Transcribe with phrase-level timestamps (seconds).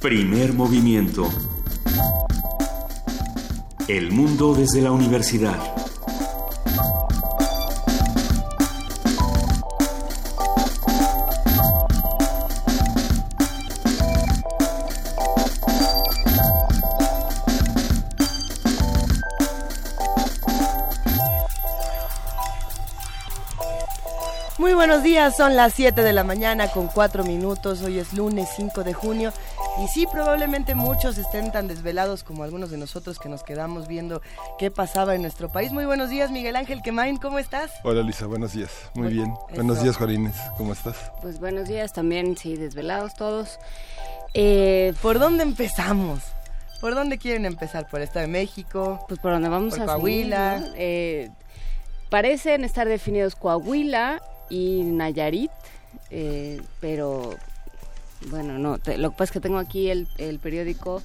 [0.00, 1.28] Primer movimiento.
[3.86, 5.58] El mundo desde la universidad.
[24.56, 28.48] Muy buenos días, son las 7 de la mañana con 4 minutos, hoy es lunes
[28.56, 29.32] 5 de junio
[29.82, 34.20] y sí, probablemente muchos estén tan desvelados como algunos de nosotros que nos quedamos viendo
[34.58, 35.72] qué pasaba en nuestro país.
[35.72, 37.70] Muy buenos días, Miguel Ángel Quemain, ¿cómo estás?
[37.82, 39.32] Hola Luisa, buenos días, muy bien.
[39.54, 40.96] Buenos días, Juanines, ¿cómo estás?
[41.22, 43.58] Pues buenos días también, sí, desvelados todos.
[44.34, 46.20] Eh, ¿Por dónde empezamos?
[46.82, 47.88] ¿Por dónde quieren empezar?
[47.88, 49.04] ¿Por Estado de México?
[49.08, 50.58] Pues por dónde vamos ¿Por a Coahuila?
[50.58, 50.76] seguir, ¿no?
[50.76, 51.30] Eh,
[52.10, 55.50] parecen estar definidos Coahuila y Nayarit,
[56.10, 57.34] eh, pero
[58.28, 61.02] bueno, no, te- lo que pasa es que tengo aquí el, el periódico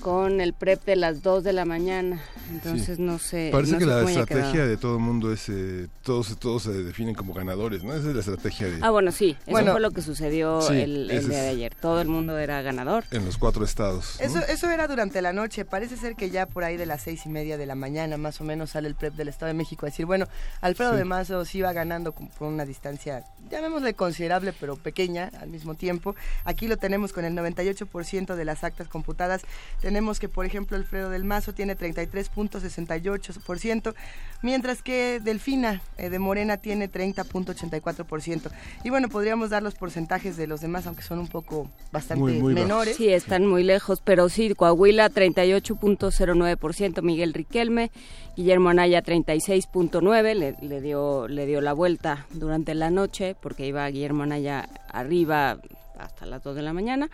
[0.00, 2.20] con el prep de las 2 de la mañana,
[2.50, 3.50] entonces no sé.
[3.52, 6.72] Parece no que sé la estrategia de todo el mundo es, eh, todos, todos se
[6.72, 7.92] definen como ganadores, ¿no?
[7.94, 10.74] Esa es la estrategia de, Ah, bueno, sí, eso Bueno, fue lo que sucedió sí,
[10.74, 11.74] el, el día de ayer.
[11.74, 13.04] Todo el mundo era ganador.
[13.10, 14.16] en los cuatro estados.
[14.20, 14.26] ¿no?
[14.26, 15.64] Eso, eso era durante la noche.
[15.64, 18.40] Parece ser que ya por ahí de las seis y media de la mañana, más
[18.40, 20.26] o menos, sale el prep del Estado de México a decir, bueno,
[20.62, 20.98] Alfredo Sí.
[20.98, 25.74] de Mazo sí va ganando con- por una distancia, llamémosle considerable, pero pequeña al mismo
[25.74, 26.14] tiempo.
[26.44, 29.42] Aquí lo tenemos con el 98% de las actas computadas.
[29.90, 33.92] Tenemos que, por ejemplo, Alfredo del Mazo tiene 33.68%,
[34.40, 38.52] mientras que Delfina eh, de Morena tiene 30.84%.
[38.84, 42.34] Y bueno, podríamos dar los porcentajes de los demás, aunque son un poco bastante Muy,
[42.34, 42.68] muy bajos.
[42.68, 42.96] menores.
[42.98, 47.90] Sí, están muy lejos, pero sí, Coahuila 38.09%, Miguel Riquelme,
[48.36, 53.88] Guillermo Anaya 36.9%, le, le dio, le dio la vuelta durante la noche porque iba
[53.88, 55.58] Guillermo Anaya arriba
[55.98, 57.10] hasta las 2 de la mañana.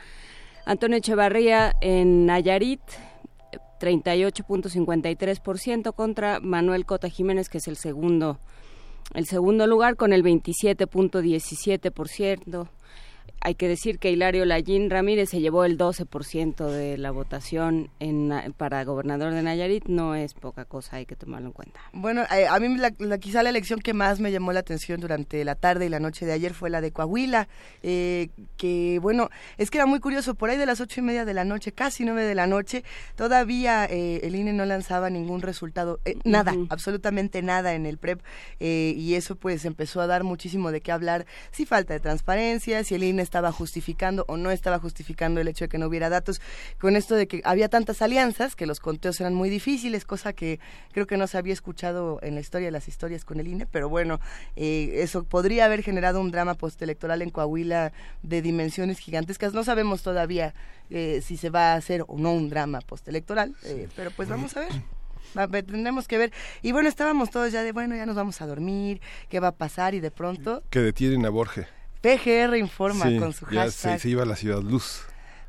[0.67, 2.83] Antonio Echevarría en Nayarit
[3.81, 8.41] 38.53% contra Manuel Cota Jiménez, que es el segundo,
[9.15, 12.69] el segundo lugar con el 27.17%.
[13.43, 18.33] Hay que decir que Hilario Lallín Ramírez se llevó el 12% de la votación en,
[18.57, 19.85] para gobernador de Nayarit.
[19.87, 21.81] No es poca cosa, hay que tomarlo en cuenta.
[21.93, 25.01] Bueno, eh, a mí la, la- quizá la elección que más me llamó la atención
[25.01, 27.47] durante la tarde y la noche de ayer fue la de Coahuila,
[27.85, 31.25] eh, que bueno, es que era muy curioso, por ahí de las ocho y media
[31.25, 32.83] de la noche, casi nueve de la noche,
[33.15, 38.21] todavía eh, el INE no lanzaba ningún resultado, eh, nada, absolutamente nada en el PREP,
[38.61, 42.83] eh, y eso pues empezó a dar muchísimo de qué hablar, si falta de transparencia,
[42.85, 46.09] si el INE estaba justificando o no estaba justificando el hecho de que no hubiera
[46.09, 46.41] datos,
[46.79, 50.61] con esto de que había tantas alianzas, que los conteos eran muy difíciles, cosa que
[50.93, 53.67] creo que no se había escuchado en la historia de las historias con el INE,
[53.67, 54.21] pero bueno,
[54.55, 57.93] eh, eso podría haber generado un drama postelectoral en Coahuila
[58.23, 59.53] de dimensiones gigantescas.
[59.53, 60.55] No sabemos todavía
[60.91, 64.57] eh, si se va a hacer o no un drama postelectoral, eh, pero pues vamos
[64.57, 64.73] a ver.
[65.67, 66.33] Tendremos que ver.
[66.63, 69.53] Y bueno, estábamos todos ya de, bueno, ya nos vamos a dormir, qué va a
[69.53, 71.67] pasar y de pronto Que detienen a Borges.
[72.15, 73.95] PGR informa Sí, con su ya hashtag.
[73.97, 75.01] se, se iba a la ciudad luz.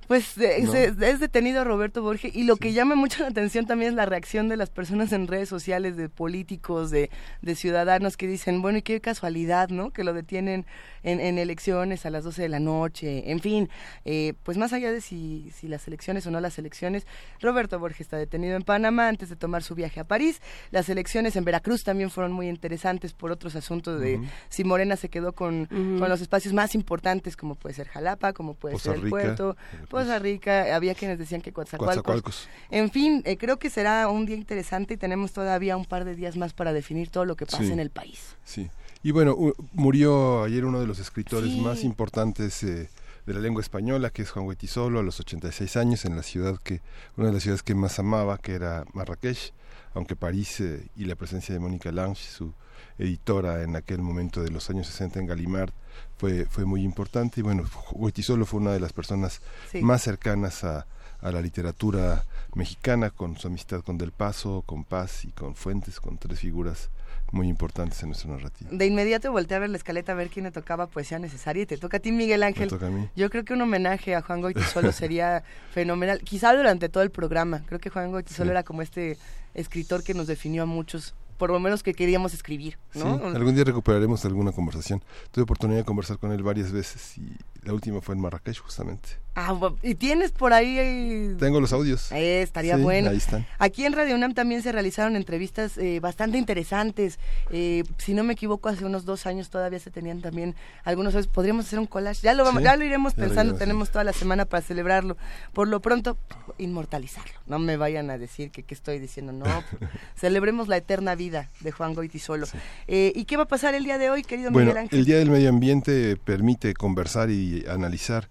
[0.08, 0.72] Pues ¿No?
[0.72, 4.06] se- es detenido Roberto Borges y lo que llama mucho la atención también es la
[4.06, 7.10] reacción de las personas en redes sociales, de políticos, de,
[7.42, 9.92] de ciudadanos que dicen, bueno, y qué casualidad, ¿no?
[9.92, 10.66] Que lo detienen
[11.04, 13.70] en, en elecciones a las 12 de la noche, en fin,
[14.06, 17.06] eh, pues más allá de si, si las elecciones o no las elecciones,
[17.42, 20.42] Roberto Borges está detenido en Panamá antes de tomar su viaje a París.
[20.72, 25.10] Las elecciones en Veracruz también fueron muy interesantes por otros asuntos de si Morena se
[25.10, 29.02] quedó con, los espacios más importantes como puede ser Jalapa, como puede Poza ser el
[29.02, 29.58] Rica, puerto.
[30.04, 31.96] Poza Rica, había quienes decían que Coatzacoalcos.
[32.04, 32.48] Coatzacoalcos.
[32.70, 36.16] En fin, eh, creo que será un día interesante y tenemos todavía un par de
[36.16, 37.72] días más para definir todo lo que pasa Sí.
[37.72, 38.36] en el país.
[38.44, 38.70] Sí.
[39.04, 39.36] Y bueno,
[39.74, 41.62] murió ayer uno de los escritores Sí.
[41.62, 42.90] más importantes eh,
[43.26, 46.58] de la lengua española, que es Juan Huetisolo, a los 86 años, en la ciudad
[46.64, 46.82] que,
[47.18, 49.54] una de las ciudades que más amaba, que era Marrakech,
[49.94, 52.54] aunque París eh, y la presencia de Mónica Lange, su
[52.98, 55.72] editora en aquel momento de los años 60 en Gallimard,
[56.18, 57.40] fue, fue muy importante.
[57.40, 59.42] Y bueno, Huetisolo fue una de las personas
[59.72, 59.82] Sí.
[59.82, 60.86] más cercanas a,
[61.22, 62.26] a la literatura
[62.56, 66.90] mexicana, con su amistad con Del Paso, con Paz y con Fuentes, con tres figuras
[67.32, 68.70] muy importantes en nuestra narrativa.
[68.72, 71.66] De inmediato volteé a ver la escaleta a ver quién le tocaba poesía necesaria y
[71.66, 72.70] te toca a ti, Miguel Me Ángel.
[72.70, 73.10] toca a mí.
[73.18, 75.44] Yo creo que un homenaje a Juan Goitisolo sería
[75.74, 77.64] fenomenal, quizá durante todo el programa.
[77.68, 78.52] Creo que Juan Goitisolo Sí.
[78.52, 79.18] era como este
[79.54, 83.18] escritor que nos definió a muchos, por lo menos que queríamos escribir, ¿no?
[83.18, 85.04] Sí, algún día recuperaremos alguna conversación.
[85.32, 89.10] Tuve oportunidad de conversar con él varias veces y la última fue en Marrakech justamente.
[89.40, 91.36] Ah, y tienes por ahí...
[91.38, 92.12] Tengo los audios.
[92.12, 93.12] Eh, estaría bueno.
[93.12, 93.46] Ahí están.
[93.60, 97.20] Aquí en Radio UNAM también se realizaron entrevistas eh, bastante interesantes.
[97.52, 101.28] Eh, si no me equivoco, hace unos dos años todavía se tenían también algunos.
[101.28, 102.22] Podríamos hacer un collage.
[102.24, 103.54] Ya lo, vamos, ya lo iremos pensando.
[103.54, 105.18] tenemos toda la semana para celebrarlo.
[105.54, 106.18] Por lo pronto,
[106.58, 107.40] inmortalizarlo.
[107.46, 109.34] No me vayan a decir que qué estoy diciendo.
[109.34, 109.46] No,
[110.16, 112.48] celebremos la eterna vida de Juan Goitisolo.
[112.48, 114.98] solo ¿Y qué va a pasar el día de hoy, querido Miguel Ángel?
[114.98, 118.30] El Día del Medio Ambiente permite conversar y analizar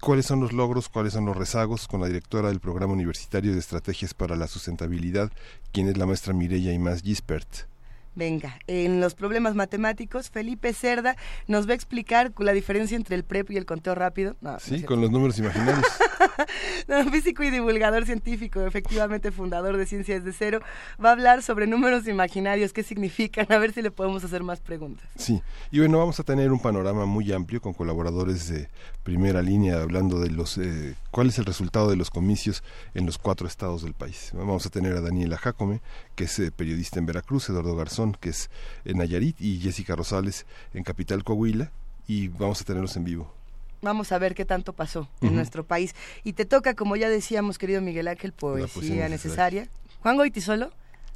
[0.00, 3.58] cuáles son los logros, cuáles son los rezagos con la directora del Programa Universitario de
[3.58, 5.30] Estrategias para la Sustentabilidad,
[5.72, 7.69] quien es la maestra Mireya Imaz Gispert.
[8.14, 11.16] Venga, en los problemas matemáticos, Felipe Cerda
[11.46, 14.36] nos va a explicar la diferencia entre el PREP y el conteo rápido.
[14.58, 15.86] sí, con los números imaginarios.
[17.12, 20.60] físico y divulgador científico, efectivamente fundador de Ciencias de Cero,
[21.02, 24.60] va a hablar sobre números imaginarios, qué significan, a ver si le podemos hacer más
[24.60, 25.08] preguntas.
[25.16, 28.68] Sí, y bueno, vamos a tener un panorama muy amplio con colaboradores de
[29.02, 32.62] primera línea hablando de los eh, cuál es el resultado de los comicios
[32.94, 34.30] en los cuatro estados del país.
[34.34, 35.80] Vamos a tener a Daniela Jacome,
[36.20, 38.50] que es eh, periodista en Veracruz, Eduardo Garzón, que es
[38.84, 40.44] en Nayarit, y Jessica Rosales
[40.74, 41.72] en Capital Coahuila,
[42.06, 43.32] y vamos a tenerlos en vivo.
[43.80, 45.94] Vamos a ver qué tanto pasó en nuestro país.
[46.22, 49.66] Y te toca, como ya decíamos, querido Miguel Ángel, poesía, necesaria.
[50.02, 50.70] ¿Juan Goitisolo?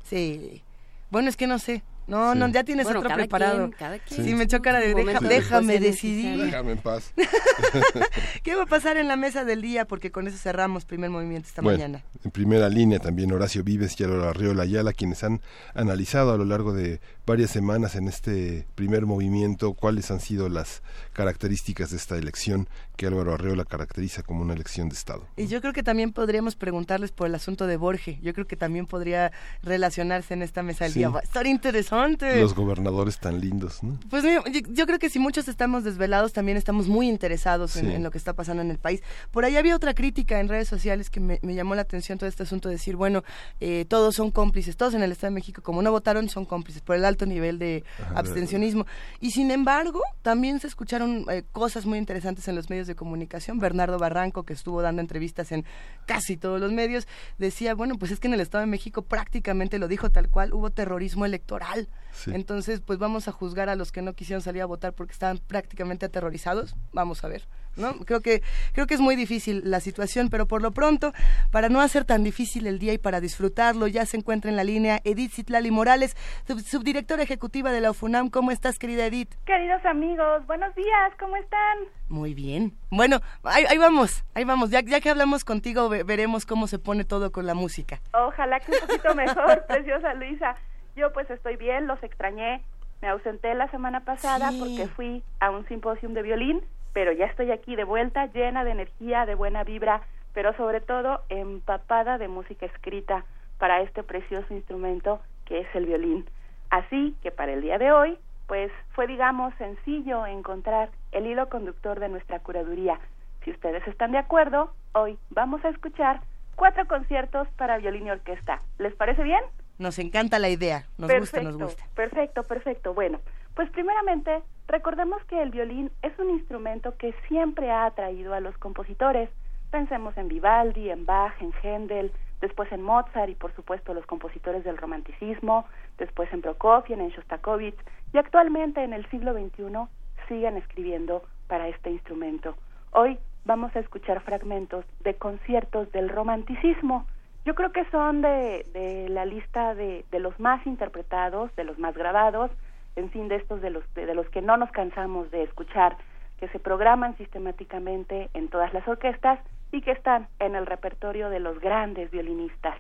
[0.08, 0.62] Sí.
[1.10, 1.82] Bueno, es que no sé.
[2.06, 3.70] No, no, ya tienes otro preparado.
[4.06, 4.34] Sí.
[4.34, 4.94] me choca de
[5.28, 6.44] déjame decidir.
[6.44, 7.12] Déjame en paz.
[8.42, 9.86] ¿Qué va a pasar en la mesa del día?
[9.86, 12.02] Porque con eso cerramos primer movimiento esta mañana.
[12.22, 15.40] En primera línea también Horacio Vives y Álvaro Arriola Ayala, quienes han
[15.74, 20.82] analizado a lo largo de varias semanas en este primer movimiento cuáles han sido las
[21.12, 25.26] características de esta elección que Álvaro Arreola caracteriza como una elección de Estado.
[25.36, 28.20] Y yo creo que también podríamos preguntarles por el asunto de Borges.
[28.22, 29.32] Yo creo que también podría
[29.62, 31.08] relacionarse en esta mesa del día.
[31.08, 32.40] Va a estar interesante.
[32.40, 33.98] Los gobernadores tan lindos, ¿no?
[34.10, 38.18] Pues yo, creo que si muchos estamos desvelados, también estamos muy interesados en, lo que
[38.18, 39.02] está pasando en el país.
[39.30, 42.44] Por ahí había otra crítica en redes sociales que me, llamó la atención todo este
[42.44, 43.24] asunto de decir, bueno,
[43.60, 46.82] eh, todos son cómplices, todos en el Estado de México, como no votaron, son cómplices
[46.82, 47.84] por el alto nivel de
[48.14, 48.86] abstencionismo.
[49.20, 53.58] Y sin embargo, también se escucharon eh, cosas muy interesantes en los medios de comunicación.
[53.58, 55.64] Bernardo Barranco, que estuvo dando entrevistas en
[56.06, 57.06] casi todos los medios,
[57.38, 60.52] decía, bueno, pues es que en el Estado de México prácticamente lo dijo tal cual,
[60.52, 61.88] hubo terrorismo electoral.
[62.26, 65.38] Entonces, pues vamos a juzgar a los que no quisieron salir a votar porque estaban
[65.38, 66.76] prácticamente aterrorizados.
[66.92, 67.46] Vamos a ver.
[67.76, 67.94] ¿No?
[68.04, 68.42] Creo que
[68.72, 71.12] creo que es muy difícil la situación, pero por lo pronto,
[71.50, 74.64] para no hacer tan difícil el día y para disfrutarlo, ya se encuentra en la
[74.64, 76.16] línea Edith Citlali Morales,
[76.64, 78.30] subdirectora ejecutiva de la UFUNAM.
[78.30, 79.34] ¿Cómo estás, querida Edith?
[79.44, 81.78] Queridos amigos, buenos días, ¿cómo están?
[82.08, 82.76] Muy bien.
[82.90, 84.70] Bueno, ahí, vamos, ahí vamos.
[84.70, 88.00] Ya, ya que hablamos contigo, veremos cómo se pone todo con la música.
[88.12, 90.56] Ojalá que un poquito mejor, preciosa Luisa.
[90.96, 92.62] Yo pues estoy bien, los extrañé.
[93.02, 96.62] Me ausenté la semana pasada porque fui a un simposium de violín
[96.94, 100.00] pero ya estoy aquí de vuelta, llena de energía, de buena vibra,
[100.32, 103.26] pero sobre todo empapada de música escrita
[103.58, 106.24] para este precioso instrumento que es el violín.
[106.70, 112.00] Así que para el día de hoy, pues fue, digamos, sencillo encontrar el hilo conductor
[112.00, 112.98] de nuestra curaduría.
[113.44, 116.20] Si ustedes están de acuerdo, hoy vamos a escuchar
[116.54, 118.62] cuatro conciertos para violín y orquesta.
[118.78, 119.42] ¿Les parece bien?
[119.78, 121.84] Nos encanta la idea, nos gusta, nos gusta.
[121.94, 122.94] Perfecto, perfecto.
[122.94, 123.20] Bueno,
[123.54, 128.56] pues primeramente, recordemos que el violín es un instrumento que siempre ha atraído a los
[128.58, 129.30] compositores.
[129.70, 134.64] Pensemos en Vivaldi, en Bach, en Händel, después en Mozart y por supuesto los compositores
[134.64, 135.66] del romanticismo,
[135.98, 137.78] después en Prokofiev, en Shostakovich
[138.12, 139.88] y actualmente en el siglo XXI
[140.28, 142.56] siguen escribiendo para este instrumento.
[142.92, 147.06] Hoy vamos a escuchar fragmentos de conciertos del romanticismo
[147.44, 151.78] yo creo que son de, de la lista de, de, los más interpretados, de los
[151.78, 152.50] más grabados,
[152.96, 155.96] en fin, de estos de los, de, los que no nos cansamos de escuchar,
[156.38, 159.38] que se programan sistemáticamente en todas las orquestas
[159.72, 162.76] y que están en el repertorio de los grandes violinistas.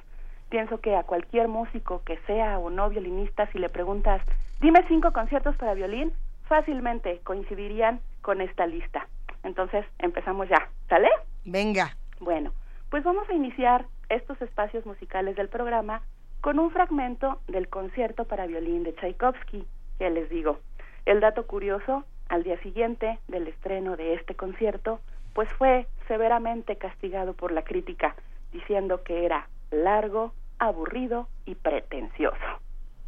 [0.48, 4.22] Pienso que a cualquier músico que sea o no violinista, si le preguntas,
[4.60, 6.12] dime cinco conciertos para violín,
[6.46, 9.08] fácilmente coincidirían con esta lista.
[9.42, 10.68] Entonces, empezamos ya.
[10.88, 11.08] ¿Sale?
[11.44, 11.96] Venga.
[12.20, 12.52] Bueno,
[12.90, 16.02] pues vamos a iniciar estos espacios musicales del programa
[16.40, 19.66] con un fragmento del concierto para violín de Tchaikovsky,
[19.98, 20.58] que les digo.
[21.06, 25.00] El dato curioso, al día siguiente del estreno de este concierto,
[25.34, 28.14] pues fue severamente castigado por la crítica,
[28.52, 32.38] diciendo que era largo, aburrido y pretencioso.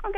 [0.04, 0.16] Ok.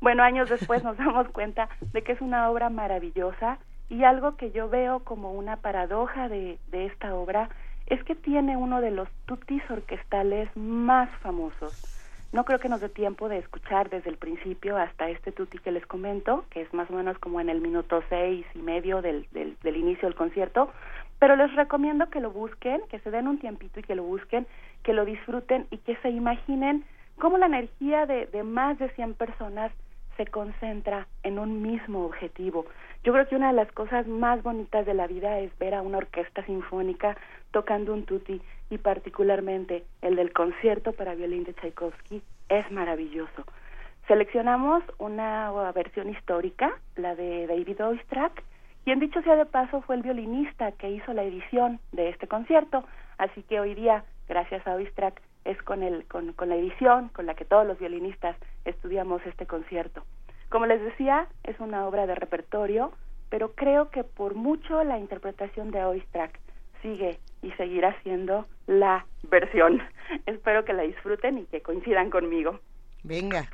[0.00, 4.50] Bueno, años después nos damos cuenta de que es una obra maravillosa y algo que
[4.52, 7.48] yo veo como una paradoja de, de esta obra
[7.86, 11.97] es que tiene uno de los tutis orquestales más famosos.
[12.30, 15.72] No creo que nos dé tiempo de escuchar desde el principio hasta este tutti que
[15.72, 19.26] les comento, que es más o menos como en el minuto seis y medio del,
[19.32, 20.70] del, inicio del concierto,
[21.18, 24.46] pero les recomiendo que lo busquen, que se den un tiempito y que lo busquen,
[24.82, 26.84] que lo disfruten y que se imaginen
[27.18, 29.72] cómo la energía de, de más de 100 personas
[30.18, 32.66] se concentra en un mismo objetivo.
[33.04, 35.82] Yo creo que una de las cosas más bonitas de la vida es ver a
[35.82, 37.16] una orquesta sinfónica
[37.52, 43.44] tocando un tutti y particularmente el del concierto para violín de Tchaikovsky es maravilloso.
[44.08, 48.42] Seleccionamos una versión histórica, la de David Oistrakh,
[48.84, 52.84] quien dicho sea de paso fue el violinista que hizo la edición de este concierto,
[53.18, 57.26] así que hoy día, gracias a Oistrakh, es con, el, con, con la edición con
[57.26, 60.02] la que todos los violinistas estudiamos este concierto.
[60.48, 62.92] Como les decía, es una obra de repertorio,
[63.28, 66.38] pero creo que por mucho la interpretación de Oistrakh
[66.82, 69.82] sigue y seguirá siendo la versión.
[70.26, 72.60] Espero que la disfruten y que coincidan conmigo.
[73.04, 73.44] Venga.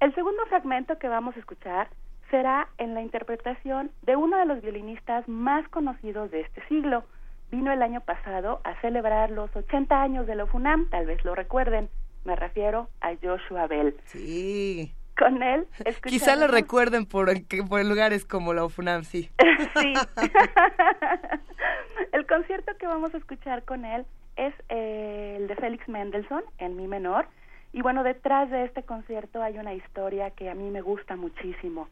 [0.00, 1.88] El segundo fragmento que vamos a escuchar
[2.30, 7.04] será en la interpretación de uno de los violinistas más conocidos de este siglo.
[7.50, 11.34] Vino el año pasado a celebrar los 80 años de la FUNAM, tal vez lo
[11.34, 11.88] recuerden.
[12.24, 13.96] Me refiero a Joshua Bell.
[14.04, 14.92] Sí.
[15.18, 15.66] Con él
[16.04, 17.28] Quizá lo recuerden por,
[17.68, 19.28] por lugares como la FUNAM, sí.
[19.76, 19.94] sí.
[22.12, 24.06] el concierto que vamos a escuchar con él
[24.36, 27.26] es eh, el de Félix Mendelssohn en mi menor.
[27.72, 31.88] Y bueno, detrás de este concierto hay una historia que a mí me gusta muchísimo.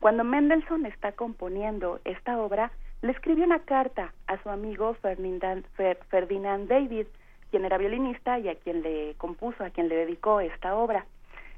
[0.00, 2.72] Cuando Mendelssohn está componiendo esta obra,
[3.02, 5.64] le escribió una carta a su amigo Ferdinand,
[6.08, 7.06] Ferdinand David,
[7.50, 11.04] quien era violinista y a quien le compuso, a quien le dedicó esta obra.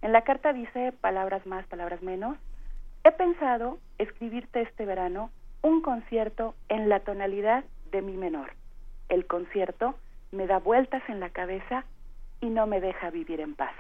[0.03, 2.37] En la carta dice palabras más, palabras menos.
[3.05, 5.31] He pensado escribirte este verano
[5.63, 8.53] un concierto en la tonalidad de mi menor.
[9.09, 9.95] El concierto
[10.33, 11.85] me da vueltas en la cabeza
[12.41, 13.75] y no me deja vivir en paz.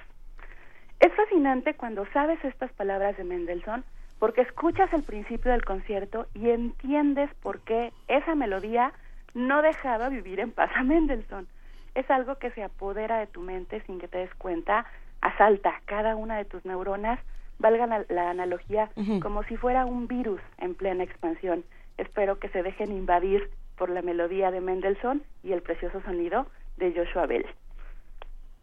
[1.00, 3.82] Es fascinante cuando sabes estas palabras de Mendelssohn
[4.20, 8.92] porque escuchas el principio del concierto y entiendes por qué esa melodía
[9.34, 11.48] no dejaba vivir en paz a Mendelssohn.
[11.96, 14.86] Es algo que se apodera de tu mente sin que te des cuenta,
[15.22, 17.18] asalta cada una de tus neuronas,
[17.58, 18.90] valga la, analogía,
[19.22, 21.64] como si fuera un virus en plena expansión.
[21.96, 26.92] Espero que se dejen invadir por la melodía de Mendelssohn y el precioso sonido de
[26.92, 27.46] Joshua Bell.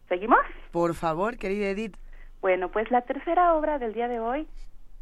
[0.08, 0.40] ¿Seguimos?
[0.70, 1.96] Por favor, querida Edith.
[2.40, 4.46] Bueno, pues la tercera obra del día de hoy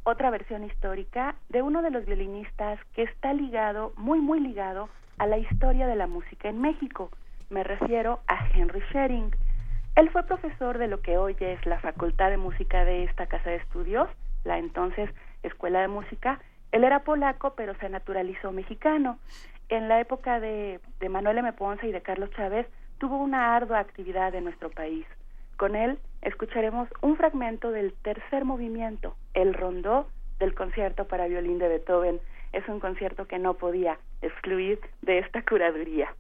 [0.09, 4.89] otra versión histórica de uno de los violinistas que está ligado, muy, muy ligado
[5.19, 7.11] a la historia de la música en México.
[7.51, 9.31] Me refiero a Henry Schering.
[9.99, 13.51] Él fue profesor de lo que hoy es la Facultad de Música de esta casa
[13.51, 14.09] de estudios,
[14.45, 15.11] la entonces
[15.43, 16.39] Escuela de Música.
[16.71, 19.19] Él era polaco, pero se naturalizó mexicano.
[19.69, 20.79] En la época de,
[21.11, 21.53] Manuel M.
[21.55, 25.05] Ponce y de Carlos Chávez, tuvo una ardua actividad en nuestro país.
[25.57, 30.07] Con él escucharemos un fragmento del tercer movimiento, el rondó
[30.39, 32.21] del concierto para violín de Beethoven.
[32.53, 36.15] Es un concierto que no podía excluir de esta curaduría.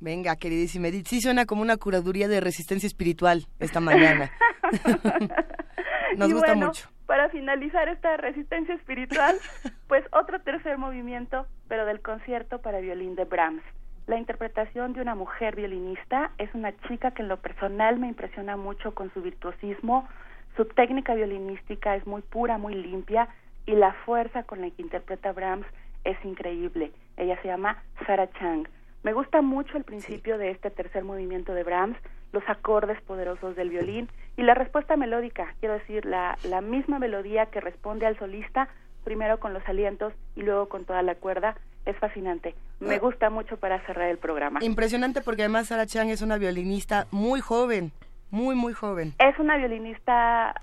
[0.00, 4.30] Venga, queridísima Edith, sí suena como una curaduría de resistencia espiritual esta mañana.
[6.16, 6.88] Nos gusta mucho.
[7.06, 9.36] Para finalizar esta resistencia espiritual,
[9.88, 13.62] pues otro tercer movimiento, pero del concierto para violín de Brahms.
[14.06, 18.56] La interpretación de una mujer violinista es una chica que en lo personal me impresiona
[18.56, 20.08] mucho con su virtuosismo,
[20.56, 23.28] su técnica violinística es muy pura, muy limpia
[23.66, 25.66] y la fuerza con la que interpreta Brahms
[26.04, 26.90] es increíble.
[27.16, 28.66] Ella se llama Sarah Chang.
[29.02, 31.96] Me gusta mucho el principio de este tercer movimiento de Brahms,
[32.32, 37.46] los acordes poderosos del violín y la respuesta melódica, quiero decir, la, la misma melodía
[37.46, 38.68] que responde al solista,
[39.04, 42.54] primero con los alientos y luego con toda la cuerda, es fascinante.
[42.80, 42.98] Me ah.
[42.98, 44.62] gusta mucho para cerrar el programa.
[44.62, 47.92] Impresionante porque además Sara Chang es una violinista muy joven,
[48.30, 49.14] muy, muy joven.
[49.18, 50.54] Es una violinista,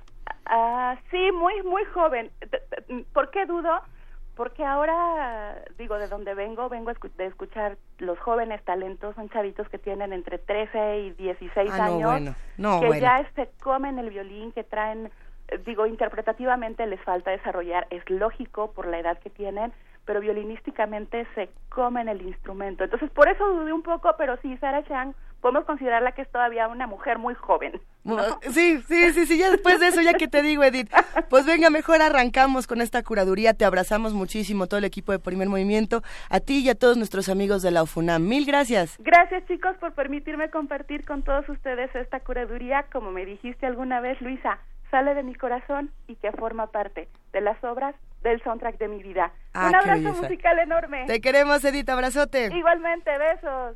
[0.45, 2.29] uh, sí, muy, muy joven.
[3.13, 3.81] ¿Por qué dudo?
[4.35, 9.77] Porque ahora, digo, de donde vengo, vengo de escuchar los jóvenes talentos, son chavitos que
[9.77, 12.35] tienen entre 13 y 16 ah, años,
[12.81, 15.09] que ya se comen el violín, que traen,
[15.65, 19.71] digo, interpretativamente les falta desarrollar, es lógico por la edad que tienen,
[20.05, 22.83] pero violinísticamente se comen el instrumento.
[22.83, 26.67] Entonces, por eso dudé un poco, pero sí, Sarah Chang, podemos considerarla que es todavía
[26.67, 27.79] una mujer muy joven.
[28.49, 30.89] Sí, sí, sí, sí, ya después de eso, ya que te digo, Edith,
[31.29, 35.49] pues venga, mejor arrancamos con esta curaduría, te abrazamos muchísimo, todo el equipo de Primer
[35.49, 38.27] Movimiento, a ti y a todos nuestros amigos de la UFUNAM.
[38.27, 38.97] Mil gracias.
[38.99, 44.19] Gracias, chicos, por permitirme compartir con todos ustedes esta curaduría, como me dijiste alguna vez,
[44.21, 44.59] Luisa,
[44.95, 49.03] sale de mi corazón y que forma parte de las obras del soundtrack de mi
[49.03, 49.33] vida.
[49.53, 51.03] Ah, Un abrazo musical enorme.
[51.05, 52.45] Te queremos, Edith, abrazote.
[52.55, 53.75] Igualmente, besos.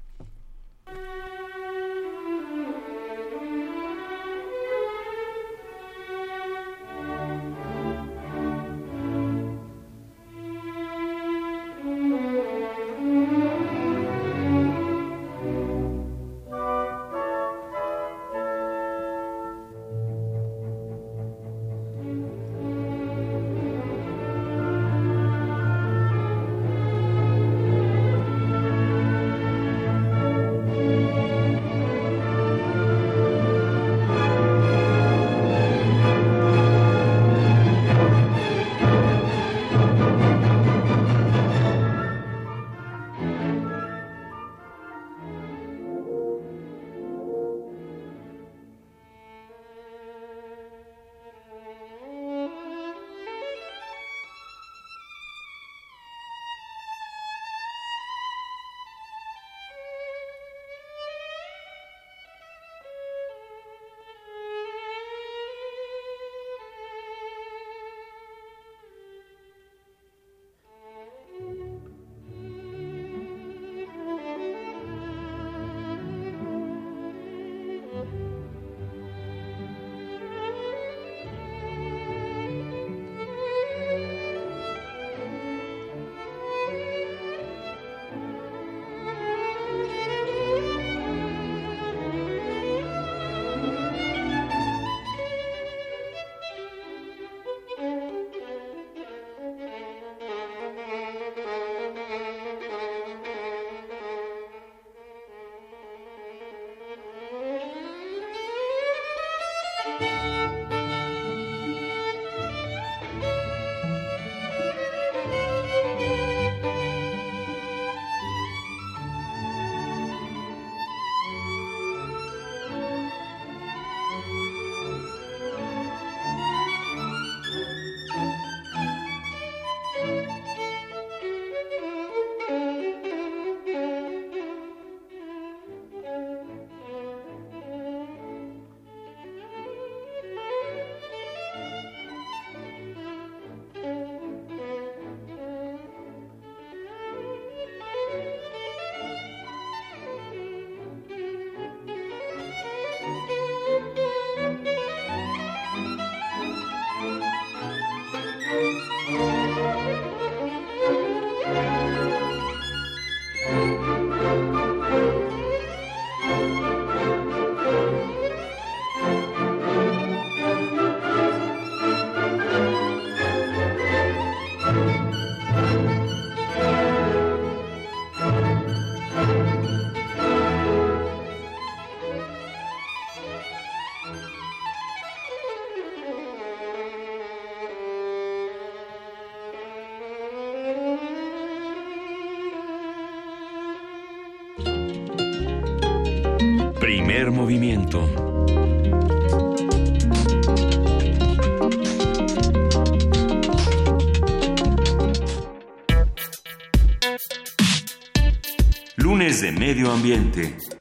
[209.70, 210.79] Medio Ambiente.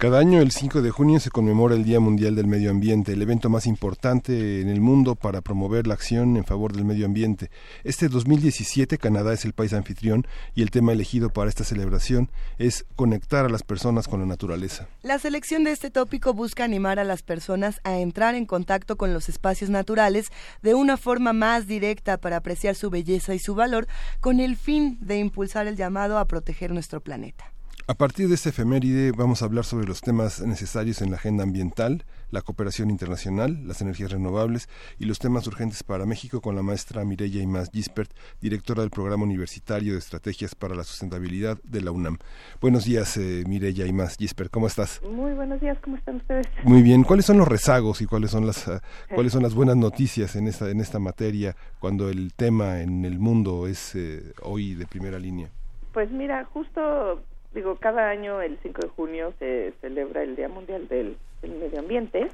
[0.00, 3.20] Cada año, el 5 de junio, se conmemora el Día Mundial del Medio Ambiente, el
[3.20, 7.50] evento más importante en el mundo para promover la acción en favor del medio ambiente.
[7.84, 12.86] Este 2017, Canadá es el país anfitrión y el tema elegido para esta celebración es
[12.96, 14.88] conectar a las personas con la naturaleza.
[15.02, 19.12] La selección de este tópico busca animar a las personas a entrar en contacto con
[19.12, 20.30] los espacios naturales
[20.62, 23.86] de una forma más directa para apreciar su belleza y su valor,
[24.20, 27.52] con el fin de impulsar el llamado a proteger nuestro planeta.
[27.90, 31.42] A partir de este efeméride vamos a hablar sobre los temas necesarios en la agenda
[31.42, 34.68] ambiental, la cooperación internacional, las energías renovables
[35.00, 39.24] y los temas urgentes para México con la maestra Mireya Imaz Gispert, directora del Programa
[39.24, 42.18] Universitario de Estrategias para la Sustentabilidad de la UNAM.
[42.60, 45.02] Buenos días, eh, Mireya Imaz Gispert, ¿cómo estás?
[45.02, 46.46] Muy buenos días, ¿cómo están ustedes?
[46.62, 47.02] Muy bien.
[47.02, 48.78] ¿Cuáles son los rezagos y cuáles son las uh,
[49.12, 53.18] cuáles son las buenas noticias en esta en esta materia cuando el tema en el
[53.18, 55.50] mundo es eh, hoy de primera línea?
[55.92, 57.24] Pues mira, justo
[57.54, 62.28] digo, cada año el 5 de junio se celebra el Día Mundial del, Medio Ambiente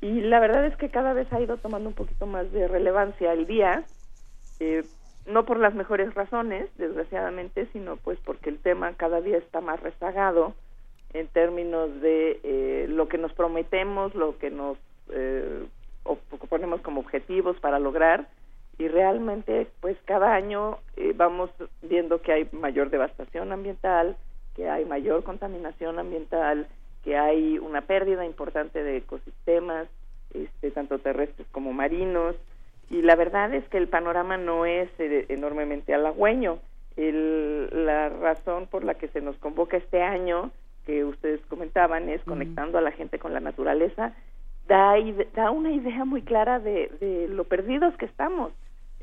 [0.00, 3.32] y la verdad es que cada vez ha ido tomando un poquito más de relevancia
[3.32, 3.84] el día,
[4.60, 4.84] eh,
[5.26, 9.80] no por las mejores razones, desgraciadamente, sino pues porque el tema cada día está más
[9.80, 10.54] rezagado
[11.12, 14.78] en términos de eh, lo que nos prometemos, lo que nos
[15.10, 15.66] eh,
[16.48, 18.28] ponemos como objetivos para lograr
[18.78, 21.50] y realmente pues cada año eh, vamos
[21.82, 24.16] viendo que hay mayor devastación ambiental,
[24.56, 26.66] que hay mayor contaminación ambiental,
[27.04, 29.86] que hay una pérdida importante de ecosistemas,
[30.32, 32.34] este, tanto terrestres como marinos,
[32.90, 36.58] y la verdad es que el panorama no es eh, enormemente halagüeño.
[36.96, 40.50] El, la razón por la que se nos convoca este año,
[40.86, 44.14] que ustedes comentaban, es conectando a la gente con la naturaleza,
[44.66, 44.94] da,
[45.34, 48.52] da una idea muy clara de, de lo perdidos que estamos.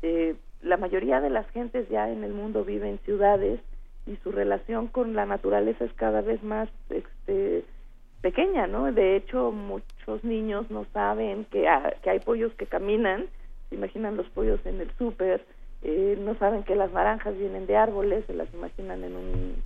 [0.02, 3.60] Eh, la mayoría de las gentes ya en el mundo vive en ciudades
[4.06, 7.64] y su relación con la naturaleza es cada vez más este
[8.20, 8.90] pequeña, ¿no?
[8.90, 11.68] De hecho, muchos niños no saben que,
[12.02, 13.26] que hay pollos que caminan,
[13.68, 15.44] se imaginan los pollos en el súper,
[15.82, 19.56] eh, no saben que las naranjas vienen de árboles, se las imaginan en un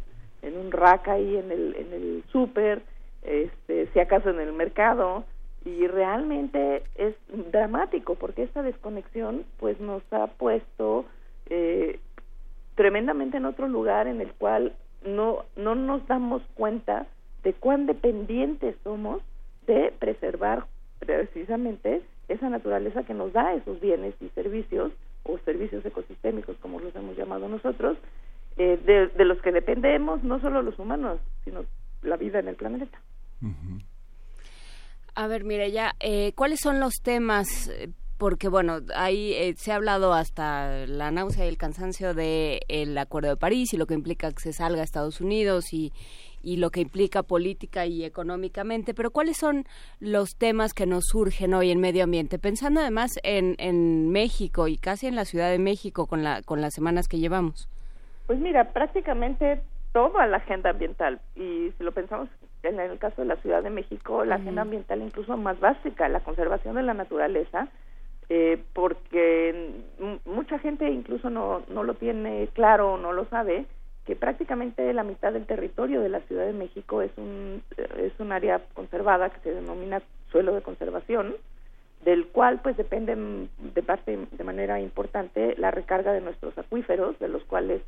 [0.42, 2.82] en un rack ahí en el en el súper,
[3.22, 5.24] este, si acaso en el mercado,
[5.64, 7.14] y realmente es
[7.52, 11.04] dramático porque esta desconexión pues nos ha puesto
[11.50, 12.00] eh,
[12.78, 14.72] tremendamente en otro lugar en el cual
[15.04, 17.08] no, no nos damos cuenta
[17.42, 19.20] de cuán dependientes somos
[19.66, 20.64] de preservar
[21.00, 24.92] precisamente esa naturaleza que nos da esos bienes y servicios
[25.24, 27.98] o servicios ecosistémicos como los hemos llamado nosotros
[28.56, 31.64] eh, de, los que dependemos no solo los humanos sino
[32.02, 33.00] la vida en el planeta.
[35.16, 37.88] A ver mire ya eh, cuáles son los temas eh,
[38.18, 42.98] porque bueno, ahí eh, se ha hablado hasta la náusea y el cansancio del el
[42.98, 45.92] Acuerdo de París y lo que implica que se salga a Estados Unidos y,
[46.42, 49.64] y lo que implica política y económicamente, pero ¿cuáles son
[50.00, 52.38] los temas que nos surgen hoy en medio ambiente?
[52.38, 56.60] Pensando además en, en México y casi en la Ciudad de México con, la, con
[56.60, 57.68] las semanas que llevamos.
[58.26, 62.28] Pues mira, prácticamente toda la agenda ambiental y si lo pensamos
[62.62, 66.20] en el caso de la Ciudad de México, la agenda ambiental incluso más básica, la
[66.20, 67.68] conservación de la naturaleza,
[68.28, 69.72] eh, porque
[70.24, 73.66] mucha gente incluso no, no lo tiene claro o no lo sabe,
[74.04, 77.62] que prácticamente la mitad del territorio de la Ciudad de México es un,
[77.98, 81.34] es un área conservada que se denomina suelo de conservación,
[82.04, 87.28] del cual pues depende de parte de manera importante la recarga de nuestros acuíferos, de
[87.28, 87.82] los cuales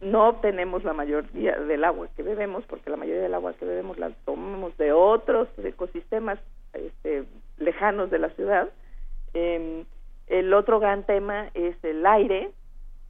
[0.00, 3.98] no obtenemos la mayoría del agua que bebemos, porque la mayoría del agua que bebemos
[3.98, 6.38] la tomamos de otros ecosistemas
[6.74, 7.24] este,
[7.58, 8.68] lejanos de la ciudad,
[9.34, 9.84] eh,
[10.26, 12.50] el otro gran tema es el aire,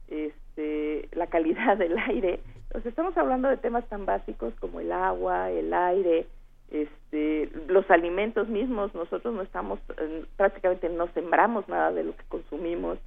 [0.07, 2.39] este, la calidad del aire.
[2.63, 6.27] Entonces estamos hablando de temas tan básicos como el agua, el aire,
[6.71, 8.93] este, los alimentos mismos.
[8.93, 12.97] Nosotros no estamos, eh, prácticamente no sembramos nada de lo que consumimos.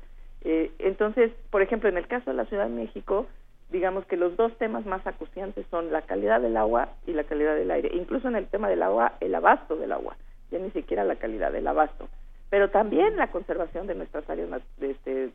[0.42, 3.26] Eh, entonces, por ejemplo, en el caso de la Ciudad de México,
[3.70, 7.54] digamos que los dos temas más acuciantes son la calidad del agua y la calidad
[7.56, 7.90] del aire.
[7.92, 10.16] Incluso en el tema del agua, el abasto del agua,
[10.50, 12.08] ya ni siquiera la calidad del abasto
[12.50, 15.30] pero también la conservación de nuestras áreas de, este,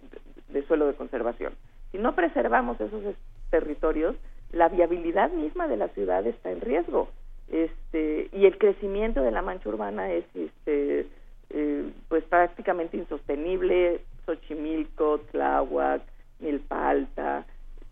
[0.49, 1.53] de suelo de conservación.
[1.91, 3.15] Si no preservamos esos
[3.49, 4.15] territorios,
[4.51, 7.09] la viabilidad misma de la ciudad está en riesgo.
[7.49, 11.07] Este, y el crecimiento de la mancha urbana es este,
[11.49, 14.01] eh, pues prácticamente insostenible.
[14.25, 16.01] Xochimilco, Tláhuac,
[16.39, 17.45] Milpalta,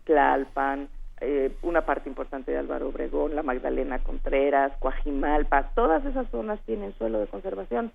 [0.04, 0.88] Tlalpan,
[1.20, 6.94] eh, una parte importante de Álvaro Obregón, la Magdalena Contreras, Coajimalpa, todas esas zonas tienen
[6.94, 7.92] suelo de conservación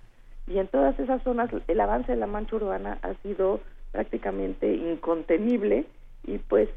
[0.48, 3.60] y en todas esas zonas el avance de la mancha urbana ha sido
[3.92, 5.86] prácticamente incontenible
[6.26, 6.70] y pues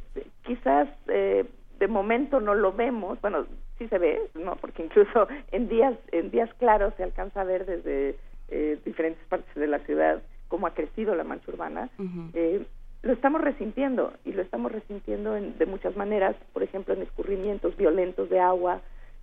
[0.43, 1.45] quizás eh,
[1.79, 3.47] de momento no lo vemos, bueno,
[3.79, 7.67] sí se ve, no, porque incluso en días en días claros se alcanza a ver
[7.67, 8.17] desde
[8.49, 11.89] eh, diferentes partes de la ciudad cómo ha crecido la mancha urbana.
[12.35, 12.67] eh,
[13.03, 17.75] lo estamos resintiendo y lo estamos resintiendo en, de muchas maneras, por ejemplo, en escurrimientos
[17.77, 18.83] violentos de agua.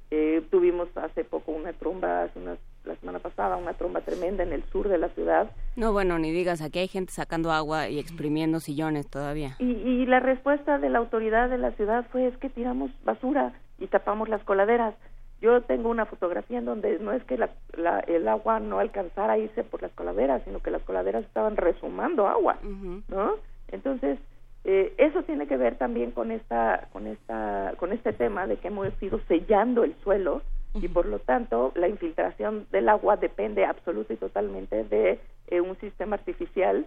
[0.09, 2.57] Eh, tuvimos hace poco una tromba, hace unas,
[2.87, 5.51] la semana pasada, una tromba tremenda en el sur de la ciudad.
[5.75, 9.55] No, bueno, ni digas, aquí hay gente sacando agua y exprimiendo sillones todavía.
[9.59, 13.53] Y, y la respuesta de la autoridad de la ciudad fue es que tiramos basura
[13.77, 14.95] y tapamos las coladeras.
[15.39, 19.33] Yo tengo una fotografía en donde no es que la, la, el agua no alcanzara
[19.33, 22.57] a irse por las coladeras, sino que las coladeras estaban resumando agua,
[23.07, 23.33] ¿no?
[23.67, 24.17] Entonces,
[24.63, 28.69] eh, eso tiene que ver también con esta, con esta, con este tema de que
[28.69, 30.41] hemos ido sellando el suelo
[30.73, 35.77] y por lo tanto la infiltración del agua depende absoluta y totalmente de eh, un
[35.79, 36.85] sistema artificial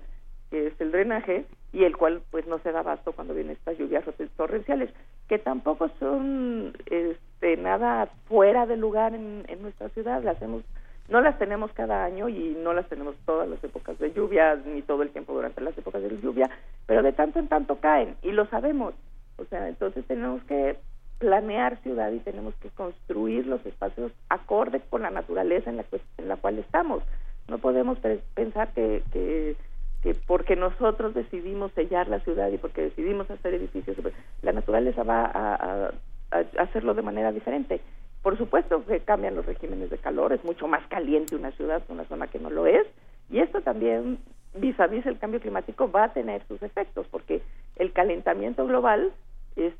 [0.51, 3.79] que es el drenaje y el cual pues no se da abasto cuando vienen estas
[3.79, 4.05] lluvias
[4.37, 4.91] torrenciales
[5.29, 10.63] que tampoco son este nada fuera de lugar en, en nuestra ciudad las hemos
[11.11, 14.81] no las tenemos cada año y no las tenemos todas las épocas de lluvia ni
[14.81, 16.49] todo el tiempo durante las épocas de lluvia,
[16.87, 18.95] pero de tanto en tanto caen y lo sabemos.
[19.37, 20.77] O sea, entonces tenemos que
[21.21, 25.85] planear ciudad y tenemos que construir los espacios acorde con la naturaleza en la,
[26.19, 27.05] en la cual estamos.
[27.47, 27.99] No podemos
[28.35, 29.55] pensar que, que,
[30.03, 33.99] que porque nosotros decidimos sellar la ciudad y porque decidimos hacer edificios,
[34.41, 35.93] la naturaleza va a,
[36.31, 37.81] a hacerlo de manera diferente.
[38.23, 41.93] Por supuesto que cambian los regímenes de calor, es mucho más caliente una ciudad que
[41.93, 42.87] una zona que no lo es,
[43.29, 44.19] y esto también
[44.55, 47.43] vis a vis el cambio climático va a tener sus efectos, porque
[47.77, 49.13] el calentamiento global
[49.57, 49.75] es,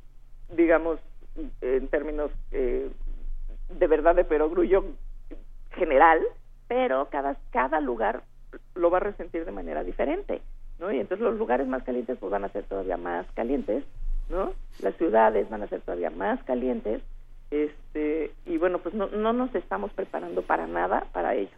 [0.55, 1.01] digamos,
[1.61, 2.91] en términos eh,
[3.69, 4.85] de verdad de perogrullo
[5.73, 6.21] general,
[6.69, 8.23] pero cada, cada lugar
[8.75, 10.43] lo va a resentir de manera diferente,
[10.79, 10.93] ¿no?
[10.93, 13.85] Y entonces los lugares más calientes pues van a ser todavía más calientes,
[14.29, 14.53] ¿no?
[14.81, 17.03] Las ciudades van a ser todavía más calientes,
[17.51, 21.51] este y bueno pues no, no nos estamos preparando para nada para ello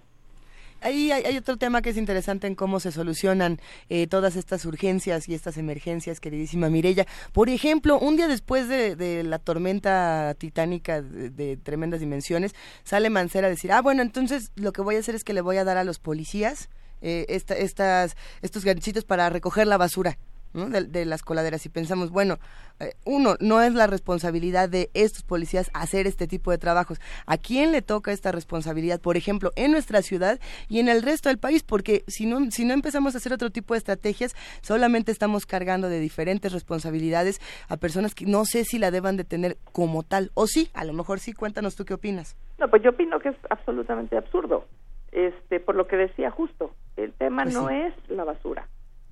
[0.82, 5.28] Ahí hay, otro tema que es interesante en cómo se solucionan eh, todas estas urgencias
[5.28, 7.06] y estas emergencias, queridísima Mirella.
[7.32, 13.46] Por ejemplo, un día después de, la tormenta titánica de, de, tremendas dimensiones, sale Mancera
[13.46, 15.64] a decir, ah, bueno, entonces lo que voy a hacer es que le voy a
[15.64, 16.68] dar a los policías
[17.02, 20.18] eh, esta, estas, estos ganchitos para recoger la basura.
[20.54, 20.68] ¿No?
[20.68, 22.38] De, de, las coladeras y pensamos, bueno,
[22.80, 27.00] eh, uno, no es la responsabilidad de estos policías hacer este tipo de trabajos.
[27.26, 31.28] ¿A quién le toca esta responsabilidad, por ejemplo, en nuestra ciudad y en el resto
[31.28, 31.62] del país?
[31.62, 35.88] Porque si no, si no empezamos a hacer otro tipo de estrategias, solamente estamos cargando
[35.88, 40.30] de diferentes responsabilidades a personas que no sé si la deban de tener como tal.
[40.34, 42.36] O sí, a lo mejor sí, cuéntanos tú qué opinas.
[42.58, 44.66] No, pues yo opino que es absolutamente absurdo.
[45.12, 47.74] Este, por lo que decía justo, el tema pues no sí.
[47.74, 48.66] es la basura.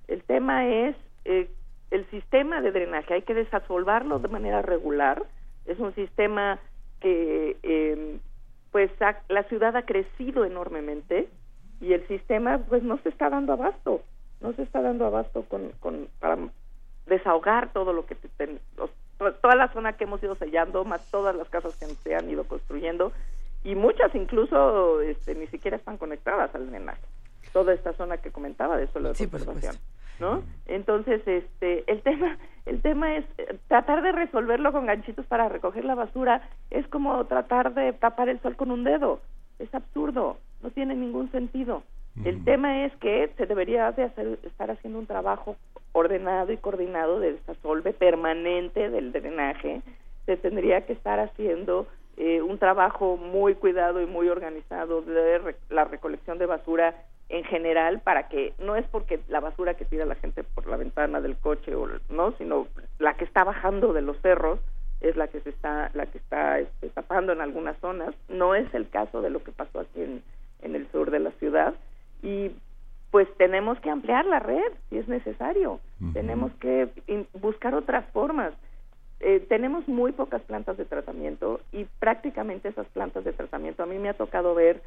[0.08, 1.50] El tema es eh,
[1.90, 5.24] el sistema de drenaje hay que desasolvarlo de manera regular.
[5.66, 6.58] Es un sistema
[7.00, 8.18] que, eh,
[8.70, 11.28] pues, ha, la ciudad ha crecido enormemente
[11.80, 14.02] y el sistema, pues, no se está dando abasto.
[14.40, 16.38] No se está dando abasto con, con para
[17.06, 18.58] desahogar todo lo que ten,
[19.18, 22.44] toda la zona que hemos ido sellando, más todas las casas que se han ido
[22.44, 23.12] construyendo
[23.64, 27.02] y muchas incluso este, ni siquiera están conectadas al drenaje.
[27.52, 29.76] Toda esta zona que comentaba de suelo de sí, conservación.
[30.20, 30.42] ¿No?
[30.66, 33.24] Entonces, este, el tema, el tema es
[33.68, 38.40] tratar de resolverlo con ganchitos para recoger la basura es como tratar de tapar el
[38.40, 39.20] sol con un dedo.
[39.58, 41.82] Es absurdo, no tiene ningún sentido.
[42.16, 42.26] Mm.
[42.26, 45.56] El tema es que se debería de hacer, estar haciendo un trabajo
[45.92, 49.82] ordenado y coordinado de desasolve permanente del drenaje.
[50.26, 55.56] Se tendría que estar haciendo eh, un trabajo muy cuidado y muy organizado de re
[55.70, 56.94] la recolección de basura
[57.30, 60.76] en general para que no es porque la basura que tira la gente por la
[60.76, 62.66] ventana del coche o no sino
[62.98, 64.60] la que está bajando de los cerros
[65.00, 68.14] es la que se está la que está este, tapando en algunas zonas.
[68.28, 70.22] No es el caso de lo que pasó aquí en,
[70.62, 71.74] en el sur de la ciudad.
[72.22, 72.50] Y
[73.10, 75.80] pues tenemos que ampliar la red si es necesario.
[76.00, 76.12] Uh -huh.
[76.12, 76.88] tenemos que
[77.32, 78.52] buscar otras formas.
[79.20, 83.98] Eh, tenemos muy pocas plantas de tratamiento y prácticamente esas plantas de tratamiento a mí
[83.98, 84.80] me ha tocado ver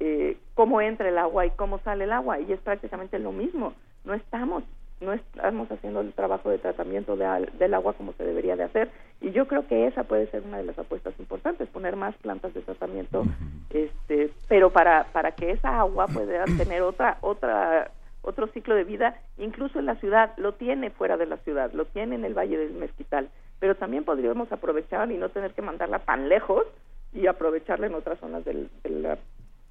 [0.00, 3.74] eh, cómo entra el agua y cómo sale el agua y es prácticamente lo mismo.
[4.04, 4.64] No estamos
[5.00, 8.90] no estamos haciendo el trabajo de tratamiento de, del agua como se debería de hacer
[9.20, 12.52] y yo creo que esa puede ser una de las apuestas importantes poner más plantas
[12.54, 13.24] de tratamiento
[13.70, 19.20] este pero para para que esa agua pueda tener otra otra otro ciclo de vida
[19.36, 22.58] incluso en la ciudad lo tiene fuera de la ciudad lo tiene en el valle
[22.58, 23.28] del mezquital
[23.60, 26.66] pero también podríamos aprovechar y no tener que mandarla tan lejos
[27.12, 29.18] y aprovecharla en otras zonas del, de, la,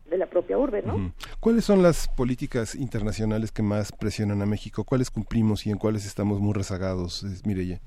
[0.09, 1.11] de la propia urbe, ¿no?
[1.39, 4.83] ¿Cuáles son las políticas internacionales que más presionan a México?
[4.83, 7.79] ¿Cuáles cumplimos y en cuáles estamos muy rezagados, Mireya?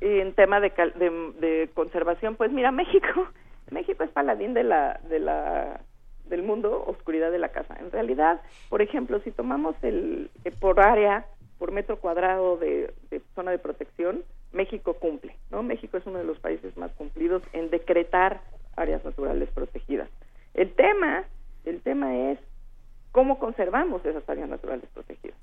[0.00, 1.10] En tema de, de,
[1.40, 3.28] de conservación, pues mira, México,
[3.70, 5.80] México es paladín de la, de la
[6.28, 7.76] del mundo, oscuridad de la casa.
[7.80, 11.26] En realidad, por ejemplo, si tomamos el eh, por área,
[11.58, 12.92] por metro cuadrado de,
[13.34, 15.62] zona de protección, México cumple, ¿no?
[15.62, 18.40] México es uno de los países más cumplidos en decretar
[18.76, 20.08] áreas naturales protegidas.
[20.54, 21.24] El tema,
[21.68, 22.38] el tema es
[23.12, 25.36] cómo conservamos esas áreas naturales protegidas.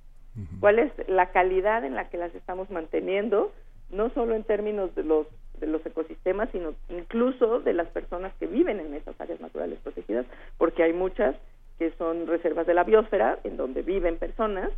[0.59, 3.53] ¿Cuál es la calidad en la que las estamos manteniendo?
[3.89, 5.27] No solo en términos de los
[5.59, 10.25] de los ecosistemas, sino incluso de las personas que viven en esas áreas naturales protegidas,
[10.57, 11.33] porque hay muchas
[11.79, 14.69] que son reservas de la biosfera, en donde viven personas,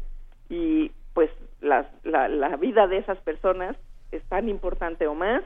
[0.50, 1.32] y pues
[1.62, 3.76] la, la vida de esas personas
[4.12, 5.44] es tan importante o más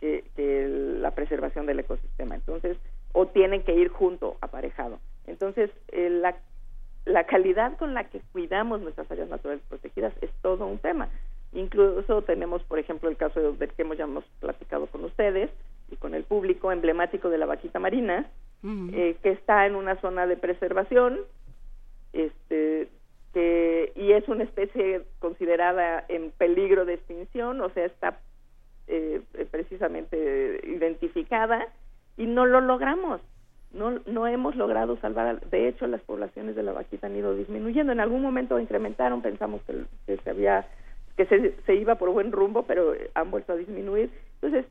[0.00, 0.68] que,
[1.00, 2.34] la preservación del ecosistema.
[2.34, 2.76] Entonces,
[3.12, 4.98] o tienen que ir junto, aparejado.
[5.26, 6.36] Entonces, eh, la,
[7.04, 11.08] la calidad con la que cuidamos nuestras áreas naturales protegidas es todo un tema.
[11.52, 15.50] Incluso tenemos, por ejemplo, el caso del que hemos ya hemos platicado con ustedes
[15.90, 18.26] y con el público emblemático de la vaquita marina,
[18.64, 21.18] eh, que está en una zona de preservación,
[22.12, 22.88] este,
[23.34, 28.18] que, y es una especie considerada en peligro de extinción, o sea, está
[28.86, 31.66] eh, precisamente identificada
[32.16, 33.20] y no lo logramos.
[33.72, 37.92] No, no hemos logrado salvar, de hecho las poblaciones de la vaquita han ido disminuyendo,
[37.92, 39.62] en algún momento incrementaron, pensamos
[40.06, 40.66] que se había
[41.16, 44.10] que se, se iba por buen rumbo, pero han vuelto a disminuir.
[44.40, 44.66] Entonces,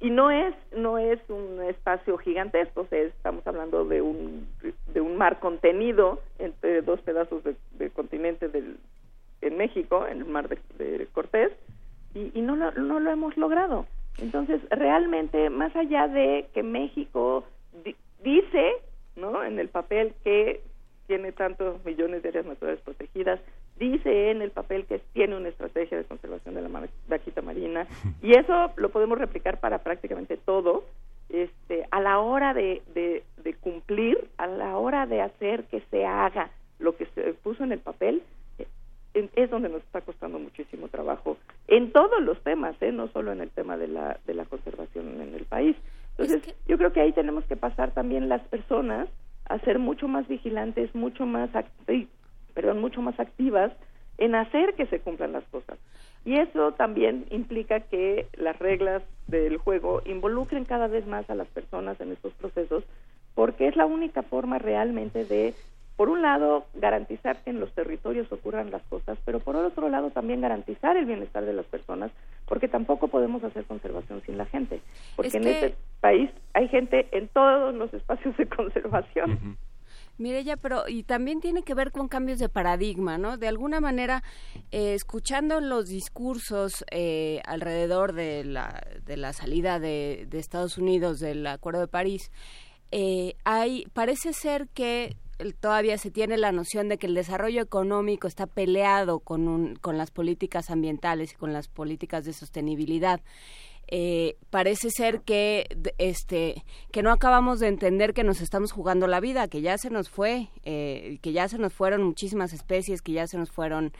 [0.00, 4.48] y no es no es un espacio gigantesco, estamos hablando de un
[4.92, 8.78] de un mar contenido entre dos pedazos de, continente del,
[9.40, 11.52] en México, en el mar de, Cortés,
[12.14, 13.86] y, y no, lo, no lo hemos logrado.
[14.18, 17.44] Entonces, realmente, más allá de que México
[18.22, 18.72] dice,
[19.16, 19.42] ¿no?
[19.44, 20.62] En el papel que
[21.06, 23.40] tiene tantos millones de áreas naturales protegidas,
[23.78, 27.86] dice en el papel que tiene una estrategia de conservación de la vaquita marina
[28.22, 30.84] y eso lo podemos replicar para prácticamente todo.
[31.28, 36.50] Este, a la hora de, de, cumplir, a la hora de hacer que se haga
[36.78, 38.22] lo que se puso en el papel,
[38.58, 42.92] eh, es donde nos está costando muchísimo trabajo en todos los temas, ¿eh?
[42.92, 45.74] no solo en el tema de la, de la conservación en el país.
[46.18, 49.08] Entonces, yo creo que ahí tenemos que pasar también las personas
[49.48, 51.50] a ser mucho más vigilantes, mucho más
[52.54, 53.72] perdón, mucho más activas
[54.18, 55.78] en hacer que se cumplan las cosas.
[56.24, 61.48] Y eso también implica que las reglas del juego involucren cada vez más a las
[61.48, 62.84] personas en estos procesos,
[63.34, 65.54] porque es la única forma realmente de,
[66.02, 70.10] por un lado, garantizar que en los territorios ocurran las cosas, pero por otro lado
[70.10, 72.10] también garantizar el bienestar de las personas,
[72.48, 74.80] porque tampoco podemos hacer conservación sin la gente,
[75.14, 79.56] porque en este país hay gente en todos los espacios de conservación.
[80.18, 83.36] Mireya, pero y también tiene que ver con cambios de paradigma, ¿no?
[83.36, 84.24] De alguna manera,
[84.72, 91.46] eh, escuchando los discursos eh, alrededor de la, de la salida de, Estados Unidos del
[91.46, 92.32] Acuerdo de París,
[92.90, 95.14] eh, hay, parece ser que
[95.60, 99.98] todavía se tiene la noción de que el desarrollo económico está peleado con, un, con
[99.98, 103.20] las políticas ambientales y con las políticas de sostenibilidad.
[103.88, 105.66] Eh, parece ser que
[105.98, 109.90] este que no acabamos de entender que nos estamos jugando la vida que ya se
[109.90, 113.92] nos fue eh, que ya se nos fueron muchísimas especies que ya se nos fueron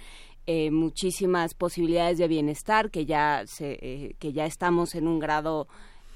[0.46, 5.68] eh, muchísimas posibilidades de bienestar que ya se, que ya estamos en un grado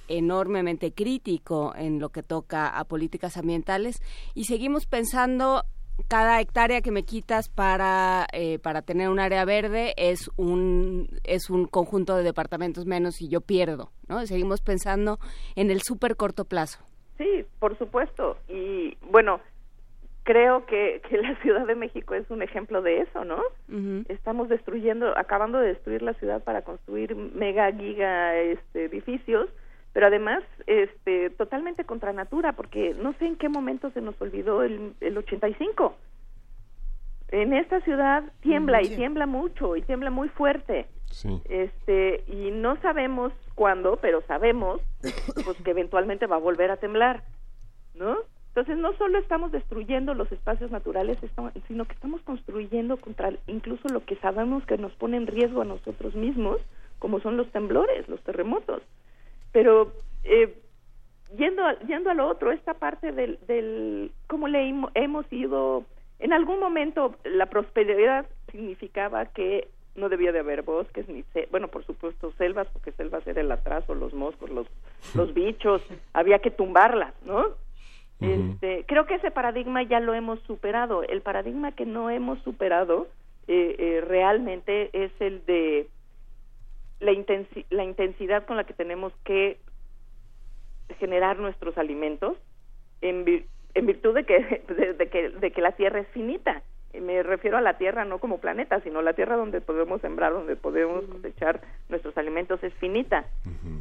[0.08, 4.02] enormemente crítico en lo que toca a políticas ambientales
[4.34, 5.62] y seguimos pensando
[6.08, 11.50] cada hectárea que me quitas para, eh, para tener un área verde es un, es
[11.50, 14.24] un conjunto de departamentos menos y yo pierdo, ¿no?
[14.26, 15.18] Seguimos pensando
[15.56, 16.84] en el súper corto plazo.
[17.16, 18.36] Sí, por supuesto.
[18.48, 19.40] Y bueno,
[20.22, 23.40] creo que, que la Ciudad de México es un ejemplo de eso, ¿no?
[24.08, 29.48] Estamos destruyendo, acabando de destruir la ciudad para construir mega, giga este, edificios
[29.96, 34.62] pero además este totalmente contra natura porque no sé en qué momento se nos olvidó
[34.62, 35.96] el, el 85
[37.28, 40.84] en esta ciudad tiembla y tiembla mucho y tiembla muy fuerte.
[41.48, 44.82] Este y no sabemos cuándo pero sabemos
[45.46, 47.24] pues que eventualmente va a volver a temblar
[47.94, 51.16] no entonces no solo estamos destruyendo los espacios naturales
[51.68, 55.64] sino que estamos construyendo contra incluso lo que sabemos que nos pone en riesgo a
[55.64, 56.58] nosotros mismos
[56.98, 58.82] como son los temblores los terremotos
[59.56, 59.90] pero
[60.24, 60.54] eh,
[61.34, 65.86] yendo, yendo a lo otro, esta parte del, del cómo le hemos ido,
[66.18, 71.86] en algún momento la prosperidad significaba que no debía de haber bosques ni bueno por
[71.86, 74.66] supuesto selvas porque selvas era el atraso los moscos los
[75.14, 75.80] los bichos
[76.12, 77.46] había que tumbarlas no
[78.20, 81.02] este creo que ese paradigma ya lo hemos superado.
[81.02, 83.08] El paradigma que no hemos superado
[83.48, 85.88] eh, eh, realmente es el de
[87.00, 87.12] la,
[87.70, 89.58] la intensidad con la que tenemos que
[90.98, 92.36] generar nuestros alimentos
[93.00, 94.38] en, en virtud de que,
[94.98, 96.62] de, que, de que la tierra es finita
[97.00, 100.56] me refiero a la tierra no como planeta, sino la tierra donde podemos sembrar, donde
[100.56, 103.24] podemos cosechar nuestros alimentos es finita.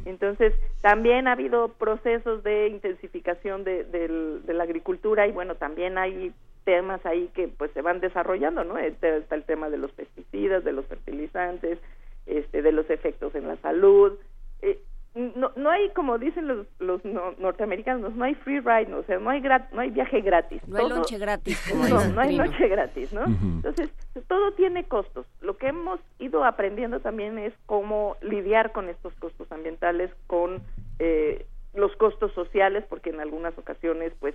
[0.04, 6.32] Entonces, también ha habido procesos de intensificación de, de, la agricultura y bueno, también hay
[6.64, 8.78] temas ahí que pues se van desarrollando, ¿no?
[8.78, 11.78] Este, está el tema de los pesticidas, de los fertilizantes,
[12.26, 14.18] este, de los efectos en la salud.
[14.62, 14.80] Eh,
[15.16, 17.02] no, no hay, como dicen los, los
[17.38, 20.60] norteamericanos, no hay free ride, no, o sea, no hay, no hay viaje gratis.
[20.68, 21.58] No hay noche gratis.
[21.74, 23.24] no, no hay noche gratis, ¿no?
[23.24, 23.90] Entonces,
[24.28, 25.26] todo tiene costos.
[25.40, 30.60] Lo que hemos ido aprendiendo también es cómo lidiar con estos costos ambientales, con
[30.98, 34.34] eh, los costos sociales, porque en algunas ocasiones, pues,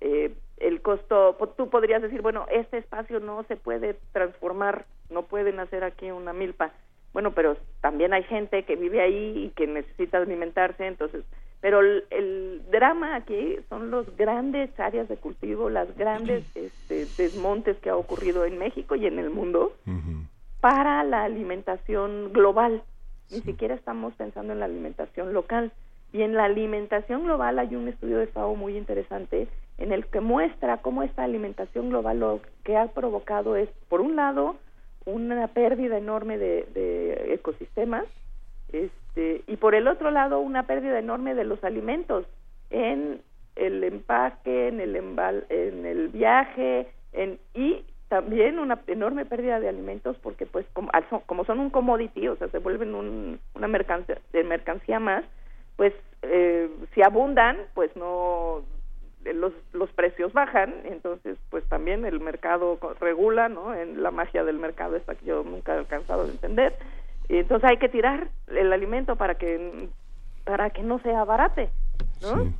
[0.00, 5.58] eh, el costo, tú podrías decir, bueno, este espacio no se puede transformar, no pueden
[5.58, 6.72] hacer aquí una milpa
[7.14, 11.24] bueno, pero también hay gente que vive ahí y que necesita alimentarse, entonces,
[11.60, 17.88] pero el, drama aquí son los grandes áreas de cultivo, las grandes este, desmontes que
[17.88, 19.72] ha ocurrido en México y en el mundo
[20.60, 22.82] para la alimentación global.
[23.30, 25.72] Ni siquiera estamos pensando en la alimentación local.
[26.12, 30.20] Y en la alimentación global hay un estudio de FAO muy interesante en el que
[30.20, 34.56] muestra cómo esta alimentación global lo que ha provocado es, por un lado,
[35.06, 38.04] una pérdida enorme de, ecosistemas
[38.72, 42.26] este, y por el otro lado una pérdida enorme de los alimentos
[42.70, 43.20] en
[43.56, 50.16] el empaque, en el en el viaje, en y también una enorme pérdida de alimentos
[50.22, 50.90] porque pues como,
[51.26, 55.24] como son un commodity, o sea, se vuelven un, una mercancía, mercancía más,
[55.76, 55.92] pues
[56.22, 58.62] eh, si abundan, pues no
[59.32, 63.74] los, los precios bajan, entonces pues también el mercado regula, ¿no?
[63.74, 66.76] En la magia del mercado esta que yo nunca he alcanzado a entender.
[67.28, 69.88] Y entonces hay que tirar el alimento para que
[70.44, 71.70] para que no sea barate,
[72.20, 72.52] ¿no?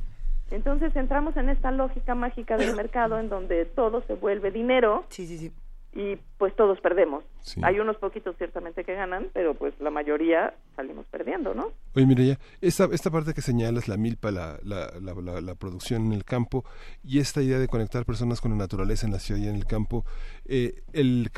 [0.49, 5.05] Entonces entramos en esta lógica mágica del mercado en donde todo se vuelve dinero.
[5.09, 5.51] Sí, sí, sí
[5.95, 7.23] y pues todos perdemos.
[7.61, 11.71] Hay unos poquitos ciertamente que ganan, pero pues la mayoría salimos perdiendo, ¿no?
[11.95, 16.07] Oye, mira ya, esta, esta parte que señalas, la milpa, la, la, la, la, producción
[16.07, 16.65] en el campo
[17.01, 19.65] y esta idea de conectar personas con la naturaleza en la ciudad y en el
[19.65, 20.03] campo,
[20.43, 21.31] eh, el,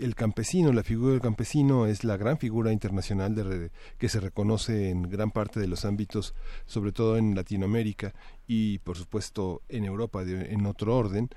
[0.00, 4.90] el campesino, la figura del campesino es la gran figura internacional de, que se reconoce
[4.90, 6.34] en gran parte de los ámbitos,
[6.66, 8.12] sobre todo en Latinoamérica
[8.48, 11.28] y por supuesto en Europa en otro orden,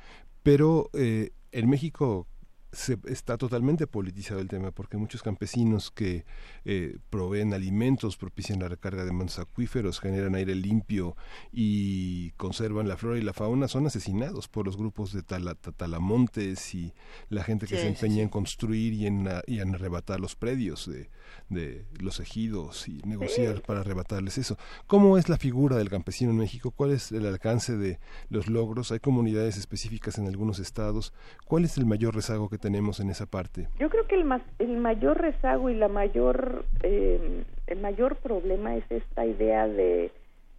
[0.42, 2.28] pero eh, en México
[2.74, 6.26] se, está totalmente politizado el tema porque muchos campesinos que
[6.66, 11.16] eh, proveen alimentos, propician la recarga de mantos acuíferos, generan aire limpio
[11.52, 16.94] y conservan la flora y la fauna son asesinados por los grupos de talamontes y
[17.30, 21.10] la gente que se empeña en construir y en, y en arrebatar los predios de,
[21.50, 24.58] de los ejidos y negociar para arrebatarles eso.
[24.88, 26.72] ¿Cómo es la figura del campesino en México?
[26.72, 28.92] ¿Cuál es el alcance de los logros?
[28.92, 31.14] ¿Hay comunidades específicas en algunos estados?
[31.46, 33.68] ¿Cuál es el mayor rezago que tenemos en esa parte?
[33.80, 38.76] Yo creo que el, más, el mayor rezago y la mayor, eh, el mayor problema
[38.76, 40.12] es esta idea de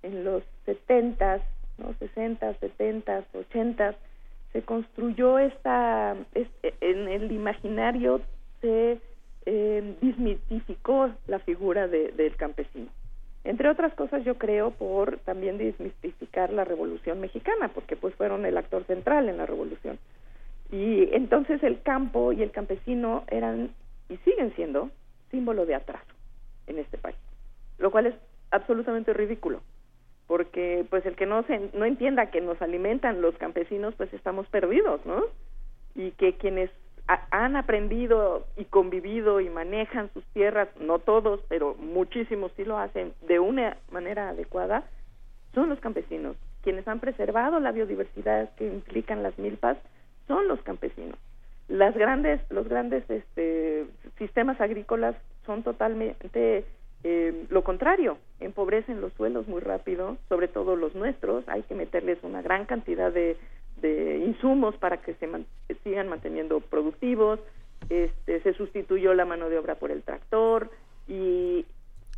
[0.03, 1.41] en los 70,
[1.79, 1.95] ¿no?
[1.99, 3.97] 60, 70, 80
[4.55, 6.17] se construyó esta,
[6.81, 8.21] en el imaginario
[8.61, 9.01] se
[9.47, 12.89] eh, desmitificó la figura del campesino.
[13.45, 18.57] Entre otras cosas, yo creo por también desmitificar la Revolución Mexicana, porque pues fueron el
[18.57, 19.99] actor central en la Revolución.
[20.73, 23.71] Y entonces el campo y el campesino eran
[24.09, 24.91] y siguen siendo
[25.31, 26.15] símbolo de atraso
[26.67, 27.17] en este país,
[27.79, 28.15] lo cual es
[28.51, 29.61] absolutamente ridículo,
[30.27, 34.47] porque pues el que no se no entienda que nos alimentan los campesinos, pues estamos
[34.49, 35.23] perdidos, ¿no?
[35.95, 36.71] Y que quienes
[37.07, 43.13] han aprendido y convivido y manejan sus tierras, no todos, pero muchísimos sí lo hacen
[43.29, 44.85] de una manera adecuada,
[45.55, 46.37] son los campesinos.
[46.63, 49.77] Quienes han preservado la biodiversidad que implican las milpas
[50.27, 51.19] son los campesinos.
[51.69, 53.87] Las grandes, los grandes este,
[54.19, 56.65] sistemas agrícolas son totalmente
[57.07, 62.19] eh, lo contrario, empobrecen los suelos muy rápido, sobre todo los nuestros, hay que meterles
[62.23, 63.37] una gran cantidad de
[63.85, 65.29] de insumos para que se
[65.85, 67.39] sigan manteniendo productivos,
[67.91, 70.71] este, se sustituyó la mano de obra por el tractor
[71.07, 71.67] y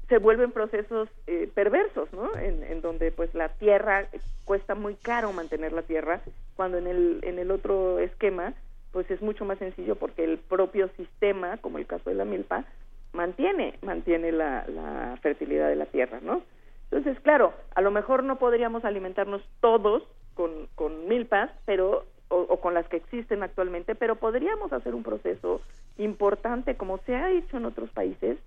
[0.09, 2.37] se vuelven procesos eh, perversos, ¿no?
[2.37, 4.07] En, en, donde pues la tierra
[4.45, 6.21] cuesta muy caro mantener la tierra,
[6.55, 8.55] cuando en el en el otro esquema
[8.93, 12.65] pues es mucho más sencillo porque el propio sistema, como el caso de la milpa,
[13.13, 16.43] mantiene, mantiene la, la fertilidad de la tierra, ¿no?
[16.91, 20.05] Entonces, claro, a lo mejor no podríamos alimentarnos todos
[20.37, 25.61] con, con milpas, pero o, con las que existen actualmente, pero podríamos hacer un proceso
[25.97, 28.39] importante, como se ha hecho en otros países,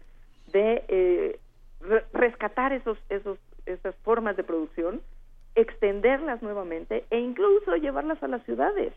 [0.52, 1.40] de eh,
[2.14, 5.02] rescatar esos, esos, esas formas de producción,
[5.56, 8.94] extenderlas nuevamente e incluso llevarlas a las ciudades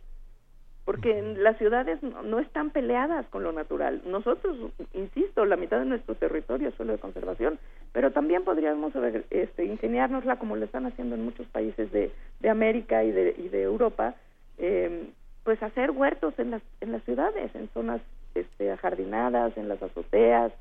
[0.85, 4.03] porque las ciudades no, están peleadas con lo natural.
[4.05, 4.57] Nosotros,
[4.93, 7.59] insisto, la mitad de nuestro territorio es suelo de conservación,
[7.93, 8.93] pero también podríamos
[9.30, 12.11] este, ingeniárnosla como lo están haciendo en muchos países de,
[12.49, 14.16] América y de, y de Europa,
[14.59, 15.09] eh,
[15.45, 18.01] pues hacer huertos en las, en las ciudades, en zonas
[18.35, 20.53] este, ajardinadas, en las azoteas.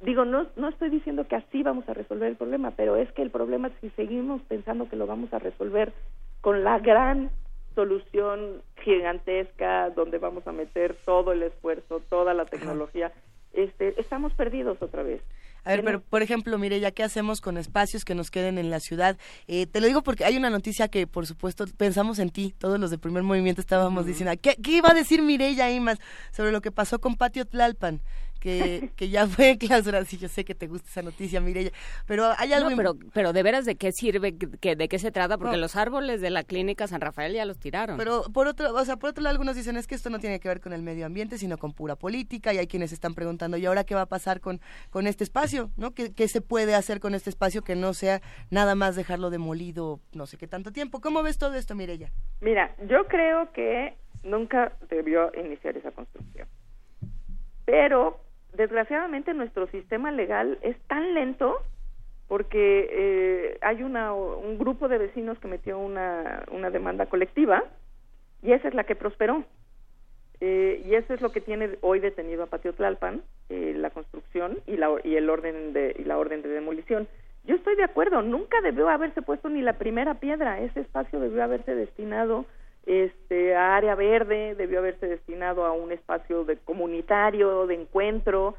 [0.00, 3.22] Digo, no, no estoy diciendo que así vamos a resolver el problema, pero es que
[3.22, 5.92] el problema si seguimos pensando que lo vamos a resolver
[6.40, 7.30] con la gran
[7.78, 13.12] solución gigantesca donde vamos a meter todo el esfuerzo, toda la tecnología,
[13.52, 15.22] este, estamos perdidos otra vez.
[15.62, 18.70] A ver, pero por ejemplo, mire, ya qué hacemos con espacios que nos queden en
[18.70, 19.16] la ciudad.
[19.46, 22.52] Eh, te lo digo porque hay una noticia que, por supuesto, pensamos en ti.
[22.58, 25.98] Todos los de primer movimiento estábamos diciendo, ¿qué, ¿qué, iba a decir Mireya Imas
[26.32, 28.00] sobre lo que pasó con Patio Tlalpan?
[28.38, 30.04] Que, que ya fue clausurada.
[30.04, 31.70] Sí, yo sé que te gusta esa noticia, Mireya,
[32.06, 32.70] pero hay algo...
[32.76, 34.36] pero, pero de veras, ¿de qué sirve?
[34.36, 35.38] Que, ¿De qué se trata?
[35.38, 37.96] Porque los árboles de la clínica San Rafael ya los tiraron.
[37.96, 40.40] Pero por otro, o sea, por otro lado, algunos dicen es que esto no tiene
[40.40, 43.56] que ver con el medio ambiente, sino con pura política, y hay quienes están preguntando,
[43.56, 44.60] ¿y ahora qué va a pasar con,
[44.90, 45.70] con este espacio?
[45.76, 45.92] ¿no?
[45.92, 48.20] ¿Qué, ¿Qué se puede hacer con este espacio que no sea
[48.50, 51.00] nada más dejarlo demolido no sé qué tanto tiempo?
[51.00, 52.10] ¿Cómo ves todo esto, Mireya?
[52.40, 56.48] Mira, yo creo que nunca debió iniciar esa construcción.
[57.64, 58.20] Pero
[58.58, 61.62] desgraciadamente nuestro sistema legal es tan lento
[62.26, 67.64] porque eh, hay una, un grupo de vecinos que metió una, una demanda colectiva
[68.42, 69.44] y esa es la que prosperó.
[70.40, 74.58] Eh, y eso es lo que tiene hoy detenido a Patio Tlalpan, eh, la construcción
[74.66, 77.08] y, la, y el orden de, y la orden de demolición.
[77.44, 81.42] Yo estoy de acuerdo, nunca debió haberse puesto ni la primera piedra, ese espacio debió
[81.42, 82.44] haberse destinado
[82.88, 88.54] este área verde, debió haberse destinado a un espacio de comunitario, de encuentro,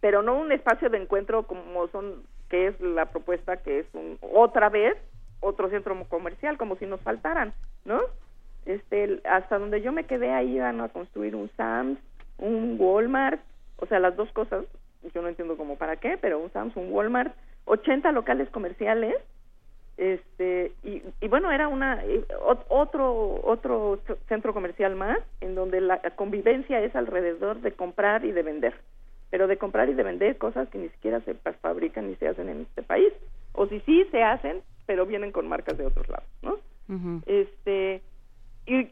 [0.00, 4.18] pero no un espacio de encuentro como son que es la propuesta que es un,
[4.32, 4.96] otra vez
[5.38, 7.54] otro centro comercial como si nos faltaran,
[7.84, 8.00] ¿no?
[8.66, 12.00] Este hasta donde yo me quedé ahí iban a construir un Sam's,
[12.38, 13.40] un Walmart,
[13.76, 14.64] o sea, las dos cosas,
[15.14, 17.32] yo no entiendo cómo para qué, pero un Sam's, un Walmart,
[17.66, 19.14] 80 locales comerciales
[20.00, 22.24] este y, y bueno era una eh,
[22.68, 28.42] otro otro centro comercial más en donde la convivencia es alrededor de comprar y de
[28.42, 28.74] vender.
[29.30, 32.48] Pero de comprar y de vender cosas que ni siquiera se fabrican ni se hacen
[32.48, 33.12] en este país.
[33.52, 36.58] O si sí se hacen pero vienen con marcas de otros lados no
[37.26, 38.02] este
[38.66, 38.88] y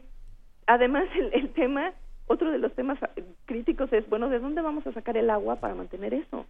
[0.67, 1.91] además el, el tema
[2.27, 2.97] otro de los temas
[3.45, 6.45] críticos es bueno de dónde vamos a sacar el agua para mantener eso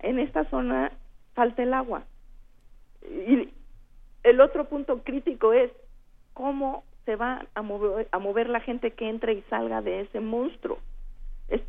[0.00, 0.92] en esta zona
[1.34, 2.04] falta el agua.
[3.02, 3.48] Y
[4.22, 5.70] el otro punto crítico es
[6.34, 10.20] cómo se va a mover, a mover la gente que entre y salga de ese
[10.20, 10.78] monstruo.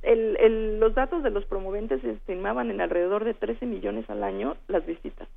[0.04, 4.56] El, el, los datos de los promoventes estimaban en alrededor de 13 millones al año
[4.68, 5.28] las visitas.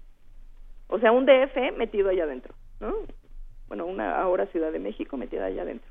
[0.89, 2.95] O sea, un DF metido allá adentro, ¿no?
[3.69, 5.91] Bueno, una ahora Ciudad de México metida allá adentro,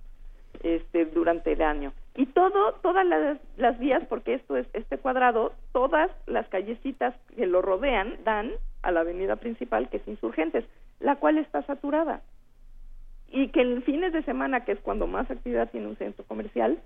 [0.61, 1.93] este, durante el año.
[2.15, 7.47] Y todo, todas las, las vías, porque esto es este cuadrado, todas las callecitas que
[7.47, 8.51] lo rodean dan
[8.83, 10.63] a la avenida principal, que es Insurgentes
[11.03, 12.21] la cual está saturada.
[13.29, 16.79] Y que en fines de semana, que es cuando más actividad tiene un centro comercial,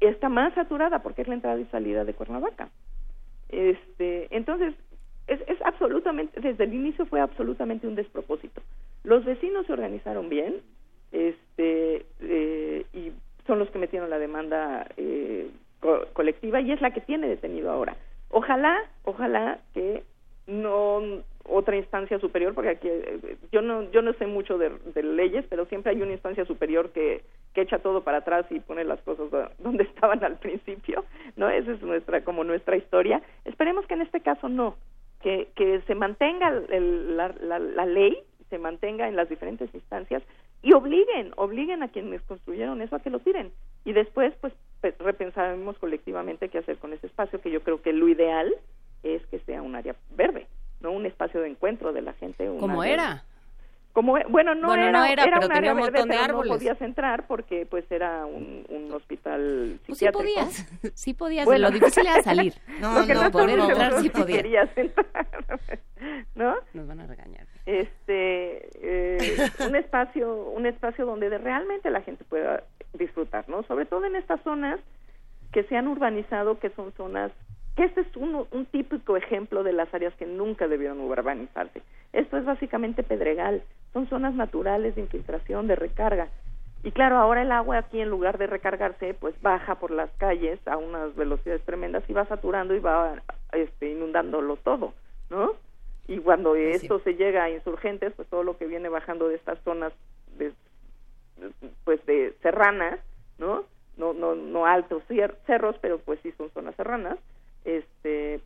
[0.00, 2.68] está más saturada porque es la entrada y salida de Cuernavaca.
[3.48, 4.74] Este, entonces,
[5.26, 8.60] es, es absolutamente, desde el inicio fue absolutamente un despropósito.
[9.02, 10.56] Los vecinos se organizaron bien,
[11.10, 13.12] este, eh, y
[13.46, 15.50] son los que metieron la demanda eh,
[16.12, 17.96] colectiva y es la que tiene detenido ahora.
[18.30, 20.02] Ojalá, ojalá que
[20.46, 24.70] no otra instancia superior porque aquí eh, yo no yo no sé mucho de,
[25.02, 27.22] leyes pero siempre hay una instancia superior que,
[27.54, 29.26] que echa todo para atrás y pone las cosas
[29.58, 31.04] donde estaban al principio
[31.36, 33.22] no esa es nuestra como nuestra historia.
[33.44, 34.76] Esperemos que en este caso no
[35.22, 38.18] que que se mantenga la, la, la ley
[38.50, 40.22] se mantenga en las diferentes instancias
[40.62, 43.52] y obliguen obliguen a quienes construyeron eso a que lo tiren.
[43.84, 44.52] Y después pues
[44.98, 48.54] repensaremos colectivamente qué hacer con ese espacio que yo creo que lo ideal
[49.02, 50.46] es que sea un área verde
[50.80, 52.48] no un espacio de encuentro de la gente.
[52.58, 53.24] ¿Cómo era?
[53.92, 56.52] Como, bueno, no era, no era, pero un tenía un montón de árboles.
[56.52, 61.68] No podías entrar porque pues era un, un hospital pues sí podías, sí podías, bueno.
[61.68, 62.54] lo difícil era salir.
[62.80, 64.42] No, no, no poder entrar sí podías.
[64.42, 65.26] Querías entrar,
[66.36, 66.54] ¿no?
[66.74, 67.46] Nos van a regañar.
[67.66, 72.62] Este, eh, un espacio, un espacio donde realmente la gente pueda
[72.92, 73.64] disfrutar, ¿no?
[73.64, 74.78] Sobre todo en estas zonas
[75.52, 77.32] que se han urbanizado, que son zonas,
[77.84, 81.82] este es un, un típico ejemplo de las áreas que nunca debieron urbanizarse.
[82.12, 83.62] Esto es básicamente pedregal,
[83.92, 86.28] son zonas naturales de infiltración, de recarga.
[86.84, 90.60] Y claro, ahora el agua aquí en lugar de recargarse, pues baja por las calles
[90.66, 93.20] a unas velocidades tremendas y va saturando y va
[93.52, 94.94] este, inundándolo todo,
[95.28, 95.54] ¿no?
[96.06, 99.58] Y cuando esto se llega a insurgentes, pues todo lo que viene bajando de estas
[99.64, 99.92] zonas
[100.38, 100.52] de,
[101.84, 103.00] pues de serranas,
[103.38, 103.64] ¿no?
[103.96, 105.02] No, no, no altos
[105.46, 107.18] cerros, pero pues sí son zonas serranas,
[107.76, 108.40] este,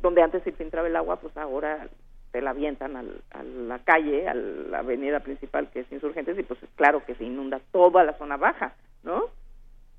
[0.00, 1.88] donde antes se filtraba el agua, pues ahora
[2.32, 6.42] se la avientan al, a la calle, a la avenida principal que es Insurgentes y
[6.42, 9.24] pues claro que se inunda toda la zona baja, ¿no?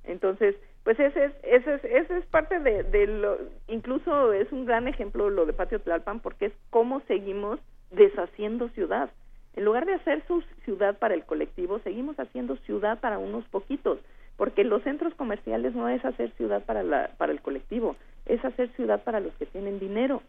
[0.04, 0.54] Entonces,
[0.84, 5.28] pues ese es, ese es, ese es parte de, lo, incluso es un gran ejemplo
[5.28, 7.60] lo de Patio Tlalpan porque es cómo seguimos
[7.90, 9.10] deshaciendo ciudad.
[9.54, 13.98] En lugar de hacer su ciudad para el colectivo, seguimos haciendo ciudad para unos poquitos,
[14.36, 17.96] porque los centros comerciales no es hacer ciudad para, la, para el colectivo,
[18.28, 20.22] es hacer ciudad para los que tienen dinero,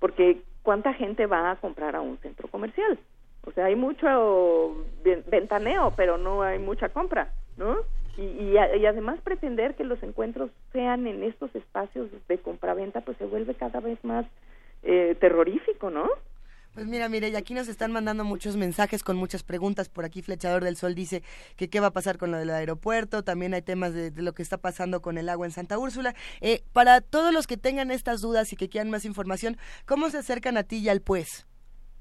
[0.00, 2.98] porque ¿cuánta gente va a comprar a un centro comercial?
[3.44, 4.84] O sea, hay mucho
[5.30, 7.78] ventaneo, pero no hay mucha compra, ¿no?
[8.16, 13.16] Y, y, y, además pretender que los encuentros sean en estos espacios de compraventa, pues
[13.16, 14.26] se vuelve cada vez más
[14.82, 16.08] eh, terrorífico, ¿no?
[16.78, 19.88] Pues mira, mire, y aquí nos están mandando muchos mensajes con muchas preguntas.
[19.88, 21.24] Por aquí Flechador del Sol dice
[21.56, 23.24] que qué va a pasar con lo del aeropuerto.
[23.24, 26.14] También hay temas de, lo que está pasando con el agua en Santa Úrsula.
[26.40, 29.56] Eh, para todos los que tengan estas dudas y que quieran más información,
[29.86, 31.48] ¿cómo se acercan a ti y al pues?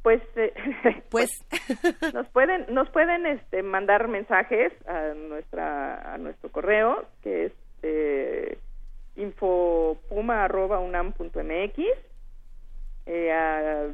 [0.03, 0.53] Pues, eh,
[1.09, 1.32] pues
[2.13, 7.51] nos pueden nos pueden este, mandar mensajes a nuestra a nuestro correo que es
[7.82, 8.59] eh,
[9.15, 11.80] infopuma@unam.mx
[13.07, 13.88] eh, a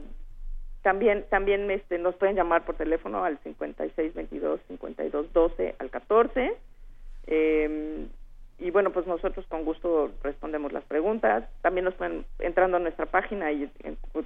[0.83, 6.53] también, también este, nos pueden llamar por teléfono al 5622-5212 al 14.
[7.27, 8.07] Eh,
[8.59, 11.43] y bueno, pues nosotros con gusto respondemos las preguntas.
[11.61, 13.69] También nos pueden, entrando a nuestra página y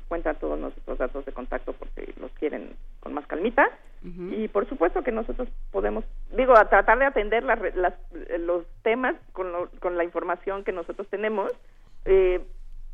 [0.07, 3.69] cuentan todos nuestros datos de contacto por si los quieren con más calmita.
[4.03, 7.59] Y por supuesto que nosotros podemos, digo, a tratar de atender las,
[8.39, 11.51] los temas con, con la información que nosotros tenemos.
[12.05, 12.41] Eh,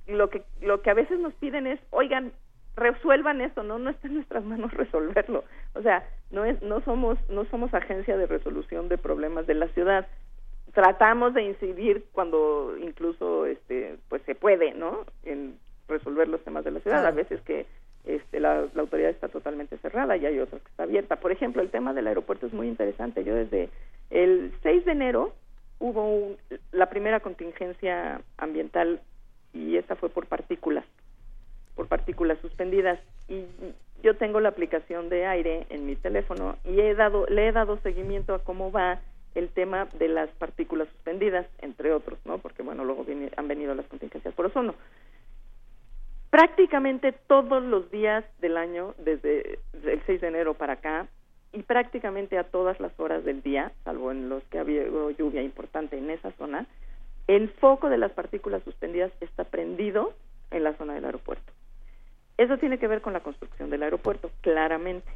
[0.08, 2.32] lo que lo que a veces nos piden es, oigan,
[2.76, 5.44] resuelvan eso, no no está en nuestras manos resolverlo.
[5.76, 9.68] O sea, no es no somos no somos agencia de resolución de problemas de la
[9.70, 10.08] ciudad.
[10.74, 15.06] Tratamos de incidir cuando incluso este pues se puede, ¿no?
[15.24, 15.58] En
[15.88, 17.06] resolver los temas de la ciudad.
[17.06, 17.66] A veces que
[18.06, 21.18] este, la, la, autoridad está totalmente cerrada y hay otros que está abierta.
[21.18, 23.24] Por ejemplo, el tema del aeropuerto es muy interesante.
[23.24, 23.70] Yo desde
[24.10, 25.34] el 6 de enero
[25.80, 26.36] hubo
[26.72, 29.02] la primera contingencia ambiental
[29.54, 30.86] y esa fue por partículas
[31.76, 33.00] por partículas suspendidas.
[33.28, 33.46] Y
[34.04, 37.78] yo tengo la aplicación de aire en mi teléfono y he dado le he dado
[37.78, 39.00] seguimiento a cómo va
[39.34, 43.06] el tema de las partículas suspendidas entre otros no porque bueno luego
[43.38, 44.76] han venido las contingencias por ozono.
[46.30, 51.08] Prácticamente todos los días del año desde el 6 de enero para acá
[51.54, 55.42] y prácticamente a todas las horas del día salvo en los que ha habido lluvia
[55.42, 56.68] importante en esa zona
[57.28, 60.14] el foco de las partículas suspendidas está prendido
[60.52, 61.54] en la zona del aeropuerto
[62.38, 65.12] eso tiene que ver con la construcción del aeropuerto, claramente.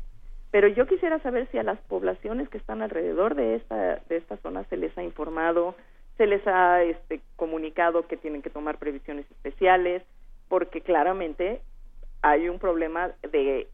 [0.52, 4.38] Pero yo quisiera saber si a las poblaciones que están alrededor de esta, de esta
[4.38, 5.76] zona se les ha informado,
[6.18, 10.04] se les ha este, comunicado que tienen que tomar previsiones especiales,
[10.48, 11.62] porque claramente
[12.22, 13.68] hay un problema de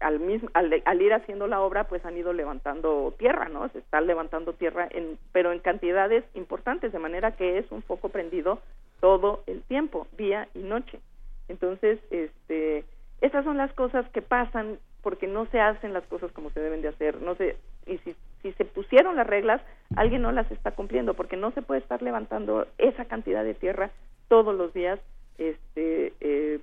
[0.00, 3.68] al, mismo, al, ir haciendo la obra, pues han ido levantando tierra, ¿no?
[3.70, 8.10] Se está levantando tierra, en, pero en cantidades importantes, de manera que es un foco
[8.10, 8.60] prendido
[9.00, 11.00] todo el tiempo, día y noche.
[11.48, 12.84] Entonces, este,
[13.20, 16.82] estas son las cosas que pasan porque no se hacen las cosas como se deben
[16.82, 17.20] de hacer.
[17.20, 19.62] No se, y si, si se pusieron las reglas,
[19.96, 23.90] alguien no las está cumpliendo porque no se puede estar levantando esa cantidad de tierra
[24.28, 24.98] todos los días
[25.38, 26.60] este, eh,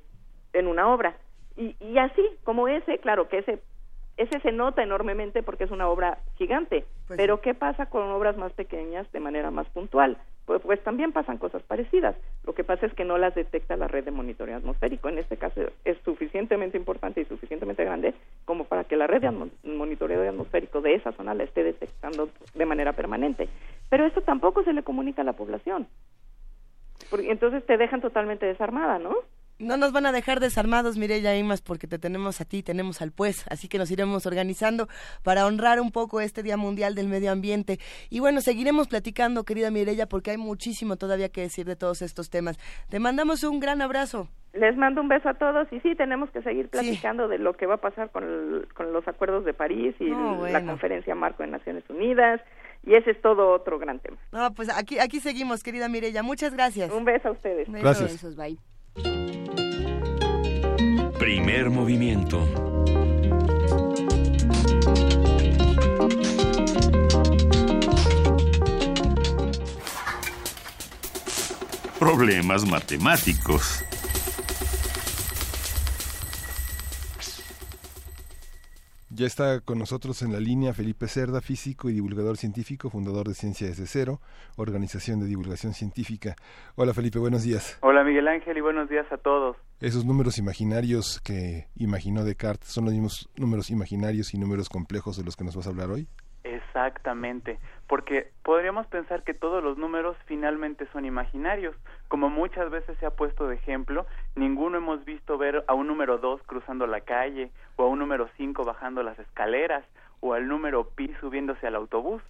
[0.54, 1.16] en una obra.
[1.56, 3.60] Y, y así, como ese, claro que ese
[4.18, 6.86] ese se nota enormemente porque es una obra gigante.
[7.08, 10.18] Pues pero ¿qué pasa con obras más pequeñas de manera más puntual?
[10.46, 12.16] Pues, pues, también pasan cosas parecidas.
[12.44, 15.08] Lo que pasa es que no las detecta la red de monitoreo atmosférico.
[15.08, 19.32] En este caso es suficientemente importante y suficientemente grande como para que la red de
[19.64, 23.48] monitoreo atmosférico de esa zona la esté detectando de manera permanente.
[23.90, 25.88] Pero esto tampoco se le comunica a la población.
[27.10, 29.16] Porque entonces te dejan totalmente desarmada, ¿no?
[29.60, 33.12] No nos van a dejar desarmados, Mireya Imas, porque te tenemos a ti, tenemos al
[33.12, 34.88] pues, así que nos iremos organizando
[35.24, 37.78] para honrar un poco este Día Mundial del Medio Ambiente.
[38.10, 42.30] Y bueno, seguiremos platicando, querida Mireya, porque hay muchísimo todavía que decir de todos estos
[42.30, 42.58] temas.
[42.90, 44.28] Te mandamos un gran abrazo.
[44.54, 47.66] Les mando un beso a todos y sí, tenemos que seguir platicando de lo que
[47.66, 51.84] va a pasar con, con los acuerdos de París y la conferencia marco de Naciones
[51.90, 52.40] Unidas
[52.84, 54.18] y ese es todo otro gran tema.
[54.32, 56.22] No, pues aquí, aquí seguimos, querida Mirella.
[56.22, 56.92] Muchas gracias.
[56.92, 57.68] Un beso a ustedes.
[57.72, 58.12] Gracias.
[58.12, 58.58] Besos, bye.
[61.18, 62.48] Primer movimiento.
[71.98, 73.84] Problemas matemáticos.
[79.16, 83.36] Ya está con nosotros en la línea Felipe Cerda, físico y divulgador científico, fundador de
[83.36, 84.22] Ciencia desde Cero,
[84.56, 86.36] organización de divulgación científica.
[86.74, 87.78] Hola Felipe, buenos días.
[87.82, 89.56] Hola Miguel Ángel y buenos días a todos.
[89.80, 95.24] Esos números imaginarios que imaginó Descartes son los mismos números imaginarios y números complejos de
[95.24, 96.08] los que nos vas a hablar hoy.
[96.44, 101.76] Exactamente, porque podríamos pensar que todos los números finalmente son imaginarios.
[102.10, 106.18] Como muchas veces se ha puesto de ejemplo, ninguno hemos visto ver a un número
[106.18, 109.86] 2 cruzando la calle, o a un número 5 bajando las escaleras,
[110.20, 112.22] o al número pi subiéndose al autobús.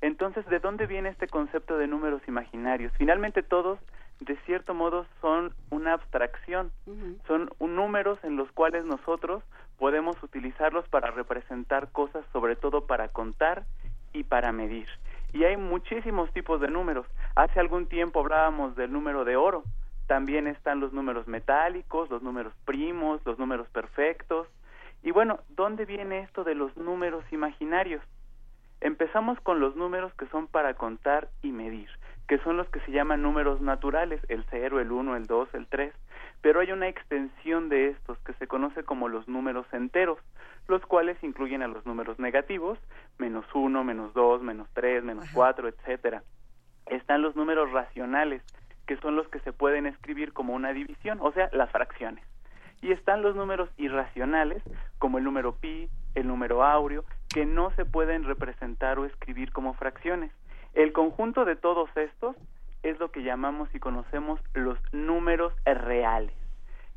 [0.00, 2.92] Entonces, ¿de dónde viene este concepto de números imaginarios?
[2.96, 3.80] Finalmente todos,
[4.20, 6.70] de cierto modo, son una abstracción,
[7.26, 9.42] son un- números en los cuales nosotros
[9.78, 13.64] podemos utilizarlos para representar cosas, sobre todo para contar
[14.12, 14.88] y para medir.
[15.32, 17.06] Y hay muchísimos tipos de números.
[17.36, 19.62] Hace algún tiempo hablábamos del número de oro.
[20.06, 24.48] También están los números metálicos, los números primos, los números perfectos.
[25.02, 28.02] Y bueno, ¿dónde viene esto de los números imaginarios?
[28.80, 31.88] Empezamos con los números que son para contar y medir,
[32.28, 35.66] que son los que se llaman números naturales, el 0, el 1, el 2, el
[35.66, 35.94] 3,
[36.42, 40.18] pero hay una extensión de estos que se conoce como los números enteros,
[40.68, 42.78] los cuales incluyen a los números negativos,
[43.16, 46.22] menos 1, menos 2, menos 3, menos 4, etcétera.
[46.86, 48.42] Están los números racionales,
[48.86, 52.24] que son los que se pueden escribir como una división, o sea, las fracciones.
[52.82, 54.62] Y están los números irracionales,
[54.98, 59.72] como el número pi, el número áureo, que no se pueden representar o escribir como
[59.74, 60.30] fracciones.
[60.74, 62.36] El conjunto de todos estos
[62.82, 66.34] es lo que llamamos y conocemos los números reales.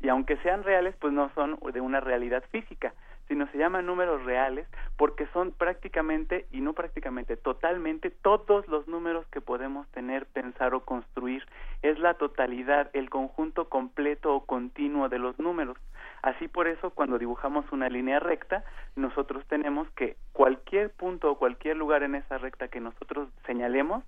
[0.00, 2.92] Y aunque sean reales, pues no son de una realidad física,
[3.28, 4.66] sino se llaman números reales
[4.96, 10.84] porque son prácticamente, y no prácticamente, totalmente todos los números que podemos tener, pensar o
[10.84, 11.46] construir.
[11.82, 15.76] Es la totalidad, el conjunto completo o continuo de los números.
[16.22, 18.64] Así por eso, cuando dibujamos una línea recta,
[18.94, 24.04] nosotros tenemos que cualquier punto o cualquier lugar en esa recta que nosotros señalemos,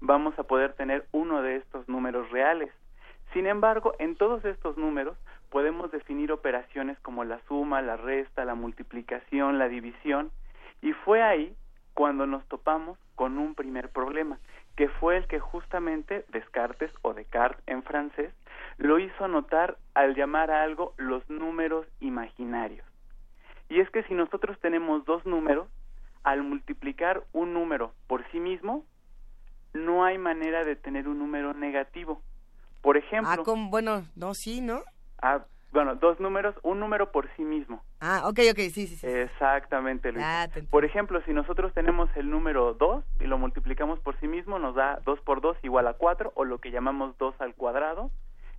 [0.00, 2.70] vamos a poder tener uno de estos números reales.
[3.32, 5.16] Sin embargo, en todos estos números
[5.50, 10.30] podemos definir operaciones como la suma, la resta, la multiplicación, la división,
[10.82, 11.54] y fue ahí
[11.94, 14.38] cuando nos topamos con un primer problema,
[14.76, 18.32] que fue el que justamente Descartes o Descartes en francés
[18.76, 22.86] lo hizo notar al llamar a algo los números imaginarios.
[23.68, 25.68] Y es que si nosotros tenemos dos números,
[26.22, 28.84] al multiplicar un número por sí mismo,
[29.72, 32.20] no hay manera de tener un número negativo.
[32.82, 34.82] Por ejemplo, Ah, con, bueno, no, sí, ¿no?
[35.22, 37.82] Ah, bueno, dos números, un número por sí mismo.
[38.00, 39.06] Ah, ok, ok, sí, sí, sí.
[39.06, 40.24] Exactamente, Luis.
[40.26, 40.48] Ah.
[40.70, 44.74] Por ejemplo, si nosotros tenemos el número 2 y lo multiplicamos por sí mismo, nos
[44.74, 48.10] da 2 por 2 igual a 4, o lo que llamamos 2 al cuadrado,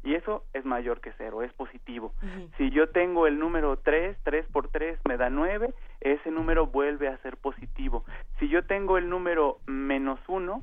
[0.03, 2.13] y eso es mayor que 0, es positivo.
[2.57, 7.07] Si yo tengo el número 3, 3 por 3 me da 9, ese número vuelve
[7.07, 8.05] a ser positivo.
[8.39, 10.61] Si yo tengo el número menos 1,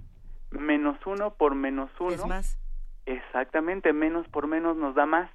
[0.53, 2.59] menos 1 por menos 1, Es más.
[3.07, 5.31] Exactamente, menos por menos nos da más.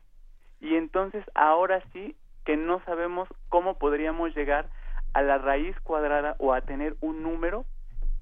[0.60, 4.70] Y entonces ahora sí que no sabemos cómo podríamos llegar
[5.14, 7.66] a la raíz cuadrada o a tener un número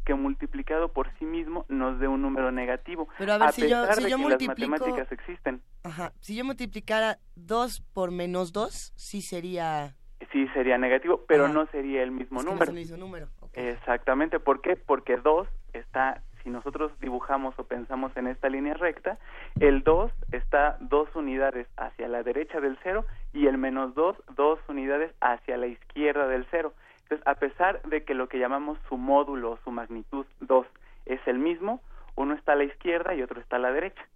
[0.05, 3.09] que multiplicado por sí mismo nos dé un número negativo.
[3.17, 5.61] Pero a ver, si yo- si de yo que multiplico- las matemáticas existen.
[5.83, 6.13] Ajá.
[6.19, 9.95] Si yo multiplicara 2 por menos 2, sí sería...
[10.31, 11.53] Sí sería negativo, pero Ajá.
[11.53, 12.71] no sería el mismo es que no es número.
[12.71, 13.27] el mismo número.
[13.53, 14.75] Exactamente, ¿por qué?
[14.77, 19.17] Porque 2 está, si nosotros dibujamos o pensamos en esta línea recta,
[19.59, 24.57] el 2 está dos unidades hacia la derecha del cero y el menos 2 dos
[24.69, 26.71] unidades hacia la izquierda del cero.
[27.01, 30.65] Entonces, a pesar de que lo que llamamos su módulo o su magnitud 2
[31.05, 31.81] es el mismo,
[32.15, 34.07] uno está a la izquierda y otro está a la derecha.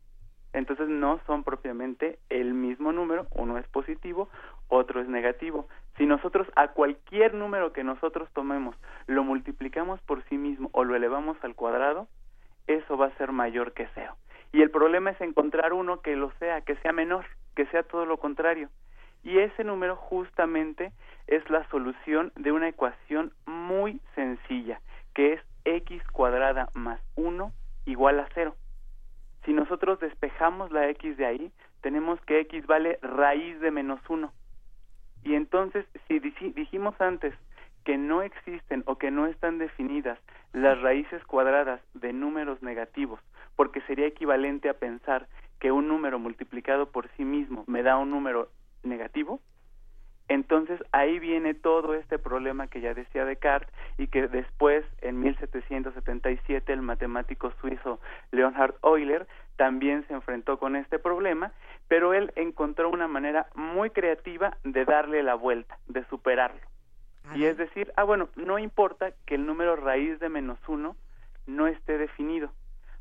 [0.53, 4.29] Entonces no son propiamente el mismo número, uno es positivo,
[4.69, 5.67] otro es negativo.
[5.97, 8.75] Si nosotros a cualquier número que nosotros tomemos
[9.07, 12.07] lo multiplicamos por sí mismo o lo elevamos al cuadrado,
[12.67, 14.15] eso va a ser mayor que cero.
[14.53, 18.05] Y el problema es encontrar uno que lo sea, que sea menor, que sea todo
[18.05, 18.69] lo contrario.
[19.23, 20.91] Y ese número justamente
[21.27, 24.81] es la solución de una ecuación muy sencilla,
[25.13, 27.51] que es x cuadrada más 1
[27.85, 28.55] igual a cero.
[29.45, 31.51] Si nosotros despejamos la x de ahí,
[31.81, 34.31] tenemos que x vale raíz de menos 1.
[35.23, 37.33] Y entonces, si dijimos antes
[37.83, 40.19] que no existen o que no están definidas
[40.53, 43.19] las raíces cuadradas de números negativos,
[43.55, 45.27] porque sería equivalente a pensar
[45.59, 48.49] que un número multiplicado por sí mismo me da un número
[48.83, 49.39] negativo,
[50.31, 56.71] entonces ahí viene todo este problema que ya decía Descartes y que después en 1777
[56.71, 57.99] el matemático suizo
[58.31, 59.27] Leonhard Euler
[59.57, 61.51] también se enfrentó con este problema,
[61.89, 66.70] pero él encontró una manera muy creativa de darle la vuelta, de superarlo.
[67.35, 70.95] Y es decir, ah bueno, no importa que el número raíz de menos uno
[71.47, 72.51] no esté definido.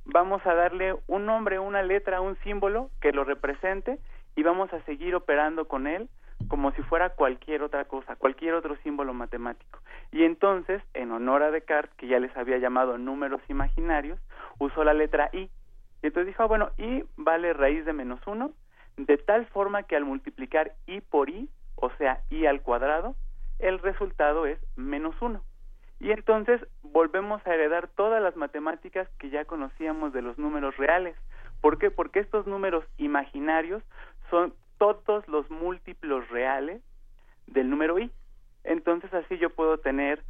[0.04, 3.98] Vamos a darle un nombre, una letra, un símbolo que lo represente
[4.36, 6.08] y vamos a seguir operando con él
[6.48, 9.80] como si fuera cualquier otra cosa, cualquier otro símbolo matemático.
[10.10, 14.18] Y entonces, en honor a Descartes, que ya les había llamado números imaginarios,
[14.58, 15.50] usó la letra i.
[16.02, 18.52] Y entonces dijo, ah, bueno, i vale raíz de menos uno,
[18.96, 23.14] de tal forma que al multiplicar i por i, o sea, i al cuadrado,
[23.60, 25.42] el resultado es menos uno.
[26.00, 31.14] Y entonces volvemos a heredar todas las matemáticas que ya conocíamos de los números reales.
[31.60, 31.90] ¿Por qué?
[31.90, 33.82] Porque estos números imaginarios
[34.30, 36.80] son todos los múltiplos reales
[37.46, 38.10] del número i.
[38.64, 40.22] Entonces así yo puedo tener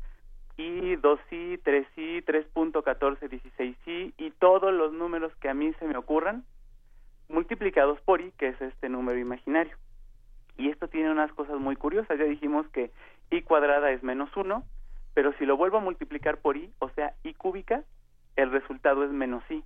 [0.57, 6.45] i, 2i, 3i, 3.14, 16i y todos los números que a mí se me ocurran
[7.29, 9.77] multiplicados por i, que es este número imaginario.
[10.59, 12.19] Y esto tiene unas cosas muy curiosas.
[12.19, 12.91] Ya dijimos que
[13.31, 14.65] i cuadrada es menos 1,
[15.15, 17.85] pero si lo vuelvo a multiplicar por i, o sea, i cúbica,
[18.37, 19.63] el resultado es menos i.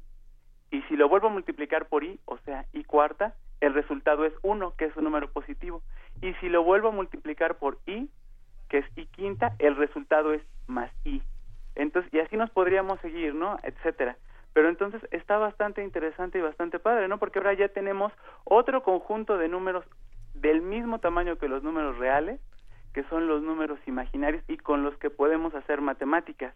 [0.71, 4.33] Y si lo vuelvo a multiplicar por i, o sea, i cuarta, el resultado es
[4.43, 5.83] 1, que es un número positivo.
[6.21, 8.09] Y si lo vuelvo a multiplicar por i,
[8.69, 11.23] que es i quinta, el resultado es más i.
[11.75, 13.59] Entonces, y así nos podríamos seguir, ¿no?
[13.63, 14.17] Etcétera.
[14.53, 17.19] Pero entonces está bastante interesante y bastante padre, ¿no?
[17.19, 18.13] Porque ahora ya tenemos
[18.45, 19.85] otro conjunto de números
[20.35, 22.41] del mismo tamaño que los números reales,
[22.95, 26.55] que son los números imaginarios y con los que podemos hacer matemáticas.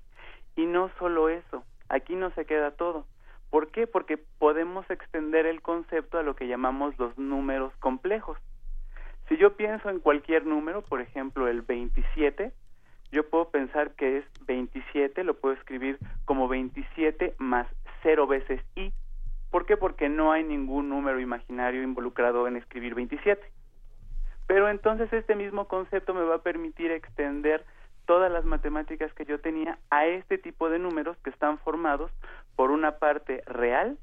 [0.56, 3.04] Y no solo eso, aquí no se queda todo.
[3.50, 3.86] ¿Por qué?
[3.86, 8.38] Porque podemos extender el concepto a lo que llamamos los números complejos.
[9.28, 12.52] Si yo pienso en cualquier número, por ejemplo el 27,
[13.10, 17.66] yo puedo pensar que es 27, lo puedo escribir como 27 más
[18.02, 18.92] 0 veces i.
[19.50, 19.76] ¿Por qué?
[19.76, 23.42] Porque no hay ningún número imaginario involucrado en escribir 27.
[24.48, 27.64] Pero entonces este mismo concepto me va a permitir extender
[28.06, 32.10] todas las matemáticas que yo tenía a este tipo de números que están formados
[32.56, 33.98] por una parte real,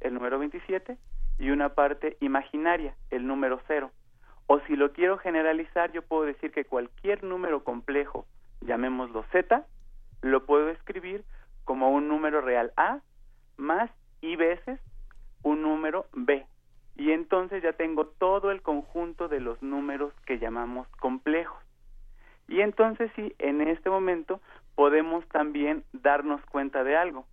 [0.00, 0.96] el número 27,
[1.40, 3.90] y una parte imaginaria, el número 0.
[4.46, 8.26] O si lo quiero generalizar, yo puedo decir que cualquier número complejo,
[8.60, 9.66] llamémoslo z,
[10.22, 11.24] lo puedo escribir
[11.64, 13.00] como un número real a
[13.56, 14.78] más y veces
[15.42, 16.46] un número b.
[16.96, 21.62] Y entonces ya tengo todo el conjunto de los números que llamamos complejos.
[22.48, 24.40] Y entonces sí, en este momento
[24.74, 27.26] podemos también darnos cuenta de algo.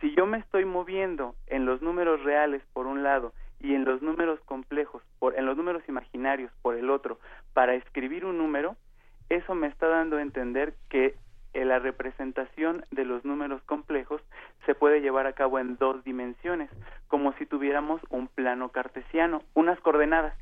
[0.00, 4.02] Si yo me estoy moviendo en los números reales por un lado y en los
[4.02, 7.18] números complejos, por, en los números imaginarios por el otro,
[7.52, 8.76] para escribir un número,
[9.28, 11.14] eso me está dando a entender que
[11.54, 14.22] la representación de los números complejos
[14.66, 16.70] se puede llevar a cabo en dos dimensiones,
[17.08, 20.36] como si tuviéramos un plano cartesiano, unas coordenadas.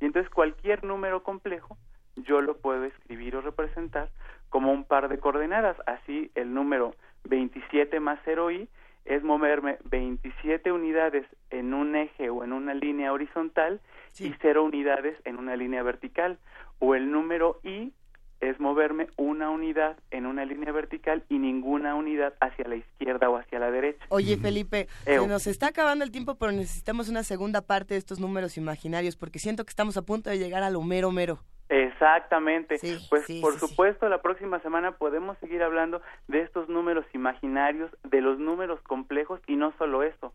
[0.00, 1.76] Y entonces cualquier número complejo
[2.16, 4.10] yo lo puedo escribir o representar
[4.48, 5.76] como un par de coordenadas.
[5.86, 6.94] Así el número
[7.24, 8.68] 27 más 0i
[9.04, 13.80] es moverme 27 unidades en un eje o en una línea horizontal
[14.18, 16.38] y 0 unidades en una línea vertical.
[16.78, 17.92] O el número i
[18.40, 23.36] es moverme una unidad en una línea vertical y ninguna unidad hacia la izquierda o
[23.36, 24.04] hacia la derecha.
[24.08, 28.20] Oye, Felipe, se nos está acabando el tiempo, pero necesitamos una segunda parte de estos
[28.20, 31.38] números imaginarios porque siento que estamos a punto de llegar a lo mero mero.
[31.68, 32.78] Exactamente.
[33.10, 38.38] pues por supuesto la próxima semana podemos seguir hablando de estos números imaginarios, de los
[38.38, 40.32] números complejos y no solo eso.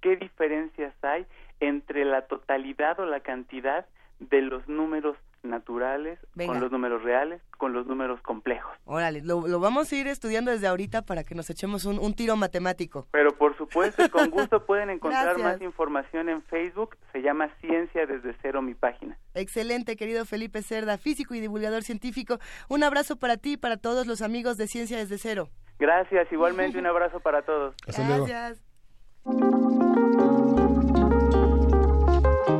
[0.00, 1.26] ¿Qué diferencias hay
[1.60, 3.86] entre la totalidad o la cantidad
[4.18, 8.72] de los números naturales, con los números reales, con los números complejos.
[8.84, 13.06] Órale, lo, vamos a ir estudiando desde ahorita para que nos echemos un, tiro matemático.
[13.12, 18.34] Pero por supuesto, con gusto pueden encontrar más información en Facebook, se llama Ciencia desde
[18.42, 19.16] cero mi página.
[19.34, 22.38] Excelente, querido Felipe Cerda, físico y divulgador científico.
[22.68, 25.48] Un abrazo para ti y para todos los amigos de Ciencia desde cero.
[25.78, 27.74] Gracias, igualmente un abrazo para todos.
[27.86, 28.62] Gracias.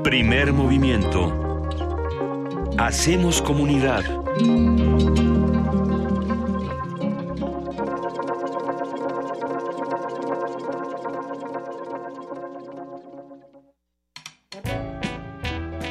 [0.03, 1.50] Primer movimiento
[2.81, 4.03] Hacemos comunidad.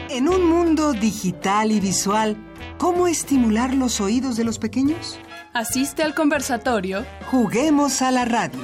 [0.10, 2.36] En un mundo digital y visual,
[2.80, 5.20] ¿cómo estimular los oídos de los pequeños?
[5.54, 8.62] Asiste al conversatorio Juguemos a la radio.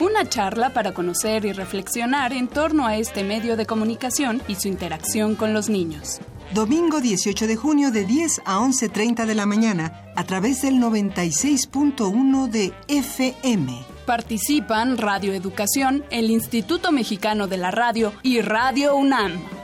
[0.00, 4.68] Una charla para conocer y reflexionar en torno a este medio de comunicación y su
[4.68, 6.22] interacción con los niños.
[6.54, 12.48] Domingo 18 de junio de 10 a 11.30 de la mañana a través del 96.1
[12.48, 13.84] de FM.
[14.06, 19.55] Participan Radio Educación, el Instituto Mexicano de la Radio y Radio UNAM.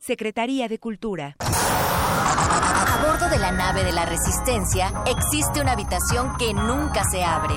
[0.00, 1.36] Secretaría de Cultura.
[1.40, 7.54] A bordo de la nave de la Resistencia existe una habitación que nunca se abre.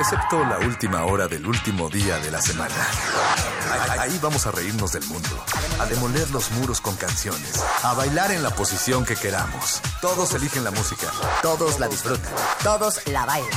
[0.00, 2.74] Excepto la última hora del último día de la semana.
[3.98, 5.44] Ahí vamos a reírnos del mundo,
[5.80, 9.80] a demoler los muros con canciones, a bailar en la posición que queramos.
[10.00, 11.08] Todos eligen la música.
[11.42, 12.32] Todos la disfrutan.
[12.62, 13.50] Todos la bailan.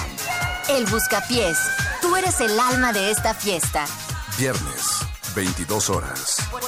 [0.70, 1.58] El Buscapiés.
[2.02, 3.86] Tú eres el alma de esta fiesta.
[4.38, 5.06] Viernes,
[5.36, 6.27] 22 horas.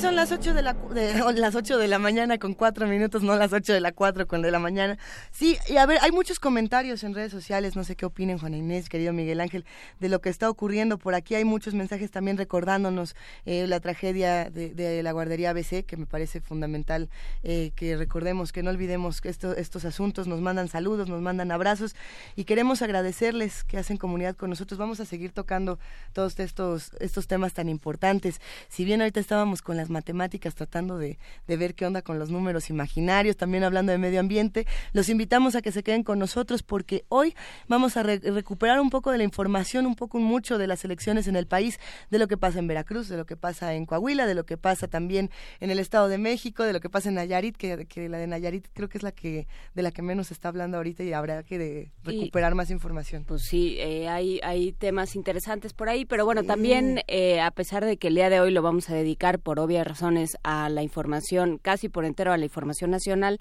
[0.00, 3.36] Son las 8 de la, de, las 8 de la mañana con 4 minutos, no
[3.36, 4.98] las 8 de la 4 con de la mañana.
[5.30, 8.56] Sí, y a ver, hay muchos comentarios en redes sociales, no sé qué opinen Juana
[8.56, 9.64] Inés, querido Miguel Ángel,
[10.00, 10.98] de lo que está ocurriendo.
[10.98, 13.14] Por aquí hay muchos mensajes también recordándonos
[13.46, 17.08] eh, la tragedia de, la guardería ABC, que me parece fundamental
[17.44, 21.52] eh, que recordemos, que no olvidemos que esto, estos asuntos nos mandan saludos, nos mandan
[21.52, 21.94] abrazos
[22.34, 24.76] y queremos agradecerles que hacen comunidad con nosotros.
[24.76, 25.78] Vamos a seguir tocando
[26.12, 28.40] todos estos, estos temas tan importantes.
[28.68, 32.30] Si bien ahorita estábamos con las matemáticas tratando de, de, ver qué onda con los
[32.30, 34.66] números imaginarios, también hablando de medio ambiente.
[34.94, 37.34] Los invitamos a que se queden con nosotros porque hoy
[37.68, 41.28] vamos a re recuperar un poco de la información, un poco mucho de las elecciones
[41.28, 41.78] en el país,
[42.10, 44.56] de lo que pasa en Veracruz, de lo que pasa en Coahuila, de lo que
[44.56, 45.30] pasa también
[45.60, 48.26] en el Estado de México, de lo que pasa en Nayarit, que, que la de
[48.26, 51.12] Nayarit creo que es la que de la que menos se está hablando ahorita y
[51.12, 53.24] habrá que de recuperar y, más información.
[53.24, 56.46] Pues sí, eh, hay, hay temas interesantes por ahí, pero bueno, sí.
[56.46, 59.60] también eh, a pesar de que el día de hoy lo vamos a dedicar por
[59.74, 63.40] obvias razones a la información, casi por entero a la información nacional.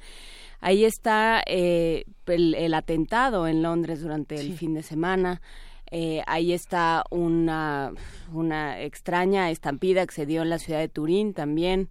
[0.59, 4.47] Ahí está eh, el, el, atentado en Londres durante sí.
[4.47, 5.41] el fin de semana.
[5.91, 7.91] Eh, ahí está una,
[8.31, 11.89] una extraña estampida que se dio en la ciudad de Turín también.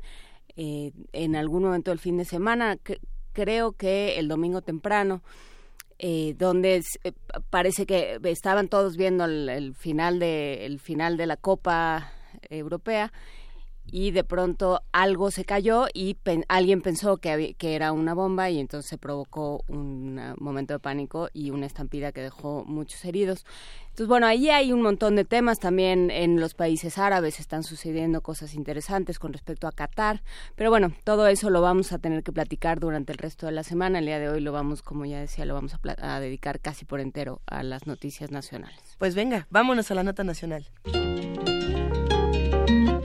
[0.56, 2.98] Eh, en algún momento del fin de semana, que,
[3.32, 5.22] creo que el domingo temprano,
[5.98, 7.12] eh, donde eh,
[7.48, 12.12] parece que estaban todos viendo el, el, final de el final de la Copa
[12.50, 13.12] Europea
[13.86, 18.14] y de pronto algo se cayó y pen, alguien pensó que, había, que era una
[18.14, 23.04] bomba y entonces se provocó un momento de pánico y una estampida que dejó muchos
[23.04, 23.44] heridos.
[23.92, 25.58] Entonces, bueno, ahí hay un montón de temas.
[25.58, 30.22] También en los países árabes están sucediendo cosas interesantes con respecto a Qatar.
[30.56, 33.64] Pero bueno, todo eso lo vamos a tener que platicar durante el resto de la
[33.64, 33.98] semana.
[33.98, 36.86] El día de hoy lo vamos, como ya decía, lo vamos a, a dedicar casi
[36.86, 38.80] por entero a las noticias nacionales.
[38.98, 40.64] Pues venga, vámonos a la nota nacional.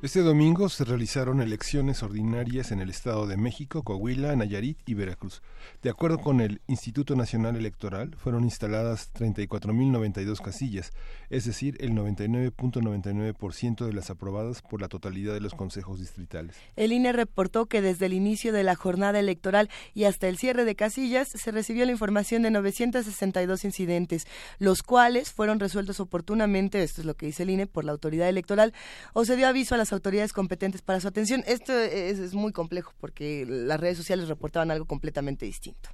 [0.00, 5.42] Este domingo se realizaron elecciones ordinarias en el Estado de México, Coahuila, Nayarit y Veracruz.
[5.82, 10.92] De acuerdo con el Instituto Nacional Electoral, fueron instaladas 34.092 casillas,
[11.30, 16.54] es decir, el 99.99% de las aprobadas por la totalidad de los consejos distritales.
[16.76, 20.64] El INE reportó que desde el inicio de la jornada electoral y hasta el cierre
[20.64, 24.28] de casillas se recibió la información de 962 incidentes,
[24.60, 28.28] los cuales fueron resueltos oportunamente, esto es lo que dice el INE, por la autoridad
[28.28, 28.72] electoral,
[29.12, 31.42] o se dio aviso a las autoridades competentes para su atención.
[31.46, 35.90] Esto es, es muy complejo porque las redes sociales reportaban algo completamente distinto.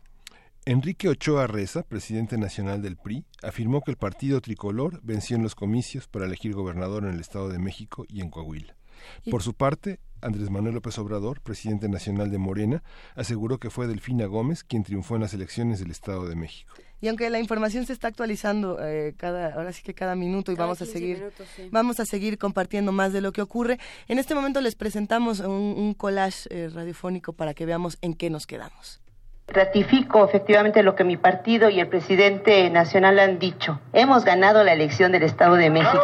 [0.64, 5.54] Enrique Ochoa Reza, presidente nacional del PRI, afirmó que el partido tricolor venció en los
[5.54, 8.74] comicios para elegir gobernador en el Estado de México y en Coahuila.
[9.30, 12.82] Por su parte, Andrés Manuel López Obrador, presidente nacional de Morena,
[13.14, 16.74] aseguró que fue Delfina Gómez quien triunfó en las elecciones del Estado de México.
[17.00, 20.54] Y aunque la información se está actualizando eh, cada, ahora sí que cada minuto y
[20.54, 21.68] vamos a seguir, minutos, sí.
[21.70, 23.78] vamos a seguir compartiendo más de lo que ocurre.
[24.08, 28.30] En este momento les presentamos un, un collage eh, radiofónico para que veamos en qué
[28.30, 29.03] nos quedamos.
[29.46, 33.78] Ratifico efectivamente lo que mi partido y el presidente nacional han dicho.
[33.92, 36.02] Hemos ganado la elección del Estado de México.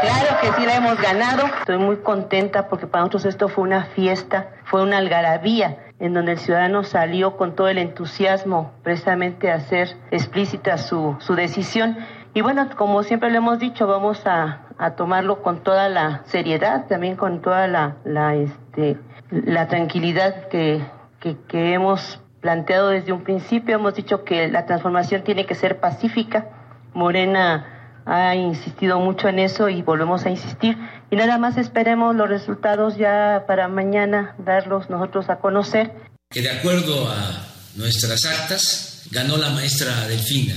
[0.00, 1.46] Claro que sí la hemos ganado.
[1.58, 6.32] Estoy muy contenta porque para nosotros esto fue una fiesta, fue una algarabía en donde
[6.32, 11.96] el ciudadano salió con todo el entusiasmo precisamente a hacer explícita su, su decisión.
[12.34, 16.86] Y bueno, como siempre le hemos dicho, vamos a, a tomarlo con toda la seriedad,
[16.86, 18.98] también con toda la, la, este,
[19.30, 20.84] la tranquilidad que,
[21.18, 23.74] que, que hemos planteado desde un principio.
[23.74, 26.46] Hemos dicho que la transformación tiene que ser pacífica.
[26.94, 30.76] Morena ha insistido mucho en eso y volvemos a insistir.
[31.10, 35.90] Y nada más esperemos los resultados ya para mañana darlos nosotros a conocer.
[36.30, 40.54] Que de acuerdo a nuestras actas, ganó la maestra Delfina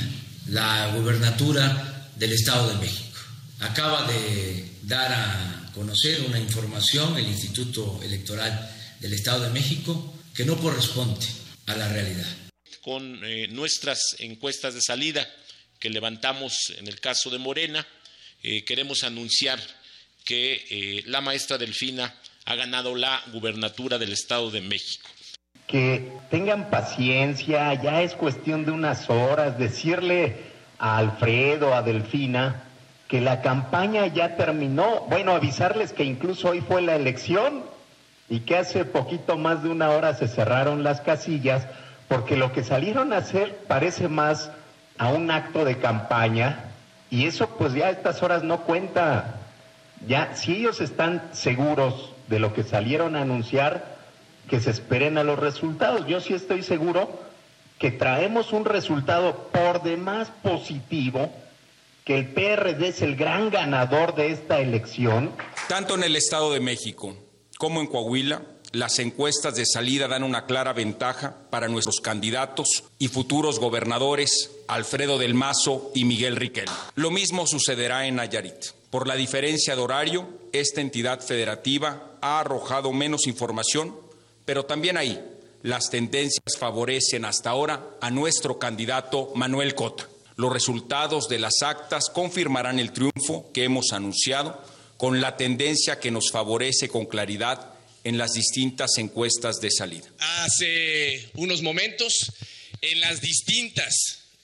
[0.49, 3.17] la gubernatura del Estado de México.
[3.61, 8.69] Acaba de dar a conocer una información el Instituto Electoral
[8.99, 11.38] del Estado de México que no corresponde
[11.69, 12.25] a la realidad.
[12.81, 15.27] Con eh, nuestras encuestas de salida
[15.79, 17.85] que levantamos en el caso de Morena,
[18.43, 19.59] eh, queremos anunciar
[20.25, 22.13] que eh, la maestra Delfina
[22.45, 25.09] ha ganado la gubernatura del Estado de México.
[25.67, 30.35] Que tengan paciencia, ya es cuestión de unas horas, decirle
[30.79, 32.63] a Alfredo, a Delfina,
[33.07, 35.01] que la campaña ya terminó.
[35.09, 37.63] Bueno, avisarles que incluso hoy fue la elección
[38.29, 41.65] y que hace poquito más de una hora se cerraron las casillas
[42.07, 44.51] porque lo que salieron a hacer parece más
[44.97, 46.65] a un acto de campaña
[47.09, 49.35] y eso pues ya a estas horas no cuenta.
[50.07, 53.97] Ya, si ellos están seguros de lo que salieron a anunciar,
[54.47, 56.07] que se esperen a los resultados.
[56.07, 57.19] Yo sí estoy seguro
[57.79, 61.31] que traemos un resultado por demás positivo,
[62.05, 65.31] que el PRD es el gran ganador de esta elección.
[65.67, 67.15] Tanto en el Estado de México
[67.59, 68.41] como en Coahuila,
[68.71, 75.17] las encuestas de salida dan una clara ventaja para nuestros candidatos y futuros gobernadores Alfredo
[75.17, 76.69] del Mazo y Miguel Riquel.
[76.95, 78.67] Lo mismo sucederá en Nayarit.
[78.89, 83.93] Por la diferencia de horario, esta entidad federativa ha arrojado menos información,
[84.45, 85.21] pero también ahí
[85.61, 90.07] las tendencias favorecen hasta ahora a nuestro candidato Manuel Cota.
[90.37, 94.57] Los resultados de las actas confirmarán el triunfo que hemos anunciado
[94.99, 97.73] con la tendencia que nos favorece con claridad
[98.03, 100.05] en las distintas encuestas de salida.
[100.19, 102.33] Hace unos momentos,
[102.81, 103.93] en las distintas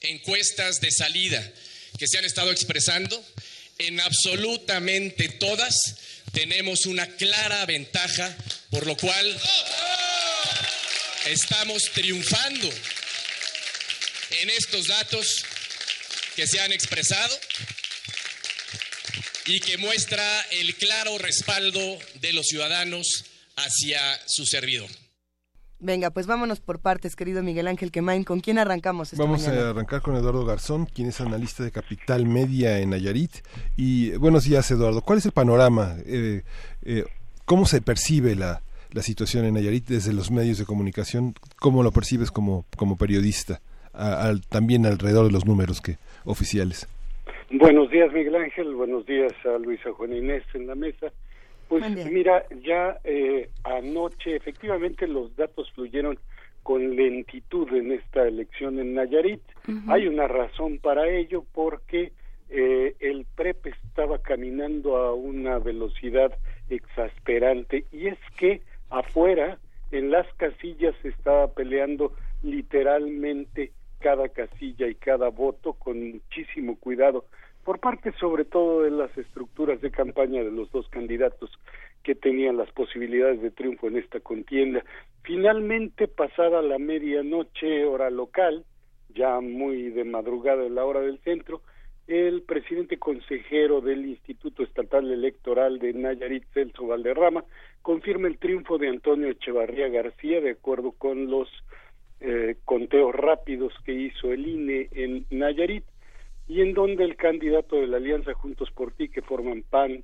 [0.00, 1.52] encuestas de salida
[1.98, 3.22] que se han estado expresando,
[3.76, 5.74] en absolutamente todas
[6.32, 8.34] tenemos una clara ventaja,
[8.70, 9.38] por lo cual
[11.26, 12.70] estamos triunfando
[14.40, 15.44] en estos datos
[16.34, 17.38] que se han expresado
[19.46, 20.22] y que muestra
[20.60, 21.80] el claro respaldo
[22.20, 23.06] de los ciudadanos
[23.56, 24.88] hacia su servidor.
[25.78, 28.24] Venga, pues vámonos por partes, querido Miguel Ángel Quemain.
[28.24, 29.66] ¿Con quién arrancamos esta Vamos mañana?
[29.66, 33.30] a arrancar con Eduardo Garzón, quien es analista de Capital Media en Nayarit.
[33.76, 35.02] Y buenos días, Eduardo.
[35.02, 35.96] ¿Cuál es el panorama?
[36.06, 36.42] Eh,
[36.82, 37.04] eh,
[37.44, 41.34] ¿Cómo se percibe la, la situación en Nayarit desde los medios de comunicación?
[41.56, 43.60] ¿Cómo lo percibes como, como periodista?
[43.92, 46.86] A- también alrededor de los números que oficiales.
[47.50, 48.74] Buenos días, Miguel Ángel.
[48.74, 51.12] Buenos días a Luisa Juan Inés en la mesa.
[51.68, 56.18] Pues mira, ya eh, anoche efectivamente los datos fluyeron
[56.62, 59.42] con lentitud en esta elección en Nayarit.
[59.88, 62.12] Hay una razón para ello porque
[62.50, 66.32] eh, el PREP estaba caminando a una velocidad
[66.68, 69.58] exasperante y es que afuera
[69.92, 73.72] en las casillas se estaba peleando literalmente
[74.06, 77.24] cada casilla y cada voto con muchísimo cuidado
[77.64, 81.50] por parte sobre todo de las estructuras de campaña de los dos candidatos
[82.04, 84.84] que tenían las posibilidades de triunfo en esta contienda.
[85.24, 88.64] Finalmente, pasada la medianoche hora local,
[89.12, 91.62] ya muy de madrugada en la hora del centro,
[92.06, 97.42] el presidente consejero del Instituto Estatal Electoral de Nayarit, Celso Valderrama,
[97.82, 101.48] confirma el triunfo de Antonio Echevarría García de acuerdo con los
[102.20, 105.84] eh, conteos rápidos que hizo el INE en Nayarit
[106.48, 110.02] y en donde el candidato de la Alianza Juntos por Ti, que forman PAN,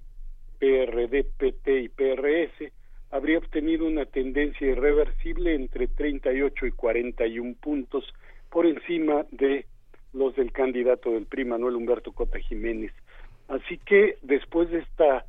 [0.59, 2.72] PRD, PT y PRS,
[3.10, 8.12] habría obtenido una tendencia irreversible entre 38 y 41 puntos
[8.51, 9.66] por encima de
[10.12, 12.93] los del candidato del PRI, Manuel Humberto Cota Jiménez.
[13.48, 15.24] Así que después de esta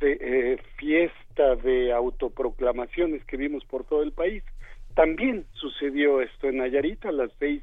[0.00, 4.42] eh, fiesta de autoproclamaciones que vimos por todo el país,
[4.96, 7.62] también sucedió esto en Nayarit a las seis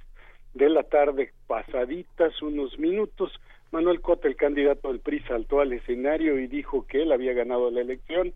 [0.54, 3.32] de la tarde pasaditas unos minutos.
[3.72, 7.72] Manuel Cota, el candidato del PRI, saltó al escenario y dijo que él había ganado
[7.72, 8.34] la elección.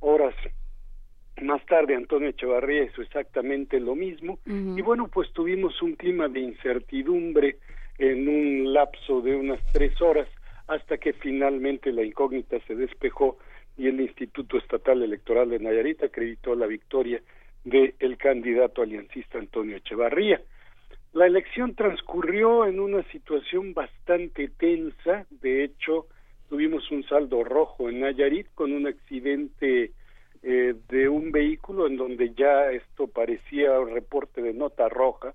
[0.00, 0.34] Horas
[1.40, 6.40] más tarde Antonio Echevarría hizo exactamente lo mismo y bueno pues tuvimos un clima de
[6.40, 7.58] incertidumbre
[7.98, 10.26] en un lapso de unas tres horas
[10.66, 13.36] hasta que finalmente la incógnita se despejó
[13.76, 17.20] y el Instituto Estatal Electoral de Nayarit acreditó la victoria
[17.66, 20.40] del candidato aliancista Antonio Echevarría.
[21.12, 26.06] La elección transcurrió en una situación bastante tensa, de hecho
[26.48, 29.90] tuvimos un saldo rojo en Nayarit con un accidente
[30.44, 35.34] eh, de un vehículo en donde ya esto parecía un reporte de nota roja,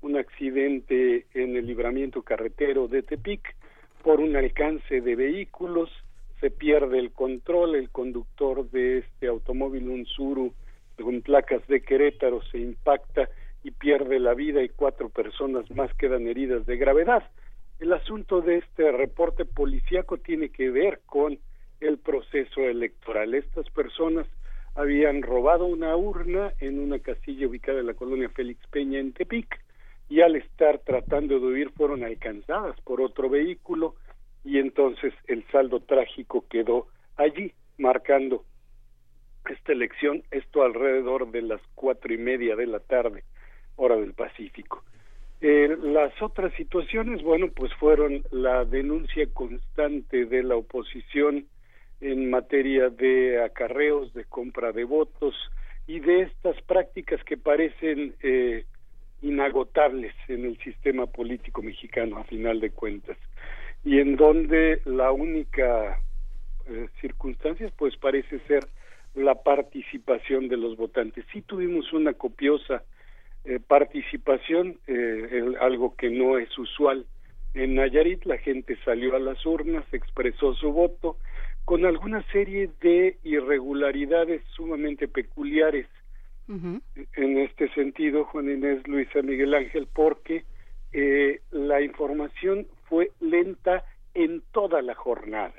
[0.00, 3.54] un accidente en el libramiento carretero de Tepic
[4.02, 5.90] por un alcance de vehículos,
[6.40, 10.52] se pierde el control, el conductor de este automóvil, un Suru
[11.02, 13.28] con placas de Querétaro, se impacta
[13.62, 17.22] y pierde la vida y cuatro personas más quedan heridas de gravedad.
[17.78, 21.38] El asunto de este reporte policíaco tiene que ver con
[21.80, 23.34] el proceso electoral.
[23.34, 24.26] Estas personas
[24.74, 29.60] habían robado una urna en una casilla ubicada en la colonia Félix Peña en Tepic
[30.08, 33.94] y al estar tratando de huir fueron alcanzadas por otro vehículo
[34.44, 38.44] y entonces el saldo trágico quedó allí marcando
[39.52, 43.24] esta elección, esto alrededor de las cuatro y media de la tarde,
[43.76, 44.82] hora del Pacífico.
[45.40, 51.46] Eh, las otras situaciones, bueno, pues fueron la denuncia constante de la oposición
[52.00, 55.34] en materia de acarreos, de compra de votos
[55.86, 58.64] y de estas prácticas que parecen eh,
[59.22, 63.16] inagotables en el sistema político mexicano a final de cuentas
[63.84, 66.00] y en donde la única
[66.68, 68.66] eh, circunstancia pues parece ser
[69.18, 71.24] la participación de los votantes.
[71.32, 72.82] Sí tuvimos una copiosa
[73.44, 77.06] eh, participación, eh, el- algo que no es usual.
[77.54, 81.16] En Nayarit, la gente salió a las urnas, expresó su voto
[81.64, 85.86] con alguna serie de irregularidades sumamente peculiares
[87.14, 90.44] en este sentido, Juan Inés, Luisa Miguel Ángel, porque
[90.92, 93.84] eh, la información fue lenta
[94.14, 95.52] en toda la jornada,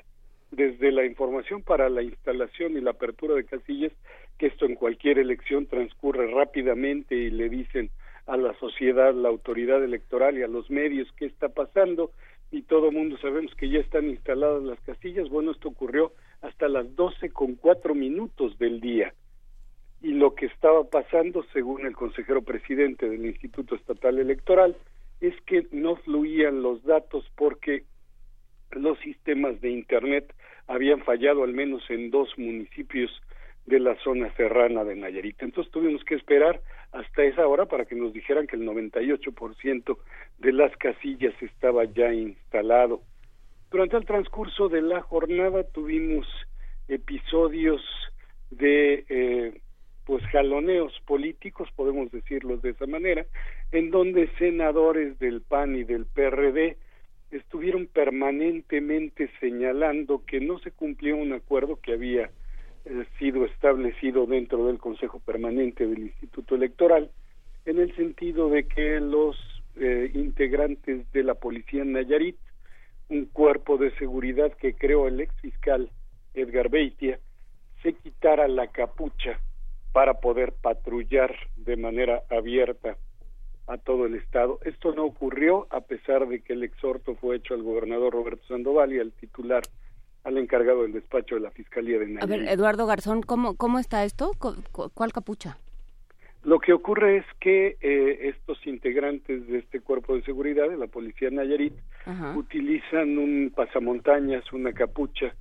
[0.50, 3.92] desde la información para la instalación y la apertura de casillas,
[4.38, 7.90] que esto en cualquier elección transcurre rápidamente y le dicen
[8.26, 12.10] a la sociedad, la autoridad electoral y a los medios qué está pasando
[12.50, 15.28] y todo mundo sabemos que ya están instaladas las casillas.
[15.28, 16.12] Bueno, esto ocurrió
[16.42, 19.14] hasta las doce con cuatro minutos del día
[20.02, 24.76] y lo que estaba pasando, según el consejero presidente del Instituto Estatal Electoral,
[25.20, 27.84] es que no fluían los datos porque
[28.72, 30.32] los sistemas de Internet
[30.66, 33.10] habían fallado al menos en dos municipios
[33.66, 35.42] de la zona serrana de Nayarit.
[35.42, 36.60] Entonces tuvimos que esperar
[36.92, 39.98] hasta esa hora para que nos dijeran que el 98%
[40.38, 43.02] de las casillas estaba ya instalado.
[43.70, 46.26] Durante el transcurso de la jornada tuvimos
[46.88, 47.80] episodios
[48.50, 49.60] de eh,
[50.04, 53.26] pues jaloneos políticos, podemos decirlo de esa manera,
[53.70, 56.76] en donde senadores del PAN y del PRD
[57.30, 62.30] estuvieron permanentemente señalando que no se cumplió un acuerdo que había
[62.84, 67.10] eh, sido establecido dentro del Consejo Permanente del Instituto Electoral,
[67.66, 69.36] en el sentido de que los
[69.76, 72.36] eh, integrantes de la Policía Nayarit,
[73.08, 75.90] un cuerpo de seguridad que creó el ex fiscal
[76.34, 77.18] Edgar Beitia,
[77.82, 79.40] se quitara la capucha
[79.92, 82.96] para poder patrullar de manera abierta
[83.66, 84.58] a todo el estado.
[84.64, 88.92] Esto no ocurrió a pesar de que el exhorto fue hecho al gobernador Roberto Sandoval
[88.92, 89.62] y al titular,
[90.24, 92.22] al encargado del despacho de la Fiscalía de Nayarit.
[92.22, 94.32] A ver, Eduardo Garzón, ¿cómo, cómo está esto?
[94.94, 95.56] ¿Cuál capucha?
[96.42, 100.86] Lo que ocurre es que eh, estos integrantes de este cuerpo de seguridad, de la
[100.86, 101.74] Policía Nayarit,
[102.34, 105.34] utilizan un pasamontañas, una capucha,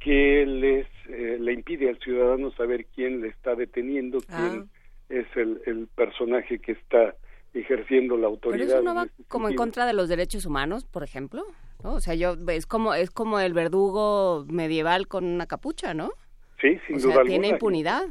[0.00, 4.64] que les eh, le impide al ciudadano saber quién le está deteniendo, quién Ah.
[5.08, 7.14] es el, el personaje que está
[7.54, 8.66] ejerciendo la autoridad.
[8.66, 11.44] Pero eso no va este como en contra de los derechos humanos, por ejemplo,
[11.82, 11.94] ¿no?
[11.94, 16.10] O sea, yo es como es como el verdugo medieval con una capucha, ¿no?
[16.60, 17.24] Sí, sin o duda sea, alguna.
[17.24, 18.06] tiene impunidad.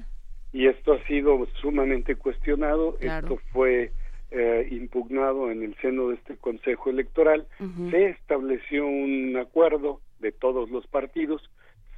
[0.52, 2.95] Y esto ha sido sumamente cuestionado.
[2.95, 3.36] Claro.
[3.36, 3.91] Esto fue
[4.32, 7.48] eh, impugnado en el seno de este Consejo Electoral.
[7.91, 11.49] Se estableció un acuerdo de todos los partidos,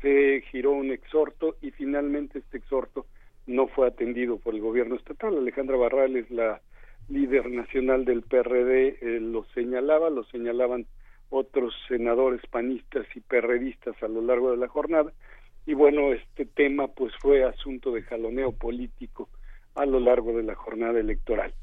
[0.02, 3.06] se giró un exhorto y finalmente este exhorto
[3.48, 5.38] no fue atendido por el gobierno estatal.
[5.38, 6.62] Alejandra Barrales, la
[7.12, 10.86] líder nacional del PRD, eh, lo señalaba, lo señalaban
[11.30, 15.12] otros senadores panistas y perredistas a lo largo de la jornada.
[15.66, 19.30] Y bueno, este tema pues fue asunto de jaloneo político
[19.76, 21.54] a lo largo de la jornada electoral.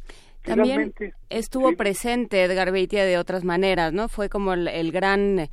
[0.43, 1.77] También Finalmente, estuvo sí.
[1.77, 4.09] presente Edgar Beitia de otras maneras, ¿no?
[4.09, 5.49] Fue como el, el gran,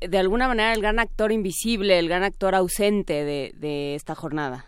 [0.00, 4.66] de alguna manera, el gran actor invisible, el gran actor ausente de, de esta jornada.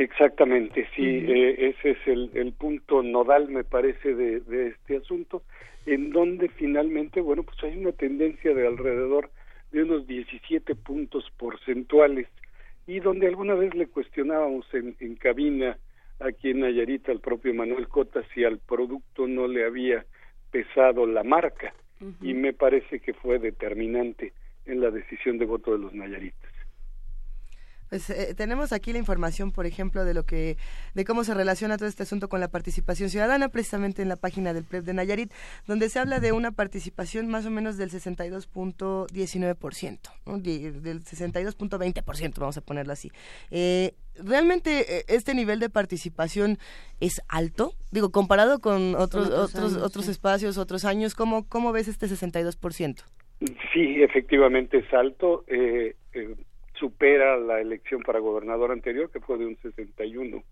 [0.00, 5.42] Exactamente, sí, eh, ese es el, el punto nodal, me parece, de, de este asunto,
[5.84, 9.30] en donde finalmente, bueno, pues hay una tendencia de alrededor
[9.72, 12.28] de unos 17 puntos porcentuales
[12.86, 15.76] y donde alguna vez le cuestionábamos en, en cabina
[16.18, 20.06] aquí en Nayarita al propio Manuel Cota si al producto no le había
[20.50, 21.74] pesado la marca
[22.22, 24.32] y me parece que fue determinante
[24.64, 26.59] en la decisión de voto de los Nayaritas.
[27.90, 30.56] Pues eh, tenemos aquí la información, por ejemplo, de lo que,
[30.94, 34.54] de cómo se relaciona todo este asunto con la participación ciudadana, precisamente en la página
[34.54, 35.32] del PREP de Nayarit,
[35.66, 40.38] donde se habla de una participación más o menos del 62.19%, ¿no?
[40.38, 43.10] Del 62.20%, vamos a ponerlo así.
[43.50, 46.58] Eh, ¿Realmente eh, este nivel de participación
[47.00, 47.74] es alto?
[47.90, 50.12] Digo, comparado con otros otros otros años, otros sí.
[50.12, 53.02] espacios, otros años, ¿cómo, cómo ves este 62%?
[53.72, 55.42] Sí, efectivamente es alto.
[55.48, 56.36] eh, eh,
[56.80, 60.42] supera la elección para gobernador anterior, que fue de un 61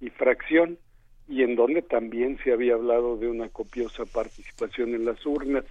[0.00, 0.78] y fracción,
[1.26, 5.64] y en donde también se había hablado de una copiosa participación en las urnas.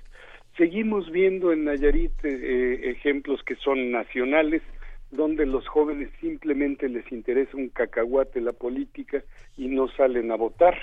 [0.57, 4.63] Seguimos viendo en Nayarit eh, ejemplos que son nacionales,
[5.11, 9.23] donde los jóvenes simplemente les interesa un cacahuate la política
[9.55, 10.75] y no salen a votar,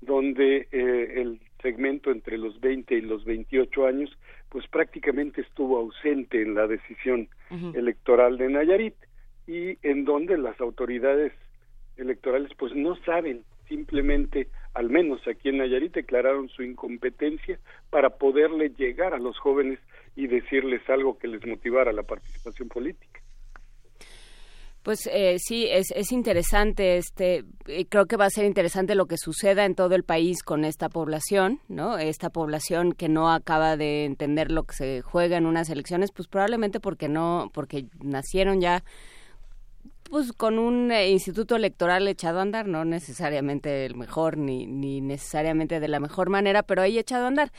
[0.00, 4.16] donde eh, el segmento entre los 20 y los 28 años
[4.56, 7.28] pues prácticamente estuvo ausente en la decisión
[7.74, 8.94] electoral de Nayarit
[9.46, 11.34] y en donde las autoridades
[11.98, 17.58] electorales pues no saben simplemente al menos aquí en Nayarit declararon su incompetencia
[17.90, 19.78] para poderle llegar a los jóvenes
[20.14, 23.20] y decirles algo que les motivara la participación política.
[24.86, 29.06] Pues eh, sí, es, es interesante, este, eh, creo que va a ser interesante lo
[29.06, 31.98] que suceda en todo el país con esta población, ¿no?
[31.98, 36.28] Esta población que no acaba de entender lo que se juega en unas elecciones, pues
[36.28, 38.84] probablemente porque no, porque nacieron ya
[40.08, 45.00] pues con un eh, instituto electoral echado a andar, no necesariamente el mejor ni, ni
[45.00, 47.50] necesariamente de la mejor manera, pero ahí echado a andar.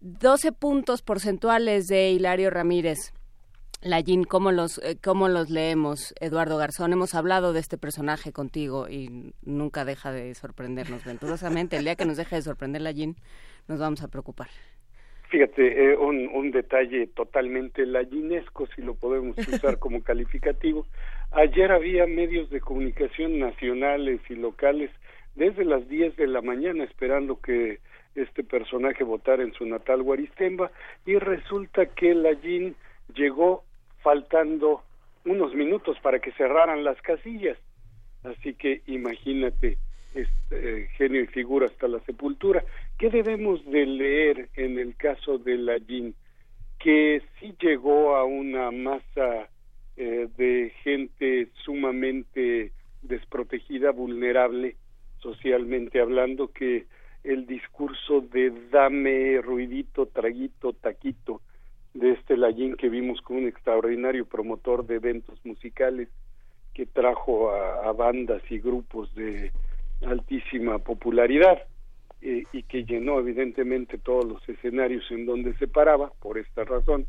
[0.00, 3.12] 12 puntos porcentuales de Hilario Ramírez.
[3.82, 6.92] Lallín, ¿cómo los, eh, ¿cómo los leemos, Eduardo Garzón?
[6.92, 11.78] Hemos hablado de este personaje contigo y nunca deja de sorprendernos venturosamente.
[11.78, 13.16] El día que nos deje de sorprender Lallín,
[13.68, 14.48] nos vamos a preocupar.
[15.30, 20.86] Fíjate, eh, un, un detalle totalmente layinesco, si lo podemos usar como calificativo.
[21.30, 24.90] Ayer había medios de comunicación nacionales y locales
[25.36, 27.78] desde las 10 de la mañana esperando que
[28.14, 30.70] este personaje votara en su natal Guaristemba
[31.06, 32.74] y resulta que Lallín
[33.14, 33.64] llegó
[34.02, 34.82] faltando
[35.24, 37.58] unos minutos para que cerraran las casillas.
[38.24, 39.78] Así que imagínate,
[40.14, 42.64] este, genio y figura hasta la sepultura.
[42.98, 46.14] ¿Qué debemos de leer en el caso de Lallín?
[46.78, 49.48] Que sí llegó a una masa
[49.96, 52.72] eh, de gente sumamente
[53.02, 54.76] desprotegida, vulnerable,
[55.18, 56.86] socialmente hablando, que
[57.22, 61.42] el discurso de dame ruidito, traguito, taquito
[61.94, 66.08] de este Lallín que vimos como un extraordinario promotor de eventos musicales
[66.74, 69.50] que trajo a, bandas y grupos de
[70.06, 71.62] altísima popularidad
[72.22, 77.06] eh, y que llenó evidentemente todos los escenarios en donde se paraba por esta razón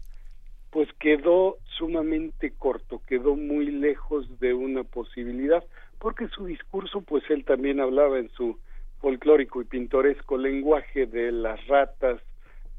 [0.71, 5.63] pues quedó sumamente corto, quedó muy lejos de una posibilidad,
[5.99, 8.57] porque su discurso, pues él también hablaba en su
[9.01, 12.21] folclórico y pintoresco lenguaje de las ratas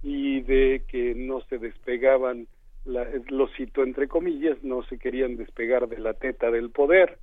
[0.03, 2.49] y de que no se despegaban,
[2.85, 7.19] la, lo cito entre comillas, no se querían despegar de la teta del poder,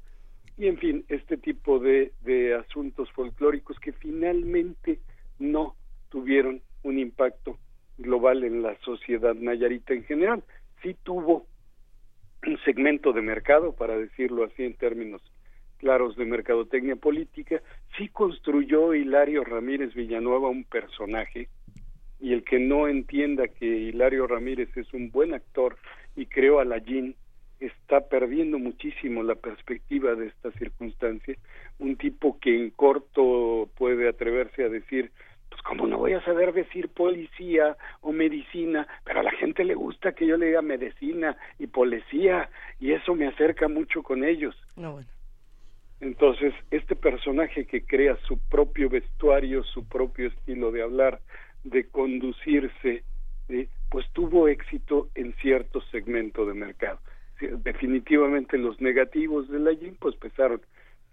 [0.57, 4.99] y en fin, este tipo de, de asuntos folclóricos que finalmente
[5.39, 5.75] no
[6.09, 7.57] tuvieron un impacto
[7.97, 10.43] global en la sociedad nayarita en general.
[10.81, 11.45] Sí tuvo
[12.45, 15.21] un segmento de mercado, para decirlo así en términos
[15.77, 17.61] claros de mercadotecnia política,
[17.97, 21.47] sí construyó Hilario Ramírez Villanueva un personaje
[22.19, 25.77] y el que no entienda que Hilario Ramírez es un buen actor
[26.15, 27.15] y creó a la Jean
[27.59, 31.35] está perdiendo muchísimo la perspectiva de esta circunstancia,
[31.77, 35.11] un tipo que en corto puede atreverse a decir
[35.49, 39.73] pues cómo no voy a saber decir policía o medicina, pero a la gente le
[39.73, 44.55] gusta que yo le diga medicina y policía y eso me acerca mucho con ellos.
[46.01, 51.19] Entonces, este personaje que crea su propio vestuario, su propio estilo de hablar,
[51.63, 53.03] de conducirse,
[53.89, 56.99] pues tuvo éxito en cierto segmento de mercado.
[57.39, 60.61] Definitivamente los negativos de la GIM pues pesaron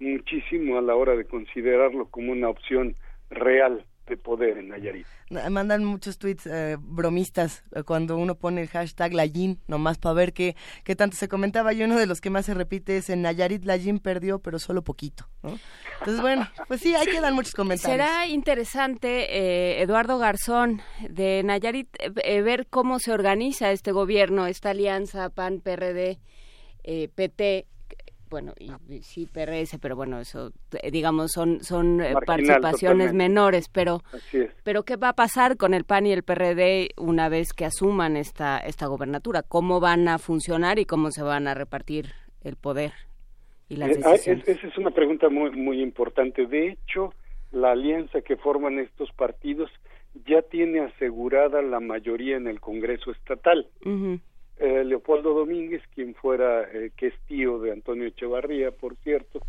[0.01, 2.95] muchísimo a la hora de considerarlo como una opción
[3.31, 5.07] real de poder en Nayarit.
[5.51, 10.33] Mandan muchos tweets eh, bromistas eh, cuando uno pone el hashtag Layin, nomás para ver
[10.33, 11.73] qué, qué tanto se comentaba.
[11.73, 14.83] Y uno de los que más se repite es en Nayarit Layin perdió, pero solo
[14.83, 15.29] poquito.
[15.43, 17.99] Entonces, bueno, pues sí, hay que dar muchos comentarios.
[17.99, 21.89] Será interesante, eh, Eduardo Garzón, de Nayarit,
[22.25, 26.19] ver cómo se organiza este gobierno, esta alianza PAN-PRD.
[27.17, 27.67] PT
[28.29, 28.71] bueno, y,
[29.03, 34.03] sí PRS, pero bueno, eso eh, digamos son son eh, participaciones menores, pero
[34.65, 38.17] pero qué va a pasar con el PAN y el PRD una vez que asuman
[38.17, 42.13] esta esta gobernatura, cómo van a funcionar y cómo se van a repartir
[42.43, 42.93] el poder
[43.69, 44.49] y las eh, ah, decisiones.
[44.49, 46.47] esa es una pregunta muy muy importante.
[46.47, 47.15] De hecho,
[47.53, 49.71] la alianza que forman estos partidos
[50.27, 53.69] ya tiene asegurada la mayoría en el Congreso estatal.
[54.59, 59.41] Eh, Leopoldo Domínguez, quien fuera, eh, que es tío de Antonio Echevarría, por cierto,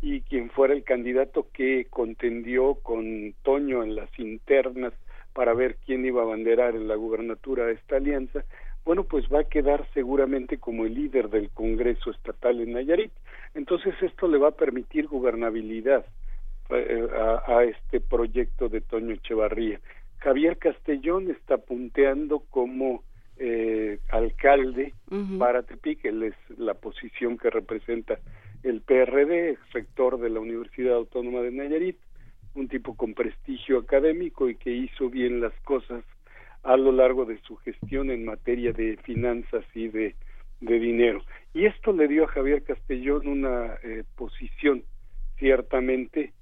[0.00, 4.94] y quien fuera el candidato que contendió con Toño en las internas
[5.34, 8.44] para ver quién iba a abanderar en la gubernatura esta alianza,
[8.84, 13.12] bueno, pues va a quedar seguramente como el líder del Congreso Estatal en Nayarit.
[13.54, 16.04] Entonces esto le va a permitir gobernabilidad
[16.70, 19.80] eh, a, a este proyecto de Toño Echevarría.
[20.18, 23.02] Javier Castellón está punteando como
[23.36, 24.94] eh, alcalde
[25.38, 28.18] para Tepic, él es la posición que representa
[28.62, 31.98] el PRD, rector de la Universidad Autónoma de Nayarit,
[32.54, 36.04] un tipo con prestigio académico y que hizo bien las cosas
[36.62, 40.14] a lo largo de su gestión en materia de finanzas y de,
[40.60, 41.22] de dinero.
[41.52, 44.82] Y esto le dio a Javier Castellón una eh, posición
[45.38, 46.32] ciertamente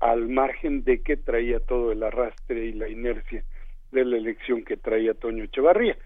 [0.00, 3.44] al margen de que traía todo el arrastre y la inercia
[3.92, 5.96] de la elección que traía Toño Echevarría.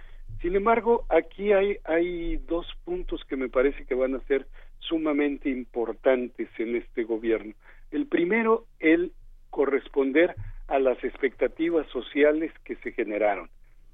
[0.42, 4.48] Sin embargo, aquí hay, hay dos puntos que me parece que van a ser
[4.80, 7.54] sumamente importantes en este gobierno.
[7.92, 9.12] El primero, el
[9.50, 10.34] corresponder
[10.66, 13.50] a las expectativas sociales que se generaron.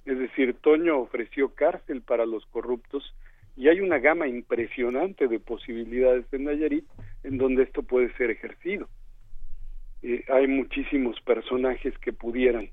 [0.07, 3.15] Es decir, Toño ofreció cárcel para los corruptos
[3.55, 6.87] y hay una gama impresionante de posibilidades en Nayarit
[7.25, 8.89] en donde esto puede ser ejercido.
[10.03, 12.71] Eh, hay muchísimos personajes que pudieran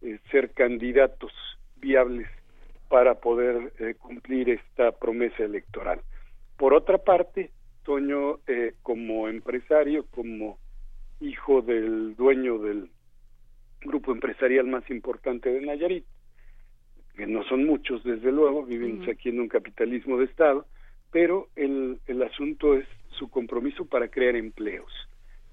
[0.00, 1.32] eh, ser candidatos
[1.76, 2.28] viables
[2.90, 6.00] para poder eh, cumplir esta promesa electoral.
[6.56, 7.52] Por otra parte,
[7.84, 10.58] Toño, eh, como empresario, como
[11.20, 12.90] hijo del dueño del
[13.80, 16.04] grupo empresarial más importante de Nayarit,
[17.16, 20.66] que no son muchos, desde luego, vivimos aquí en un capitalismo de Estado,
[21.12, 24.92] pero el, el asunto es su compromiso para crear empleos.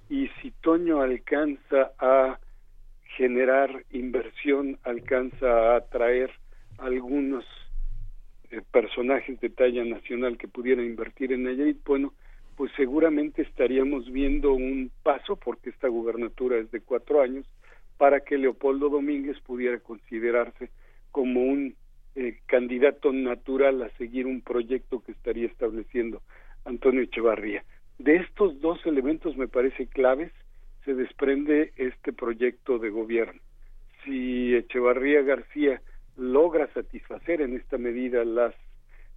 [0.10, 2.40] Y si Toño alcanza a
[3.16, 6.32] generar inversión, alcanza a atraer
[6.78, 7.46] algunos
[8.52, 12.14] eh, personajes de talla nacional que pudieran invertir en Nayarit, bueno,
[12.56, 17.46] pues seguramente estaríamos viendo un paso, porque esta gubernatura es de cuatro años,
[17.98, 20.70] para que Leopoldo Domínguez pudiera considerarse
[21.12, 21.76] como un
[22.16, 26.22] eh, candidato natural a seguir un proyecto que estaría estableciendo
[26.66, 27.64] Antonio Echevarría.
[28.00, 30.32] De estos dos elementos me parece claves
[30.86, 33.42] se desprende este proyecto de gobierno.
[34.04, 35.82] Si Echevarría García
[36.18, 38.54] logra satisfacer en esta medida las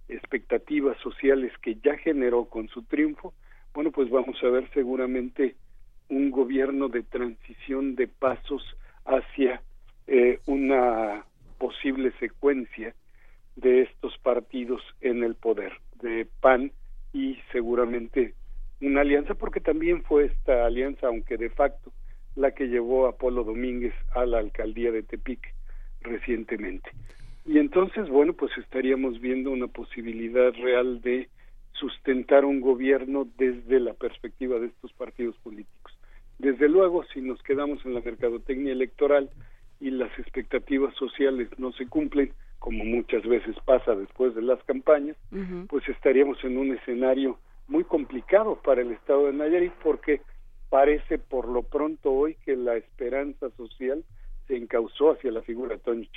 [0.07, 3.33] expectativas sociales que ya generó con su triunfo,
[3.73, 5.55] bueno, pues vamos a ver seguramente
[6.09, 8.63] un gobierno de transición de pasos
[9.05, 9.61] hacia
[10.07, 11.25] eh, una
[11.57, 12.93] posible secuencia
[13.55, 16.71] de estos partidos en el poder, de PAN
[17.13, 18.33] y seguramente
[18.81, 21.91] una alianza, porque también fue esta alianza, aunque de facto,
[22.35, 25.53] la que llevó a Polo Domínguez a la alcaldía de Tepic
[26.01, 26.89] recientemente.
[27.45, 31.29] Y entonces, bueno, pues estaríamos viendo una posibilidad real de
[31.73, 35.97] sustentar un gobierno desde la perspectiva de estos partidos políticos.
[36.37, 39.29] Desde luego, si nos quedamos en la mercadotecnia electoral
[39.79, 45.17] y las expectativas sociales no se cumplen, como muchas veces pasa después de las campañas,
[45.67, 50.21] pues estaríamos en un escenario muy complicado para el Estado de Nayarit porque
[50.69, 54.03] parece por lo pronto hoy que la esperanza social
[54.47, 56.07] se encauzó hacia la figura de Toño.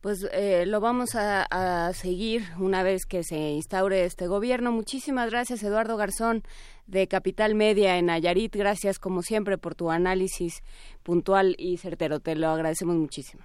[0.00, 4.70] Pues eh, lo vamos a, a, seguir una vez que se instaure este gobierno.
[4.70, 6.42] Muchísimas gracias, Eduardo Garzón,
[6.86, 8.54] de Capital Media en Nayarit.
[8.54, 10.62] Gracias, como siempre, por tu análisis
[11.02, 12.20] puntual y certero.
[12.20, 13.44] Te lo agradecemos muchísimo.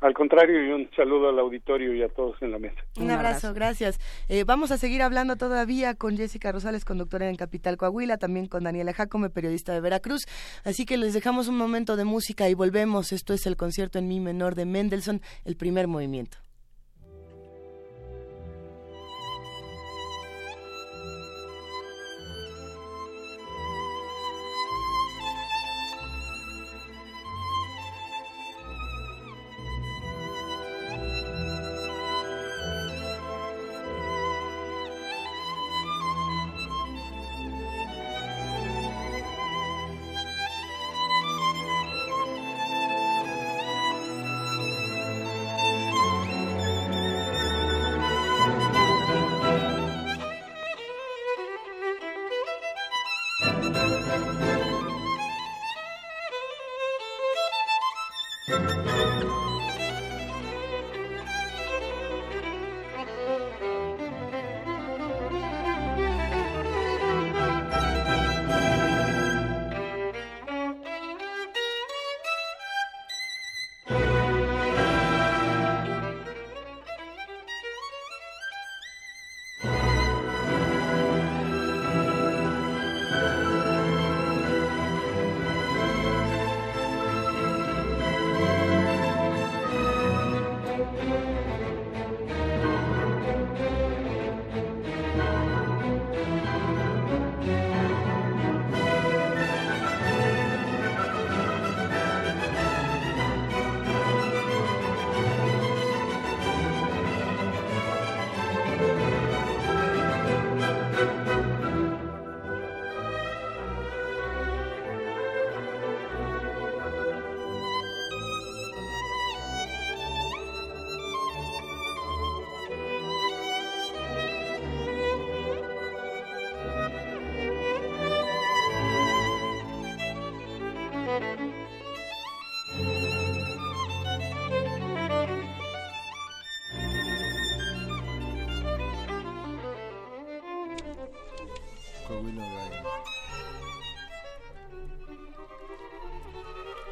[0.00, 2.80] Al contrario, y un saludo al auditorio y a todos en la mesa.
[2.98, 4.00] Un abrazo, gracias.
[4.28, 8.64] Eh, vamos a seguir hablando todavía con Jessica Rosales, conductora en Capital Coahuila, también con
[8.64, 10.26] Daniela Jacome, periodista de Veracruz.
[10.64, 13.12] Así que les dejamos un momento de música y volvemos.
[13.12, 16.38] Esto es el concierto en mi menor de Mendelssohn, el primer movimiento.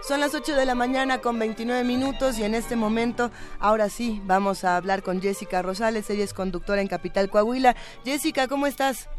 [0.08, 3.30] Son las 8 de la mañana con 29 minutos y en este momento,
[3.60, 7.74] ahora sí, vamos a hablar con Jessica Rosales, ella es conductora en Capital Coahuila.
[8.06, 9.10] Jessica, ¿cómo estás?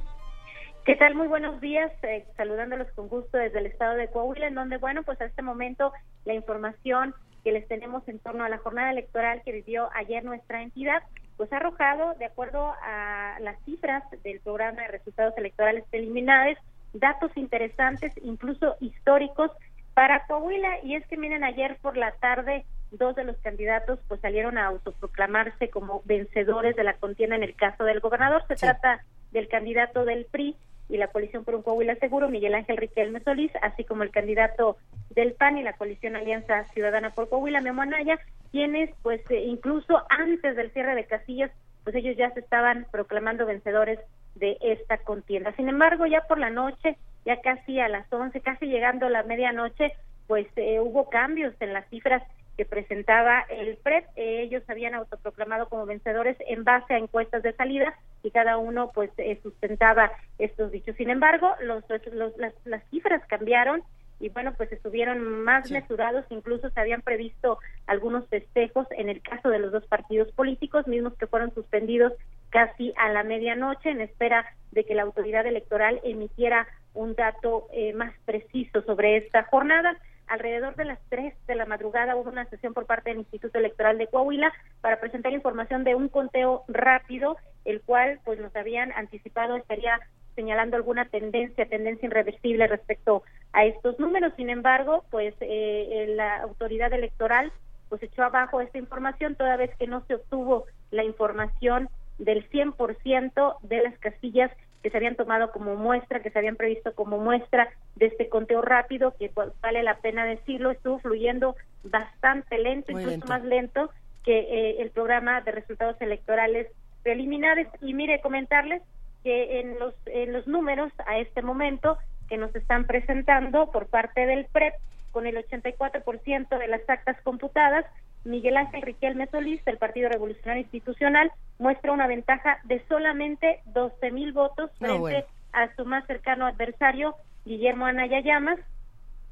[0.88, 1.14] ¿Qué tal?
[1.14, 5.04] Muy buenos días, eh, saludándolos con gusto desde el estado de Coahuila, en donde, bueno,
[5.04, 5.94] pues a este momento
[6.26, 7.14] la información
[7.44, 11.04] que les tenemos en torno a la jornada electoral que vivió ayer nuestra entidad,
[11.38, 16.58] pues ha arrojado, de acuerdo a las cifras del programa de resultados electorales preliminares,
[16.94, 19.52] datos interesantes, incluso históricos,
[20.00, 20.78] para Coahuila.
[20.82, 24.68] Y es que miren, ayer por la tarde dos de los candidatos pues salieron a
[24.68, 28.46] autoproclamarse como vencedores de la contienda en el caso del gobernador.
[28.48, 29.04] Se trata
[29.34, 30.56] del candidato del PRI
[30.88, 34.78] y la coalición por un Coahuila seguro, Miguel Ángel Riquelme Solís, así como el candidato
[35.10, 38.20] del PAN y la coalición Alianza Ciudadana por Coahuila, Memo Anaya,
[38.54, 41.52] quienes pues eh, incluso antes del cierre de casillas,
[41.84, 44.00] pues ellos ya se estaban proclamando vencedores
[44.36, 45.52] de esta contienda.
[45.58, 46.98] Sin embargo, ya por la noche
[47.30, 49.94] ya casi a las 11, casi llegando a la medianoche,
[50.26, 52.24] pues eh, hubo cambios en las cifras
[52.58, 54.06] que presentaba el PREP.
[54.16, 57.94] ellos habían autoproclamado como vencedores en base a encuestas de salida
[58.24, 60.96] y cada uno pues eh, sustentaba estos dichos.
[60.96, 63.84] Sin embargo, los, los, las, las cifras cambiaron
[64.20, 69.50] y bueno, pues estuvieron más mesurados, incluso se habían previsto algunos festejos en el caso
[69.50, 72.14] de los dos partidos políticos, mismos que fueron suspendidos
[72.50, 76.68] casi a la medianoche en espera de que la autoridad electoral emitiera
[77.00, 79.98] un dato eh, más preciso sobre esta jornada
[80.28, 83.98] alrededor de las 3 de la madrugada hubo una sesión por parte del Instituto Electoral
[83.98, 89.56] de Coahuila para presentar información de un conteo rápido, el cual pues nos habían anticipado
[89.56, 90.00] estaría
[90.36, 93.24] señalando alguna tendencia, tendencia irreversible respecto
[93.54, 94.34] a estos números.
[94.36, 97.52] Sin embargo, pues eh, la autoridad electoral
[97.90, 101.90] pues echó abajo esta información toda vez que no se obtuvo la información
[102.20, 106.94] del 100% de las casillas que se habían tomado como muestra, que se habían previsto
[106.94, 112.58] como muestra de este conteo rápido, que pues, vale la pena decirlo, estuvo fluyendo bastante
[112.58, 113.90] lento, incluso más lento
[114.24, 116.68] que eh, el programa de resultados electorales
[117.04, 117.68] preliminares.
[117.82, 118.82] Y mire, comentarles
[119.24, 121.98] que en los, en los números a este momento
[122.30, 124.76] que nos están presentando por parte del PREP,
[125.12, 127.86] con el 84% de las actas computadas,
[128.24, 134.34] Miguel Ángel Riquelme Solís, del Partido Revolucionario Institucional, muestra una ventaja de solamente 12 mil
[134.34, 137.16] votos frente a su más cercano adversario,
[137.46, 138.60] Guillermo Anaya Llamas,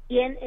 [0.08, 0.38] quien eh,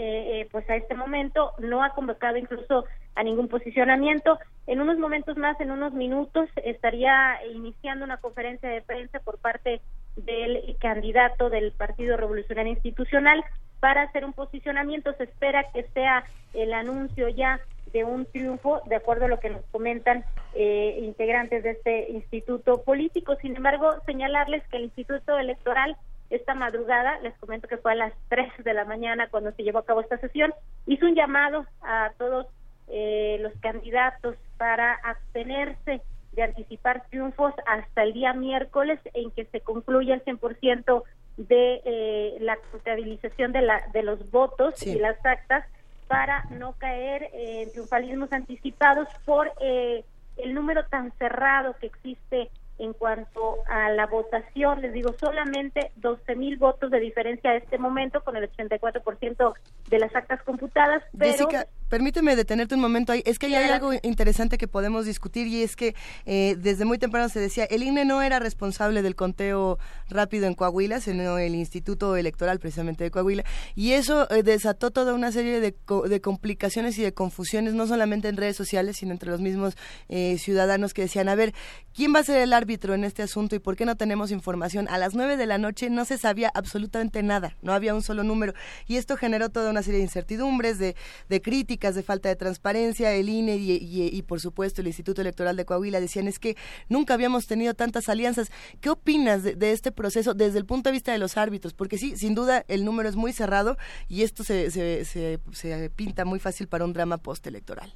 [0.42, 2.86] eh, pues a este momento no ha convocado incluso
[3.16, 4.40] a ningún posicionamiento.
[4.68, 9.82] En unos momentos más, en unos minutos, estaría iniciando una conferencia de prensa por parte
[10.16, 13.44] del candidato del Partido Revolucionario Institucional
[13.80, 15.14] para hacer un posicionamiento.
[15.14, 16.24] Se espera que sea
[16.54, 17.60] el anuncio ya
[17.94, 20.24] de un triunfo, de acuerdo a lo que nos comentan
[20.54, 23.36] eh, integrantes de este instituto político.
[23.42, 25.98] Sin embargo, señalarles que el Instituto Electoral
[26.32, 29.80] esta madrugada, les comento que fue a las 3 de la mañana cuando se llevó
[29.80, 30.54] a cabo esta sesión,
[30.88, 32.48] hizo un llamado a todos
[32.88, 36.02] eh, los candidatos para abstenerse
[36.32, 41.04] de anticipar triunfos hasta el día miércoles en que se concluya el 100%
[41.38, 45.66] de eh, la contabilización de, la, de los votos y las actas
[46.12, 50.04] para no caer en triunfalismos anticipados por eh,
[50.36, 54.82] el número tan cerrado que existe en cuanto a la votación.
[54.82, 59.54] Les digo, solamente 12 mil votos de diferencia a este momento con el 84%
[59.92, 61.04] de las actas computadas.
[61.18, 61.48] Pero...
[61.92, 63.22] Permíteme detenerte un momento ahí.
[63.26, 65.94] Es que hay algo interesante que podemos discutir y es que
[66.26, 69.78] eh, desde muy temprano se decía, el INE no era responsable del conteo
[70.08, 73.44] rápido en Coahuila, sino el Instituto Electoral precisamente de Coahuila.
[73.76, 75.76] Y eso eh, desató toda una serie de,
[76.08, 79.76] de, complicaciones y de confusiones, no solamente en redes sociales, sino entre los mismos
[80.08, 81.54] eh, ciudadanos que decían, a ver,
[81.94, 84.88] ¿quién va a ser el árbitro en este asunto y por qué no tenemos información?
[84.88, 88.24] A las nueve de la noche no se sabía absolutamente nada, no había un solo
[88.24, 88.54] número.
[88.88, 90.96] Y esto generó toda una serie de incertidumbres, de,
[91.30, 95.66] de críticas de falta de transparencia, el INE y, por supuesto el Instituto Electoral de
[95.66, 96.56] Coahuila decían es que
[96.90, 98.52] nunca habíamos tenido tantas alianzas.
[98.82, 101.74] ¿Qué opinas de, este proceso desde el punto de vista de los árbitros?
[101.74, 103.78] Porque sí, sin duda el número es muy cerrado
[104.08, 107.94] y esto se, se, se, pinta muy fácil para un drama postelectoral.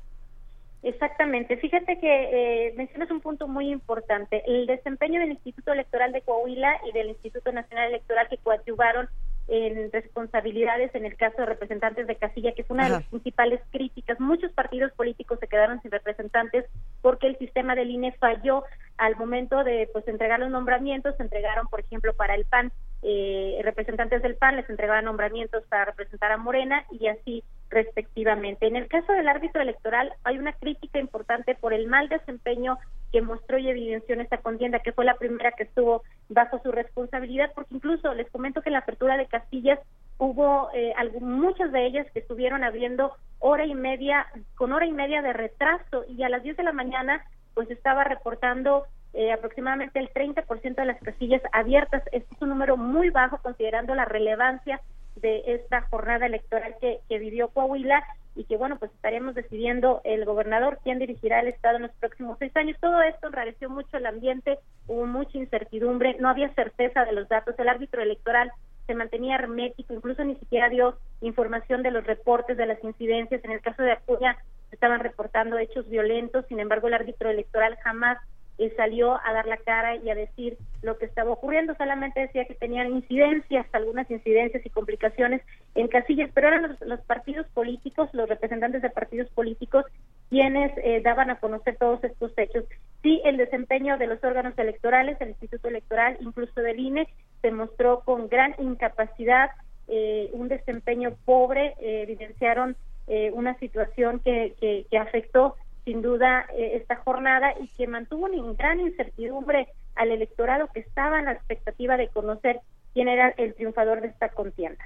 [0.84, 1.58] Exactamente.
[1.58, 4.44] Fíjate que eh, mencionas un punto muy importante.
[4.46, 9.10] El desempeño del Instituto Electoral de Coahuila y del Instituto Nacional Electoral que coadyuvaron
[9.48, 13.62] en responsabilidades en el caso de representantes de casilla, que es una de las principales
[13.72, 14.20] críticas.
[14.20, 16.66] Muchos partidos políticos se quedaron sin representantes
[17.02, 18.64] porque el sistema del INE falló
[18.98, 22.72] al momento de pues entregar los nombramientos, se entregaron, por ejemplo, para el PAN,
[23.04, 28.66] eh, representantes del PAN les entregaban nombramientos para representar a Morena y así respectivamente.
[28.68, 32.80] En el caso del árbitro electoral hay una crítica importante por el mal desempeño
[33.16, 36.70] que mostró y evidenció en esta contienda, que fue la primera que estuvo bajo su
[36.74, 39.80] responsabilidad, porque incluso les comento que en la apertura de Castillas
[40.18, 45.22] hubo eh, muchas de ellas que estuvieron abriendo hora y media, con hora y media
[45.22, 47.24] de retraso, y a las 10 de la mañana
[47.54, 48.84] pues estaba reportando
[49.14, 52.04] eh, aproximadamente el 30% de las casillas abiertas.
[52.12, 54.82] Este es un número muy bajo considerando la relevancia
[55.16, 58.04] de esta jornada electoral que, que vivió Coahuila
[58.36, 62.38] y que bueno pues estaríamos decidiendo el gobernador quién dirigirá el estado en los próximos
[62.40, 62.78] seis años.
[62.80, 67.56] Todo esto enrareció mucho el ambiente hubo mucha incertidumbre no había certeza de los datos
[67.58, 68.52] el árbitro electoral
[68.86, 73.44] se mantenía hermético incluso ni siquiera dio información de los reportes de las incidencias.
[73.44, 74.38] En el caso de Acuña
[74.72, 78.18] estaban reportando hechos violentos sin embargo el árbitro electoral jamás
[78.58, 82.46] eh, salió a dar la cara y a decir lo que estaba ocurriendo, solamente decía
[82.46, 85.42] que tenían incidencias, algunas incidencias y complicaciones
[85.74, 89.86] en casillas, pero eran los, partidos políticos, los representantes de partidos políticos,
[90.30, 92.64] quienes eh, daban a conocer todos estos hechos.
[93.02, 97.08] Sí, el desempeño de los órganos electorales, el Instituto Electoral, incluso del INE,
[97.42, 99.50] se mostró con gran incapacidad,
[99.88, 102.76] eh, un desempeño pobre, evidenciaron
[103.08, 105.56] eh, una situación que, que, que afectó
[105.86, 111.20] sin duda eh, esta jornada y que mantuvo una gran incertidumbre al electorado que estaba
[111.20, 112.60] en la expectativa de conocer
[112.94, 114.84] quién era el triunfador de esta contienda.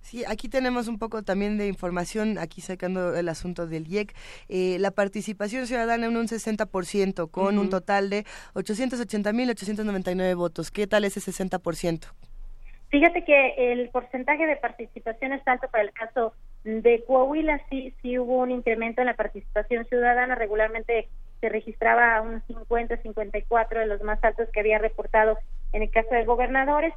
[0.00, 4.14] Sí, aquí tenemos un poco también de información, aquí sacando el asunto del IEC.
[4.50, 8.24] Eh, la participación ciudadana en un 60%, con un total de
[8.54, 10.70] 880.899 votos.
[10.70, 12.12] ¿Qué tal ese 60%?
[12.90, 16.34] Fíjate que el porcentaje de participación es alto para el caso
[16.64, 21.08] de Coahuila, sí, sí hubo un incremento en la participación ciudadana, regularmente
[21.40, 25.38] se registraba un 50, 54 de los más altos que había reportado
[25.72, 26.94] en el caso de gobernadores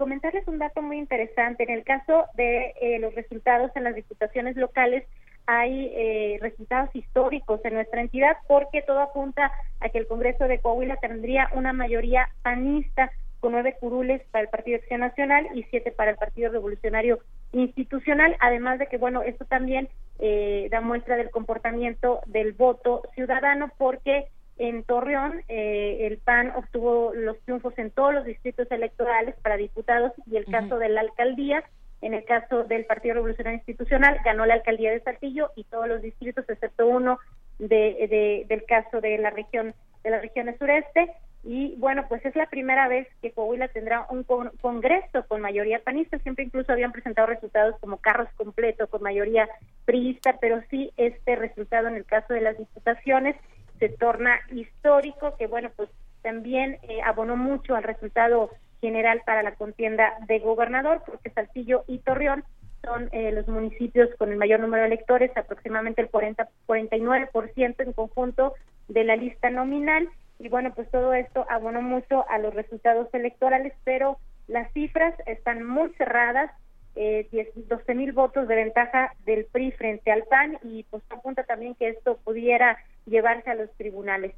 [0.00, 1.64] comentarles un dato muy interesante.
[1.64, 5.04] En el caso de eh, los resultados en las diputaciones locales,
[5.44, 10.58] hay eh, resultados históricos en nuestra entidad porque todo apunta a que el Congreso de
[10.58, 15.92] Coahuila tendría una mayoría panista con nueve curules para el Partido Acción Nacional y siete
[15.92, 17.18] para el Partido Revolucionario
[17.52, 23.70] Institucional, además de que, bueno, esto también eh, da muestra del comportamiento del voto ciudadano
[23.76, 24.28] porque
[24.58, 30.12] en Torreón, eh, el PAN obtuvo los triunfos en todos los distritos electorales para diputados
[30.30, 31.64] y el caso de la alcaldía,
[32.02, 36.02] en el caso del Partido Revolucionario Institucional, ganó la alcaldía de Saltillo y todos los
[36.02, 37.18] distritos, excepto uno
[37.58, 39.74] de, del caso de la región
[40.04, 41.10] de las regiones sureste.
[41.42, 46.18] Y bueno, pues es la primera vez que Coahuila tendrá un congreso con mayoría panista.
[46.18, 49.48] Siempre incluso habían presentado resultados como carros completos con mayoría
[49.86, 53.36] priista, pero sí este resultado en el caso de las diputaciones
[53.78, 55.88] se torna histórico, que bueno, pues
[56.22, 58.50] también eh, abonó mucho al resultado
[58.80, 62.44] general para la contienda de gobernador, porque Saltillo y Torreón
[62.84, 67.92] son eh, los municipios con el mayor número de electores, aproximadamente el 40, 49% en
[67.92, 68.54] conjunto
[68.88, 70.08] de la lista nominal.
[70.40, 74.18] Y bueno, pues todo esto abonó mucho a los resultados electorales, pero
[74.48, 76.50] las cifras están muy cerradas
[76.96, 81.74] eh, 12 mil votos de ventaja del PRI frente al PAN y pues apunta también
[81.74, 84.34] que esto pudiera llevarse a los tribunales.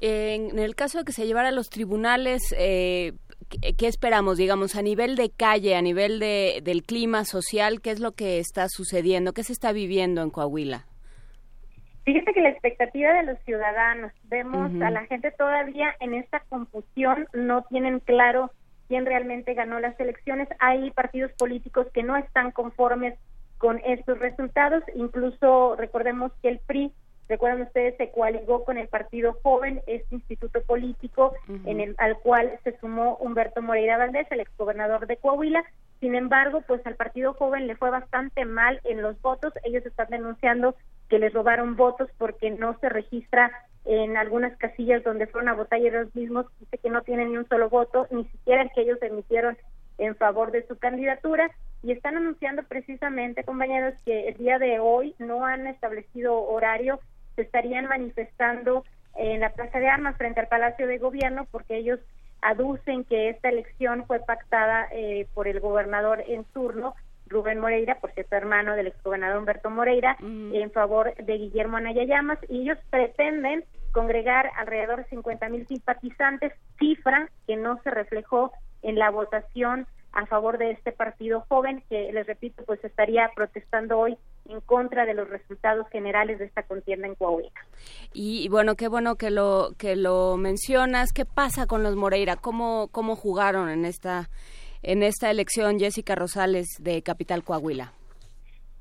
[0.00, 3.12] En el caso de que se llevara a los tribunales, eh,
[3.76, 7.80] ¿qué esperamos, digamos, a nivel de calle, a nivel de, del clima social?
[7.80, 9.32] ¿Qué es lo que está sucediendo?
[9.32, 10.86] ¿Qué se está viviendo en Coahuila?
[12.04, 17.28] Fíjate que la expectativa de los ciudadanos, vemos a la gente todavía en esta confusión,
[17.32, 18.50] no tienen claro
[18.88, 20.48] quién realmente ganó las elecciones.
[20.58, 23.18] Hay partidos políticos que no están conformes
[23.58, 24.82] con estos resultados.
[24.96, 26.92] Incluso recordemos que el PRI,
[27.32, 31.32] recuerdan ustedes, se coaligó con el Partido Joven, este instituto político
[31.64, 35.64] en el al cual se sumó Humberto Moreira Valdés, el exgobernador de Coahuila.
[35.98, 39.54] Sin embargo, pues al Partido Joven le fue bastante mal en los votos.
[39.64, 40.74] Ellos están denunciando
[41.08, 43.50] que les robaron votos porque no se registra
[43.86, 47.38] en algunas casillas donde fueron a votar y los mismos dice que no tienen ni
[47.38, 49.56] un solo voto, ni siquiera que ellos emitieron
[49.98, 51.50] en favor de su candidatura
[51.82, 57.00] y están anunciando precisamente, compañeros, que el día de hoy no han establecido horario,
[57.36, 58.84] se estarían manifestando
[59.16, 62.00] en la Plaza de Armas frente al Palacio de Gobierno porque ellos
[62.40, 66.94] aducen que esta elección fue pactada eh, por el gobernador en turno
[67.26, 72.38] Rubén Moreira, por cierto hermano del exgobernador Humberto Moreira, en favor de Guillermo Anaya Llamas,
[72.48, 78.52] y ellos pretenden congregar alrededor de 50 mil simpatizantes, cifra que no se reflejó
[78.82, 83.98] en la votación a favor de este partido joven, que les repito, pues estaría protestando
[83.98, 84.16] hoy
[84.48, 87.50] en contra de los resultados generales de esta contienda en Coahuila.
[88.12, 91.12] Y, bueno, qué bueno que lo que lo mencionas.
[91.12, 92.36] ¿Qué pasa con los Moreira?
[92.36, 94.28] ¿Cómo cómo jugaron en esta
[94.82, 97.92] en esta elección, Jessica Rosales, de Capital Coahuila?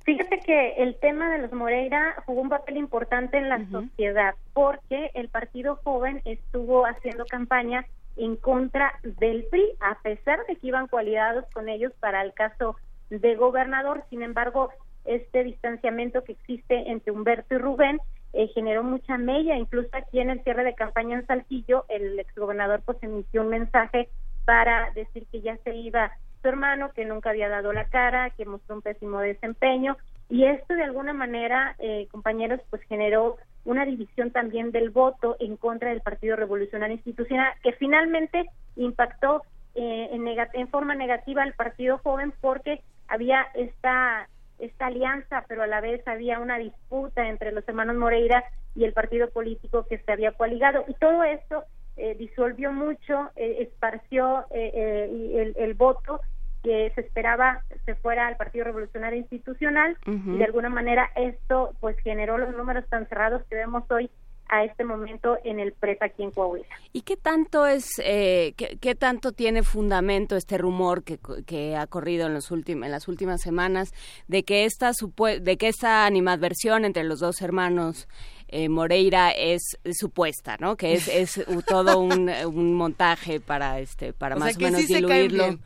[0.04, 5.12] Fíjate que el tema de los Moreira jugó un papel importante en la sociedad porque
[5.14, 7.86] el Partido Joven estuvo haciendo campaña
[8.18, 12.76] en contra del PRI, a pesar de que iban coaligados con ellos para el caso
[13.10, 14.04] de gobernador.
[14.10, 14.70] Sin embargo,
[15.06, 18.00] este distanciamiento que existe entre Humberto y Rubén
[18.34, 22.82] eh, generó mucha mella, incluso aquí en el cierre de campaña en Saltillo, el exgobernador
[22.86, 24.10] pues emitió un mensaje
[24.46, 26.12] para decir que ya se iba
[26.42, 29.98] su hermano, que nunca había dado la cara, que mostró un pésimo desempeño.
[30.30, 35.58] Y esto de alguna manera, eh, compañeros, pues generó una división también del voto en
[35.58, 39.44] contra del Partido Revolucionario Institucional, que finalmente impactó
[39.76, 44.28] eh, en, en forma negativa al Partido Joven porque había esta
[44.62, 48.44] esta alianza, pero a la vez había una disputa entre los hermanos Moreira
[48.76, 50.86] y el partido político que se había coaligado.
[50.88, 51.64] Y todo esto
[51.98, 56.22] eh, disolvió mucho, eh, esparció eh, el, voto
[56.64, 61.98] que se esperaba se fuera al Partido Revolucionario Institucional y de alguna manera esto pues
[62.00, 64.10] generó los números tan cerrados que vemos hoy
[64.52, 66.68] a este momento en el PREP aquí en Coahuila.
[66.92, 71.88] ¿Y qué tanto es, eh, qué, qué, tanto tiene fundamento este rumor que, que ha
[71.88, 73.94] corrido en, los últimos, en las últimas semanas
[74.28, 74.92] de que esta
[75.40, 78.10] de que esta animadversión entre los dos hermanos
[78.50, 80.76] eh, Moreira es, supuesta, ¿no?
[80.76, 85.60] Que es, es todo un, un, montaje para este para más o menos diluirlo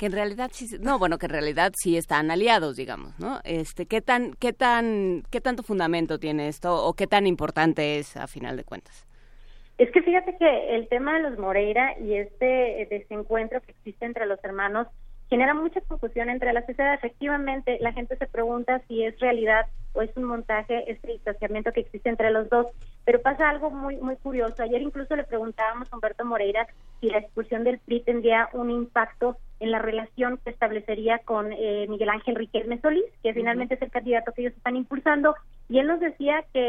[0.00, 3.38] que en realidad sí, no, bueno, que en realidad sí están aliados, digamos, ¿no?
[3.44, 8.16] Este, ¿qué tan, qué tan, qué tanto fundamento tiene esto o qué tan importante es
[8.16, 9.06] a final de cuentas?
[9.76, 14.24] Es que fíjate que el tema de los Moreira y este desencuentro que existe entre
[14.24, 14.86] los hermanos
[15.28, 16.94] genera mucha confusión entre la sociedad.
[16.94, 21.80] Efectivamente, la gente se pregunta si es realidad o es un montaje este distanciamiento que
[21.80, 22.68] existe entre los dos.
[23.04, 24.62] Pero pasa algo muy muy curioso.
[24.62, 26.66] Ayer incluso le preguntábamos a Humberto Moreira
[27.02, 31.86] si la expulsión del PRI tendría un impacto en la relación que establecería con eh,
[31.88, 35.34] Miguel Ángel Riquelme Solís, que finalmente es el candidato que ellos están impulsando.
[35.68, 36.60] Y él nos decía que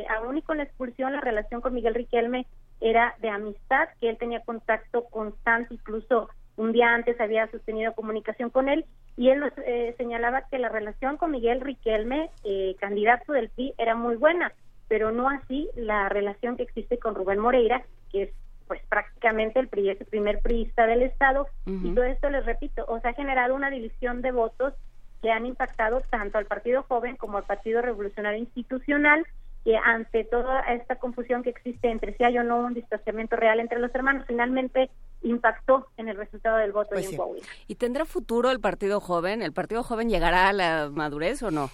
[0.00, 2.46] eh, aún y con la expulsión, la relación con Miguel Riquelme
[2.80, 8.50] era de amistad, que él tenía contacto constante, incluso un día antes había sostenido comunicación
[8.50, 8.84] con él
[9.16, 13.74] y él nos eh, señalaba que la relación con Miguel Riquelme, eh, candidato del PRI,
[13.76, 14.52] era muy buena,
[14.86, 18.30] pero no así la relación que existe con Rubén Moreira, que es
[18.68, 23.00] pues prácticamente el, PRI, el primer priista del Estado, y todo esto les repito, o
[23.00, 24.74] sea, ha generado una división de votos
[25.20, 29.26] que han impactado tanto al Partido Joven como al Partido Revolucionario Institucional,
[29.64, 33.58] que ante toda esta confusión que existe entre si hay o no un distanciamiento real
[33.58, 34.90] entre los hermanos, finalmente
[35.22, 37.46] impactó en el resultado del voto pues en Coahuila.
[37.66, 39.42] ¿Y tendrá futuro el Partido Joven?
[39.42, 41.70] ¿El Partido Joven llegará a la madurez o no?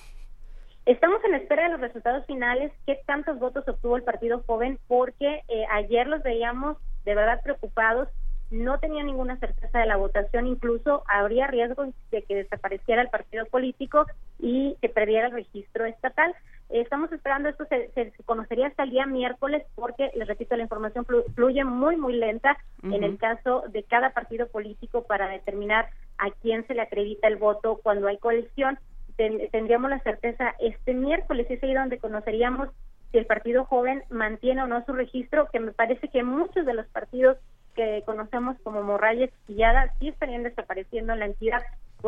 [0.87, 5.43] Estamos en espera de los resultados finales, qué tantos votos obtuvo el Partido Joven, porque
[5.49, 8.09] eh, ayer los veíamos de verdad preocupados,
[8.51, 13.47] no tenía ninguna certeza de la votación, incluso habría riesgo de que desapareciera el partido
[13.47, 14.05] político
[14.39, 16.35] y que perdiera el registro estatal.
[16.69, 21.07] Estamos esperando esto, se, se, conocería hasta el día miércoles porque, les repito, la información
[21.35, 25.89] fluye muy, muy lenta en el caso de cada partido político para determinar
[26.19, 28.79] a quién se le acredita el voto cuando hay coalición.
[29.17, 32.69] Tendríamos la certeza este miércoles, es ahí donde conoceríamos
[33.13, 36.75] si el partido joven mantiene o no su registro, que me parece que muchos de
[36.75, 37.39] los partidos
[37.75, 41.63] que conocemos como Morrayes y Yada sí estarían desapareciendo en la entidad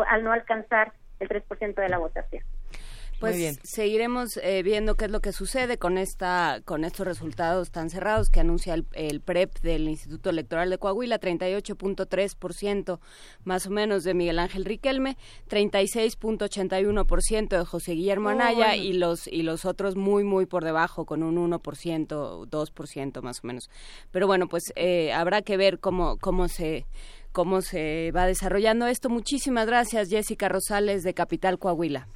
[0.08, 2.42] al no alcanzar el 3% de la votación.
[3.20, 7.88] Pues seguiremos eh, viendo qué es lo que sucede con esta con estos resultados tan
[7.88, 12.98] cerrados que anuncia el, PREP del Instituto Electoral de Coahuila, 38.3%
[13.44, 15.16] más o menos de Miguel Ángel Riquelme,
[15.48, 21.22] 36.81% de José Guillermo Anaya y los y los otros muy muy por debajo con
[21.22, 23.70] un 1%, 2% más o menos.
[24.10, 26.86] Pero bueno, pues eh, habrá que ver cómo cómo se
[27.32, 29.08] cómo se va desarrollando esto.
[29.08, 32.08] Muchísimas gracias, Jessica Rosales de Capital Coahuila.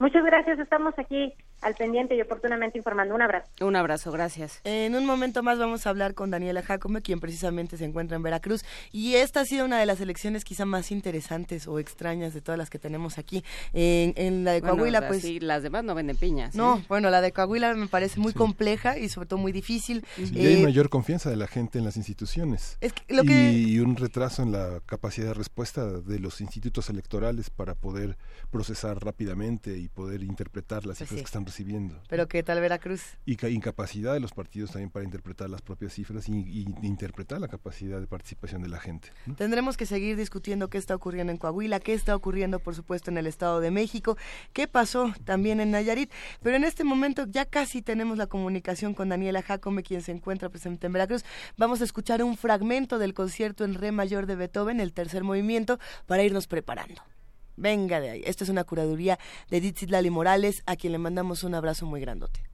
[0.00, 3.14] Muchas gracias, estamos aquí al pendiente y oportunamente informando.
[3.14, 3.48] Un abrazo.
[3.60, 4.60] Un abrazo, gracias.
[4.64, 8.22] En un momento más vamos a hablar con Daniela Jacome, quien precisamente se encuentra en
[8.22, 8.64] Veracruz.
[8.92, 12.58] Y esta ha sido una de las elecciones quizá más interesantes o extrañas de todas
[12.58, 13.44] las que tenemos aquí.
[13.72, 15.22] En, la de Coahuila, pues...
[15.22, 16.54] Sí, las demás no venden piñas.
[16.54, 16.84] No, ¿eh?
[16.88, 20.04] bueno, la de Coahuila me parece muy compleja y sobre todo muy difícil.
[20.16, 22.78] y hay eh, mayor confianza de la gente en las instituciones.
[22.80, 28.16] y, un retraso en la capacidad de respuesta de los institutos electorales para poder
[28.50, 32.00] procesar rápidamente y poder interpretar las pues cifras que están recibiendo.
[32.08, 33.02] Pero ¿qué tal Veracruz?
[33.26, 38.00] Y incapacidad de los partidos también para interpretar las propias cifras y, interpretar la capacidad
[38.00, 39.08] de participación de la gente.
[39.36, 43.18] Tendremos que seguir discutiendo qué está ocurriendo en Coahuila, qué está ocurriendo, por supuesto, en
[43.18, 44.16] el Estado de México,
[44.52, 46.12] qué pasó también en Nayarit.
[46.40, 50.48] Pero en este momento ya casi tenemos la comunicación con Daniela Jacome, quien se encuentra
[50.48, 51.24] presente en Veracruz.
[51.56, 55.80] Vamos a escuchar un fragmento del concierto en Re mayor de Beethoven, el tercer movimiento,
[56.06, 57.02] para irnos preparando.
[57.60, 58.22] Venga de ahí.
[58.24, 59.18] Esta es una curaduría
[59.50, 62.49] de Edith Lali Morales, a quien le mandamos un abrazo muy grandote.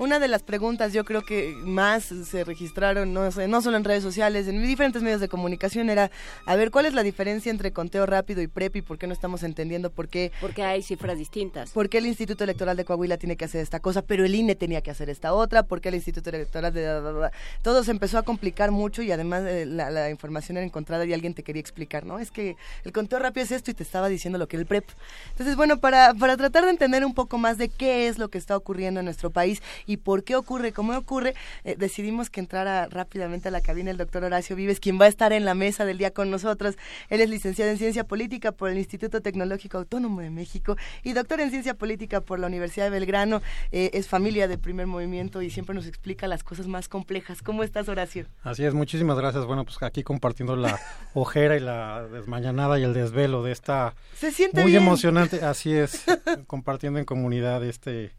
[0.00, 3.84] Una de las preguntas yo creo que más se registraron, no, sé, no solo en
[3.84, 6.10] redes sociales, en diferentes medios de comunicación, era
[6.46, 9.12] a ver cuál es la diferencia entre conteo rápido y PREP y por qué no
[9.12, 10.32] estamos entendiendo por qué...
[10.40, 11.72] Porque hay cifras distintas.
[11.72, 14.54] ¿Por qué el Instituto Electoral de Coahuila tiene que hacer esta cosa, pero el INE
[14.54, 15.64] tenía que hacer esta otra?
[15.64, 17.30] ¿Por qué el Instituto Electoral de...
[17.60, 21.12] Todo se empezó a complicar mucho y además eh, la, la, información era encontrada y
[21.12, 22.18] alguien te quería explicar, ¿no?
[22.18, 24.66] Es que el conteo rápido es esto y te estaba diciendo lo que es el
[24.66, 24.88] PREP.
[25.32, 28.38] Entonces, bueno, para, para tratar de entender un poco más de qué es lo que
[28.38, 29.60] está ocurriendo en nuestro país
[29.90, 31.34] y por qué ocurre, cómo ocurre,
[31.64, 35.08] eh, decidimos que entrara rápidamente a la cabina el doctor Horacio Vives, quien va a
[35.08, 36.76] estar en la mesa del día con nosotros.
[37.08, 41.40] Él es licenciado en Ciencia Política por el Instituto Tecnológico Autónomo de México y doctor
[41.40, 43.42] en Ciencia Política por la Universidad de Belgrano.
[43.72, 47.42] Eh, es familia de primer movimiento y siempre nos explica las cosas más complejas.
[47.42, 48.26] ¿Cómo estás, Horacio?
[48.44, 49.44] Así es, muchísimas gracias.
[49.44, 50.78] Bueno, pues aquí compartiendo la
[51.14, 53.94] ojera y la desmañanada y el desvelo de esta...
[54.14, 54.84] Se siente Muy bien.
[54.84, 56.04] emocionante, así es,
[56.46, 58.12] compartiendo en comunidad este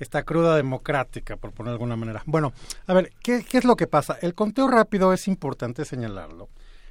[0.00, 2.22] esta cruda democrática, por poner de alguna manera.
[2.26, 2.52] Bueno,
[2.86, 4.18] a ver, ¿qué, ¿qué, es lo que pasa?
[4.20, 6.48] El conteo rápido es importante señalarlo.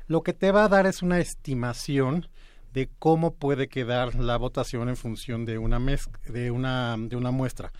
[0.07, 2.27] Lo que te va a dar es una estimación
[2.75, 7.31] de cómo puede quedar la votación en función de una, mez de una, de una
[7.31, 7.71] muestra.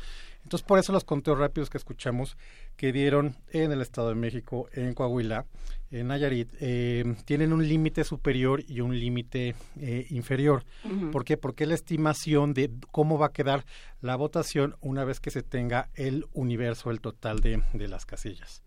[0.46, 2.38] Entonces, por eso los conteos rápidos que escuchamos
[2.78, 5.48] que dieron en el Estado de México, en Coahuila,
[5.90, 10.64] en Nayarit, eh, tienen un límite superior y un límite eh, inferior.
[10.84, 11.12] Uh -huh.
[11.12, 11.36] ¿Por qué?
[11.36, 13.66] Porque la estimación de cómo va a quedar
[14.02, 18.62] la votación una vez que se tenga el universo, el total de, de las casillas.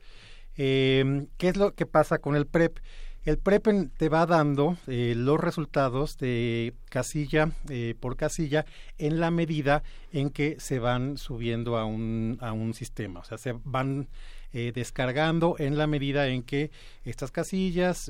[0.56, 2.80] Eh, ¿Qué es lo que pasa con el PREP?
[3.28, 8.64] El PREP te va dando eh, los resultados de casilla eh, por casilla
[8.96, 9.82] en la medida
[10.14, 13.20] en que se van subiendo a un, a un sistema.
[13.20, 14.08] O sea, se van
[14.54, 16.70] eh, descargando en la medida en que
[17.04, 18.08] estas casillas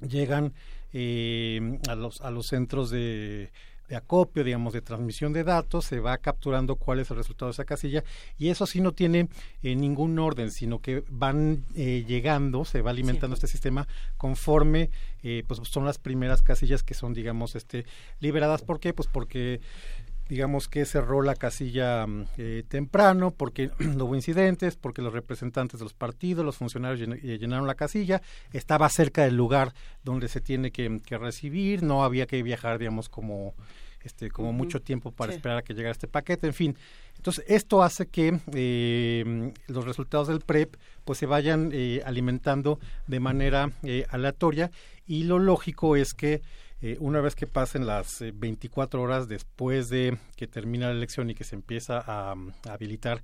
[0.00, 0.54] llegan
[1.88, 3.52] a, los, a los centros de,
[3.90, 7.54] de acopio, digamos, de transmisión de datos, se va capturando cuál es el resultado de
[7.54, 8.04] esa casilla
[8.38, 9.28] y eso sí no tiene
[9.64, 13.40] eh, ningún orden, sino que van eh, llegando, se va alimentando sí.
[13.40, 14.90] este sistema conforme
[15.24, 17.84] eh, pues son las primeras casillas que son, digamos, este
[18.20, 18.62] liberadas.
[18.62, 18.94] ¿Por qué?
[18.94, 19.60] Pues porque
[20.30, 22.06] digamos que cerró la casilla
[22.38, 27.20] eh, temprano porque no hubo incidentes, porque los representantes de los partidos, los funcionarios llen
[27.20, 29.74] llenaron la casilla, estaba cerca del lugar
[30.04, 33.54] donde se tiene que, que recibir, no había que viajar, digamos, como
[34.04, 34.56] este como uh -huh.
[34.56, 35.36] mucho tiempo para sí.
[35.36, 36.76] esperar a que llegara este paquete, en fin.
[37.16, 42.78] Entonces, esto hace que eh, los resultados del PREP pues se vayan eh, alimentando
[43.08, 44.70] de manera eh, aleatoria
[45.06, 46.40] y lo lógico es que
[46.82, 51.34] eh, una vez que pasen las 24 horas después de que termina la elección y
[51.34, 52.34] que se empieza a
[52.68, 53.22] habilitar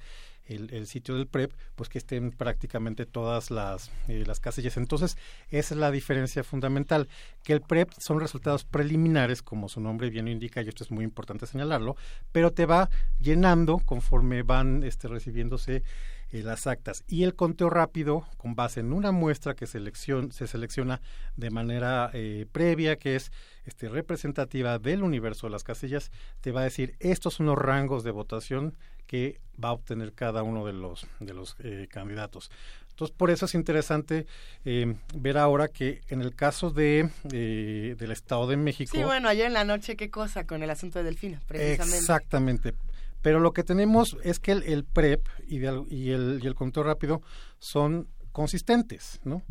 [0.49, 4.77] el, sitio del PREP, pues que estén prácticamente todas las, eh, las casillas.
[4.77, 5.17] Entonces,
[5.51, 7.09] esa es la diferencia fundamental,
[7.43, 11.05] que el PREP son resultados preliminares, como su nombre bien indica, y esto es muy
[11.05, 11.97] importante señalarlo,
[12.33, 15.83] pero te va llenando conforme van este, recibiéndose
[16.33, 17.05] eh, las actas.
[17.09, 21.01] Y el conteo rápido, con base en una muestra que seleccion, se selecciona
[21.37, 23.33] de manera eh, previa, que es
[23.65, 28.05] este, representativa del universo de las casillas, te va a decir estos son los rangos
[28.05, 28.75] de votación
[29.07, 32.51] que va a obtener cada uno de los, de los eh, candidatos.
[32.91, 34.27] Entonces, por eso es interesante
[34.65, 38.97] eh, ver ahora que en el caso de eh, del Estado de México...
[38.97, 41.99] Sí, bueno, ayer en la noche, qué cosa con el asunto de Delfina, precisamente.
[41.99, 42.75] Exactamente.
[43.23, 47.23] Pero lo que tenemos es que el, PREP y, y, el, y el conteo rápido
[47.59, 49.43] son consistentes, ¿no?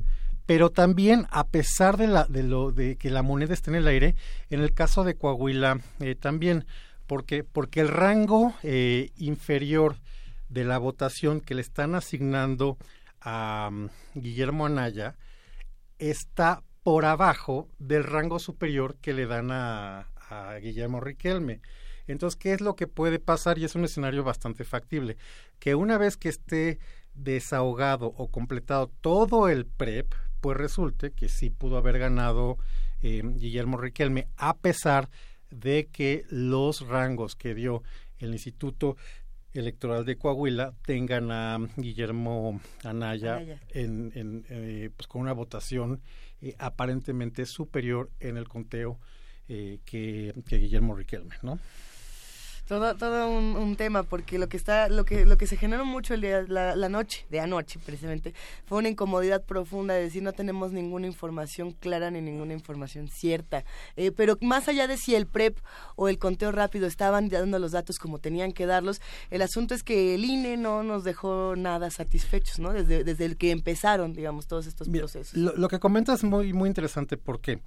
[0.46, 3.88] pero también a pesar de la de lo de que la moneda esté en el
[3.88, 4.16] aire
[4.52, 5.80] en el caso de Coahuila
[6.20, 6.66] también
[7.08, 9.98] porque, porque el rango eh, inferior
[10.50, 12.78] de la votación que le están asignando
[13.22, 15.16] a mm, Guillermo Anaya
[16.00, 20.08] está por abajo del rango superior que le dan a
[20.62, 21.62] Guillermo Riquelme.
[22.08, 23.58] Entonces, ¿qué es lo que puede pasar?
[23.58, 25.18] Y es un escenario bastante factible.
[25.60, 26.80] Que una vez que esté
[27.14, 32.58] desahogado o completado todo el PREP, pues resulte que sí pudo haber ganado
[33.02, 35.10] eh, Guillermo Riquelme, a pesar
[35.50, 37.84] de que los rangos que dio
[38.20, 38.98] el Instituto
[39.54, 46.02] Electoral de Coahuila tengan a Guillermo Anaya, En, eh, pues con una votación
[46.42, 49.00] eh, aparentemente superior en el conteo
[49.48, 51.60] eh, que, que Guillermo Riquelme, ¿no?
[52.68, 56.14] Todo todo un, tema porque lo que está lo que lo que se generó mucho
[56.14, 58.34] el día la, la, noche de anoche precisamente
[58.66, 63.66] fue una incomodidad profunda de decir no tenemos ninguna información clara ni ninguna información cierta
[63.98, 65.58] eh, pero más allá de si el prep
[65.96, 69.84] o el conteo rápido estaban dando los datos como tenían que darlos el asunto es
[69.84, 74.48] que el INE no nos dejó nada satisfechos no desde desde el que empezaron digamos
[74.48, 75.36] todos estos procesos.
[75.36, 77.60] lo, lo que comentas es muy muy interesante porque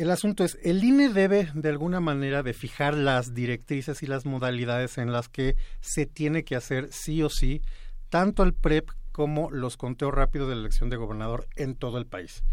[0.00, 4.24] el asunto es, el INE debe de alguna manera de fijar las directrices y las
[4.24, 7.60] modalidades en las que se tiene que hacer sí o sí
[8.08, 12.06] tanto el PREP como los conteos rápidos de la elección de gobernador en todo el
[12.06, 12.44] país.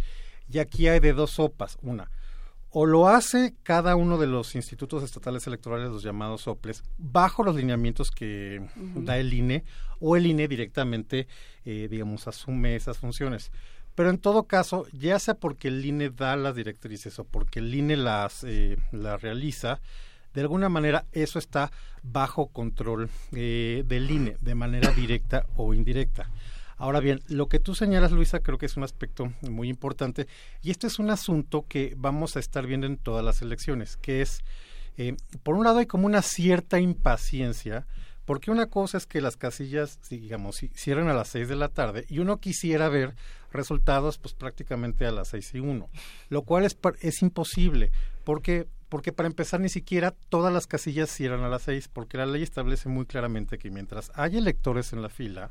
[0.49, 1.78] Y aquí hay de dos sopas.
[1.82, 2.11] Una,
[2.69, 7.56] o lo hace cada uno de los institutos estatales electorales, los llamados soples, bajo los
[7.56, 9.64] lineamientos que da el INE,
[9.99, 11.28] o el INE directamente,
[11.64, 13.52] eh, digamos, asume esas funciones.
[13.98, 17.74] Pero en todo caso, ya sea porque el INE da las directrices o porque el
[17.74, 19.82] INE las, eh, las realiza,
[20.36, 21.72] de alguna manera eso está
[22.03, 26.30] bajo control eh, del INE, de manera directa o indirecta.
[26.78, 30.28] Ahora bien, lo que tú señalas, Luisa, creo que es un aspecto muy importante
[30.61, 34.22] y este es un asunto que vamos a estar viendo en todas las elecciones, que
[34.22, 34.44] es,
[34.98, 37.88] eh, por un lado hay como una cierta impaciencia
[38.28, 42.06] porque una cosa es que las casillas, digamos, cierran a las seis de la tarde
[42.10, 43.15] y uno quisiera ver
[43.52, 45.90] resultados pues prácticamente a las seis y uno,
[46.30, 47.91] lo cual es, es imposible,
[48.24, 52.26] porque porque para empezar ni siquiera todas las casillas cierran a las seis, porque la
[52.26, 55.49] ley establece muy claramente que mientras hay electores en la fila,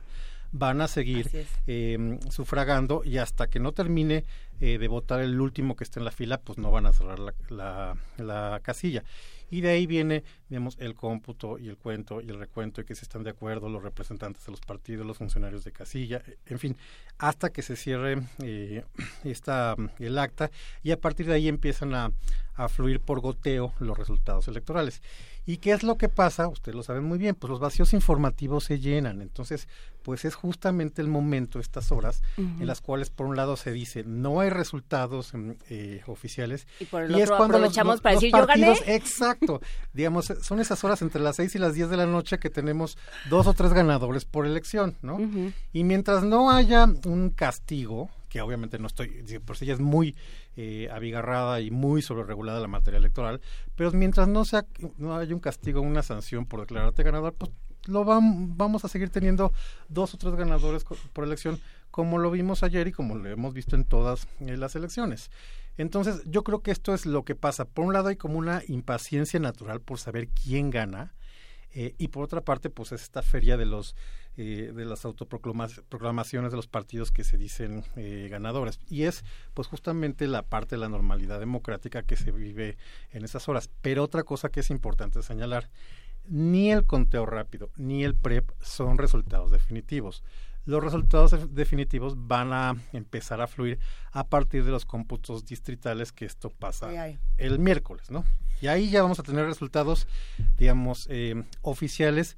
[0.52, 1.28] van a seguir
[1.66, 4.24] eh, sufragando y hasta que no termine
[4.60, 7.18] eh, de votar el último que esté en la fila, pues no van a cerrar
[7.18, 9.02] la, la casilla
[9.50, 12.94] y de ahí viene, digamos, el cómputo y el cuento y el recuento y que
[12.94, 16.76] se están de acuerdo los representantes de los partidos, los funcionarios de casilla, en fin,
[17.18, 18.84] hasta que se cierre eh,
[19.24, 20.50] esta, el acta
[20.82, 22.12] y a partir de ahí empiezan a,
[22.54, 25.02] a fluir por goteo los resultados electorales.
[25.46, 26.48] ¿Y qué es lo que pasa?
[26.48, 29.22] Ustedes lo saben muy bien, pues los vacíos informativos se llenan.
[29.22, 29.68] Entonces,
[30.02, 34.04] pues es justamente el momento, estas horas, en las cuales por un lado se dice
[34.04, 36.66] no hay resultados mm, eh, oficiales.
[36.80, 38.74] Y por el otro es cuando aprovechamos para decir yo gané.
[38.86, 39.60] Exacto.
[39.92, 42.98] digamos, son esas horas entre las seis y las diez de la noche que tenemos
[43.30, 45.18] dos o tres ganadores por elección, ¿no?
[45.72, 50.14] Y mientras no haya un castigo, que obviamente no estoy, por si ella es muy
[50.56, 53.40] eh, abigarrada y muy sobreregulada la materia electoral,
[53.76, 54.66] pero mientras no sea
[54.98, 57.50] no haya un castigo, una sanción por declararte ganador, pues
[57.86, 59.52] lo vamos a seguir teniendo
[59.88, 61.60] dos o tres ganadores por elección,
[61.90, 65.30] como lo vimos ayer y como lo hemos visto en todas eh, las elecciones.
[65.78, 67.64] Entonces, yo creo que esto es lo que pasa.
[67.64, 71.14] Por un lado hay como una impaciencia natural por saber quién gana,
[71.72, 73.94] eh, y por otra parte, pues es esta feria de los
[74.36, 78.78] eh, de las autoproclamaciones de los partidos que se dicen eh, ganadores.
[78.88, 82.76] Y es pues justamente la parte de la normalidad democrática que se vive
[83.12, 83.70] en esas horas.
[83.82, 85.70] Pero otra cosa que es importante señalar,
[86.28, 90.22] ni el conteo rápido ni el PREP son resultados definitivos.
[90.64, 93.78] los resultados def- definitivos van a empezar a fluir
[94.10, 96.90] a partir de los cómputos distritales que esto pasa
[97.38, 98.24] el miércoles, ¿no?
[98.60, 100.08] Y ahí ya vamos a tener resultados,
[100.58, 102.36] digamos, eh, oficiales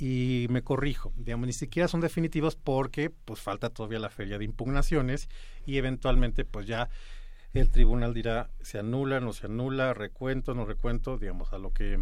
[0.00, 4.46] y me corrijo, digamos, ni siquiera son definitivos porque pues falta todavía la feria de
[4.46, 5.28] impugnaciones
[5.66, 6.88] y eventualmente pues ya
[7.52, 11.98] el tribunal dirá se anula, no se anula, recuento, no recuento, digamos, a lo que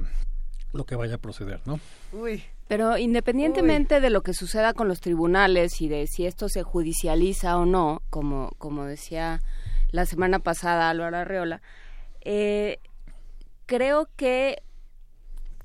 [0.73, 1.81] lo que vaya a proceder, ¿no?
[2.13, 2.45] Uy.
[2.69, 7.57] Pero independientemente de lo que suceda con los tribunales y de si esto se judicializa
[7.57, 9.41] o no, como, como decía
[9.91, 11.63] la semana pasada Álvaro Arreola,
[12.21, 12.79] eh,
[13.67, 14.63] creo que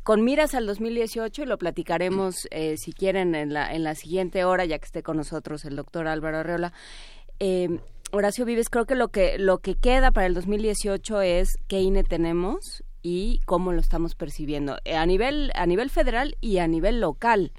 [0.03, 4.43] con miras al 2018, y lo platicaremos eh, si quieren en la, en la siguiente
[4.45, 6.73] hora, ya que esté con nosotros el doctor Álvaro Arreola,
[7.39, 7.79] eh,
[8.15, 12.03] Horacio Vives, creo que lo que lo que queda para el 2018 es qué INE
[12.03, 17.01] tenemos y cómo lo estamos percibiendo eh, a nivel a nivel federal y a nivel
[17.01, 17.51] local.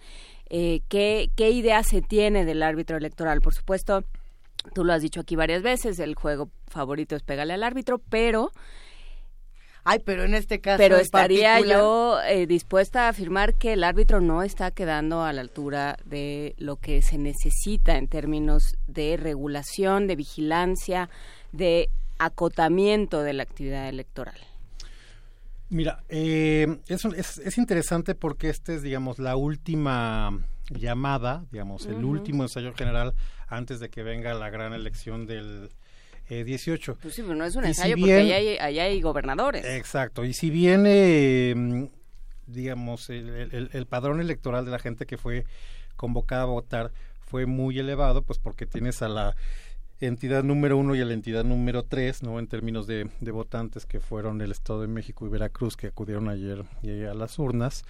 [0.48, 3.40] Eh, ¿qué, ¿Qué idea se tiene del árbitro electoral?
[3.40, 4.04] Por supuesto,
[4.74, 8.52] tú lo has dicho aquí varias veces, el juego favorito es pegarle al árbitro, pero
[9.84, 13.84] Ay, pero en este caso pero estaría particular- yo eh, dispuesta a afirmar que el
[13.84, 19.18] árbitro no está quedando a la altura de lo que se necesita en términos de
[19.18, 21.10] regulación, de vigilancia,
[21.52, 24.38] de acotamiento de la actividad electoral.
[25.68, 30.38] Mira, eh, es, un- es, es interesante porque esta es, digamos, la última
[30.70, 33.12] llamada, digamos, el último ensayo general
[33.48, 35.68] antes de que venga la gran elección del
[36.28, 36.98] eh, 18.
[37.02, 39.00] Pues sí, pero no es un Y si ensayo bien- porque allá hay, allá hay
[39.00, 39.64] gobernadores.
[39.64, 41.88] Exacto, y si bien, eh,
[42.46, 45.44] digamos, el, el- el padrón electoral de la gente que fue
[45.96, 49.34] convocada a votar fue muy elevado, pues porque tienes a la
[50.00, 52.38] entidad número uno y a la entidad número tres, ¿no?
[52.38, 56.28] En términos de, de votantes que fueron el Estado de México y Veracruz, que acudieron
[56.28, 57.84] ayer eh, a las urnas.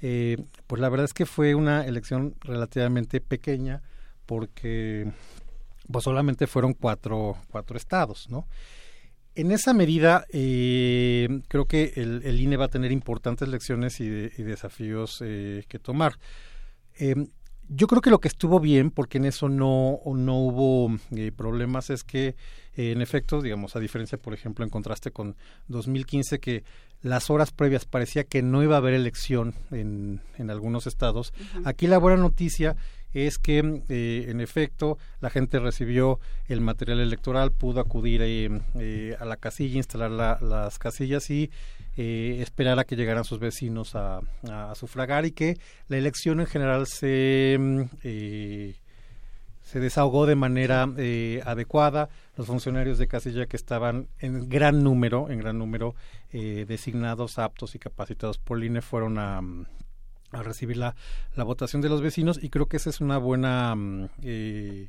[0.00, 3.82] Eh, pues la verdad es que fue una elección relativamente pequeña
[4.26, 5.10] porque
[5.90, 8.46] pues solamente fueron cuatro, cuatro estados, ¿no?
[9.36, 14.08] En esa medida, eh, creo que el, el INE va a tener importantes lecciones y,
[14.08, 16.18] de- y desafíos eh, que tomar.
[16.98, 17.14] Eh,
[17.68, 21.88] yo creo que lo que estuvo bien, porque en eso no, no hubo eh, problemas,
[21.90, 22.34] es que,
[22.74, 25.36] eh, en efecto, digamos, a diferencia, por ejemplo, en contraste con
[25.68, 26.64] 2015, que
[27.00, 31.32] las horas previas parecía que no iba a haber elección en, en algunos estados,
[31.64, 32.76] aquí la buena noticia
[33.14, 39.16] es que, eh, en efecto, la gente recibió el material electoral, pudo acudir eh, eh,
[39.18, 41.50] a la casilla, instalar la- las casillas y
[41.96, 44.20] esperar a que llegaran sus vecinos a,
[44.74, 45.58] sufragar y que
[45.88, 47.82] la elección en general se, mm,
[49.62, 52.08] se desahogó de manera eh, adecuada.
[52.36, 55.94] Los funcionarios de casilla que estaban en gran número, en gran número,
[56.32, 59.66] eh, designados, aptos y capacitados por INE fueron a, mm,
[60.32, 60.94] a recibir la,
[61.36, 64.88] la votación de los vecinos y creo que esa es una buena mm, eh,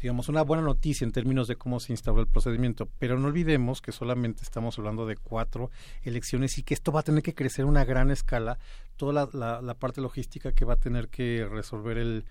[0.00, 2.88] digamos una buena noticia en términos de cómo se instauró el procedimiento.
[2.98, 5.70] Pero no olvidemos que solamente estamos hablando de cuatro
[6.02, 8.58] elecciones y que esto va a tener que crecer a una gran escala.
[8.96, 12.24] Toda la, la- la parte logística que va a tener que resolver el,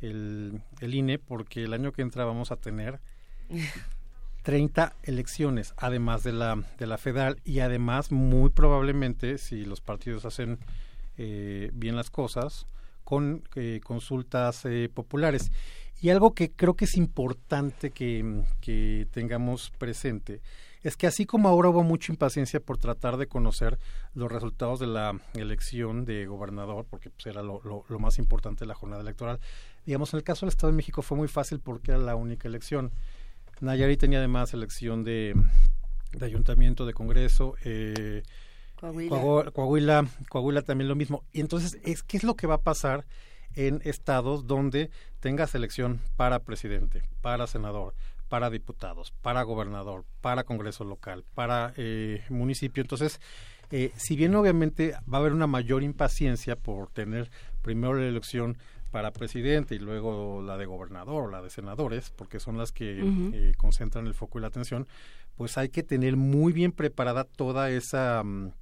[0.00, 2.98] el, el INE porque el año que entra vamos a tener
[4.42, 10.24] 30 elecciones, además de la, de la federal, y además, muy probablemente, si los partidos
[10.24, 10.58] hacen
[11.18, 12.66] eh, bien las cosas,
[13.04, 15.50] con eh, consultas eh, populares.
[16.00, 20.40] Y algo que creo que es importante que, tengamos presente
[20.84, 23.78] es que así como ahora hubo mucha impaciencia por tratar de conocer
[24.14, 28.60] los resultados de la elección de gobernador, porque pues, era lo, lo- lo más importante
[28.60, 29.40] de la jornada electoral,
[29.84, 32.46] digamos, en el caso del Estado de México fue muy fácil porque era la única
[32.46, 32.92] elección.
[33.60, 35.34] Nayarit tenía además elección de,
[36.12, 38.22] de ayuntamiento, de congreso, eh,
[38.80, 39.16] Coahuila.
[39.16, 41.24] Coahu- Coahuila, Coahuila también lo mismo.
[41.32, 43.04] Y entonces, es, ¿qué es lo que va a pasar
[43.54, 44.90] en estados donde
[45.20, 47.94] tengas elección para presidente, para senador,
[48.28, 52.80] para diputados, para gobernador, para congreso local, para eh, municipio?
[52.82, 53.20] Entonces,
[53.70, 57.30] eh, si bien obviamente va a haber una mayor impaciencia por tener
[57.62, 58.56] primero la elección
[58.90, 63.02] para presidente y luego la de gobernador o la de senadores, porque son las que
[63.34, 64.86] eh, concentran el foco y la atención,
[65.38, 68.52] pues hay que tener muy bien preparada toda esa mm,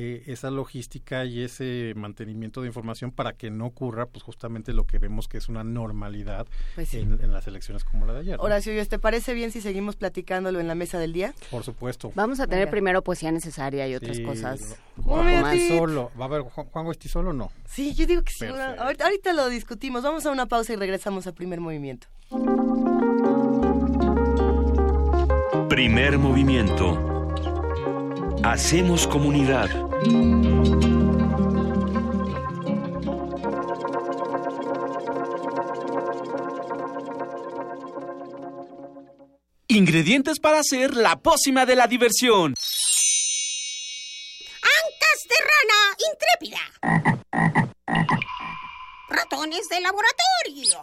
[0.00, 4.84] eh, esa logística y ese mantenimiento de información para que no ocurra pues justamente lo
[4.84, 6.46] que vemos que es una normalidad
[6.76, 6.98] Pues sí.
[6.98, 8.36] en, en las elecciones como la de ayer.
[8.36, 8.44] ¿no?
[8.44, 11.34] Horacio, ¿y ¿te parece bien si seguimos platicándolo en la mesa del día?
[11.50, 12.12] Por supuesto.
[12.14, 12.70] Vamos a tener Venga.
[12.70, 14.76] primero poesía necesaria y otras Sí, cosas.
[15.02, 16.12] ¿Cómo Juan solo.
[16.16, 17.50] ¿Va a haber Juan, Juan Goisti solo o no?
[17.66, 18.44] Sí, yo digo que sí.
[18.46, 20.04] Ahorita, ahorita lo discutimos.
[20.04, 22.06] Vamos a una pausa y regresamos al primer movimiento.
[25.78, 26.98] Primer movimiento.
[28.42, 29.70] Hacemos comunidad.
[39.68, 42.56] Ingredientes para hacer la pócima de la diversión.
[44.82, 45.78] Ancas de rana
[46.10, 46.58] intrépida.
[49.08, 50.82] Ratones de laboratorio.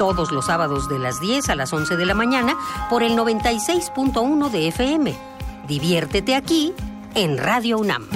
[0.00, 2.56] Todos los sábados de las 10 a las 11 de la mañana
[2.88, 5.14] por el 96.1 de FM.
[5.68, 6.72] Diviértete aquí
[7.14, 8.08] en Radio UNAM.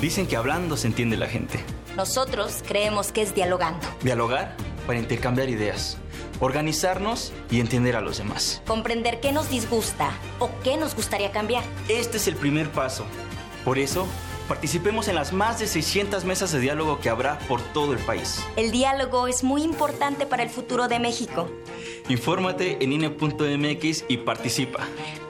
[0.00, 1.64] Dicen que hablando se entiende la gente.
[1.96, 3.86] Nosotros creemos que es dialogando.
[4.02, 5.98] Dialogar para intercambiar ideas,
[6.40, 8.60] organizarnos y entender a los demás.
[8.66, 10.10] Comprender qué nos disgusta
[10.40, 11.62] o qué nos gustaría cambiar.
[11.88, 13.04] Este es el primer paso.
[13.64, 14.04] Por eso,
[14.48, 18.44] participemos en las más de 600 mesas de diálogo que habrá por todo el país.
[18.56, 21.50] El diálogo es muy importante para el futuro de México.
[22.08, 24.80] Infórmate en INE.mx y participa.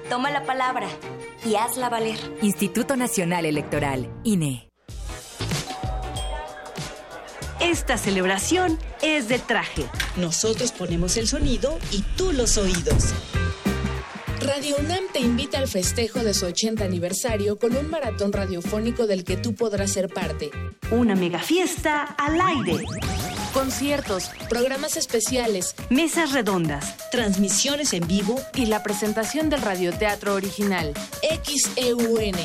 [0.08, 0.88] Toma la palabra
[1.44, 2.18] y hazla valer.
[2.42, 4.68] Instituto Nacional Electoral, INE.
[7.60, 9.86] Esta celebración es de traje.
[10.16, 13.14] Nosotros ponemos el sonido y tú los oídos.
[14.44, 19.24] Radio UNAM te invita al festejo de su 80 aniversario con un maratón radiofónico del
[19.24, 20.50] que tú podrás ser parte.
[20.90, 22.84] Una mega fiesta al aire.
[23.54, 30.92] Conciertos, programas especiales, mesas redondas, transmisiones en vivo y la presentación del radioteatro original
[31.22, 32.36] XEUN.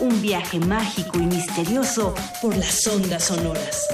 [0.00, 3.88] Un viaje mágico y misterioso por las ondas sonoras.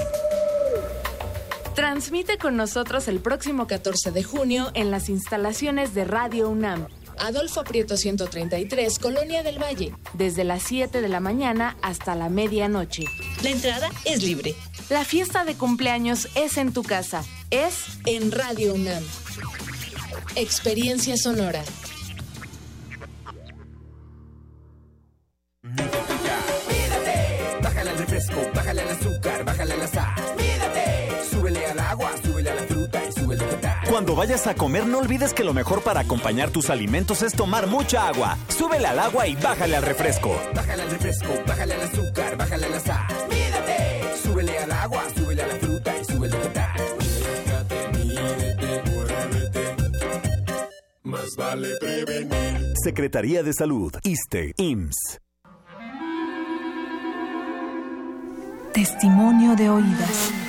[1.75, 6.87] Transmite con nosotros el próximo 14 de junio en las instalaciones de Radio UNAM.
[7.19, 13.05] Adolfo Prieto 133, Colonia del Valle, desde las 7 de la mañana hasta la medianoche.
[13.43, 14.55] La entrada es libre.
[14.89, 19.03] La fiesta de cumpleaños es en tu casa, es en Radio UNAM.
[20.35, 21.63] Experiencia sonora.
[34.19, 38.05] Vayas a comer, no olvides que lo mejor para acompañar tus alimentos es tomar mucha
[38.09, 38.37] agua.
[38.49, 40.37] Súbele al agua y bájale al refresco.
[40.53, 43.07] Bájale al refresco, bájale al azúcar, bájale a la sal.
[43.29, 44.03] Mídate.
[44.21, 46.81] Súbele al agua, súbele a la fruta y súbele a tal.
[46.99, 49.75] Mídate, mídete, muévete.
[51.03, 52.73] Más vale prevenir.
[52.83, 55.19] Secretaría de Salud, ISTE, IMSS.
[58.73, 60.48] Testimonio de oídas.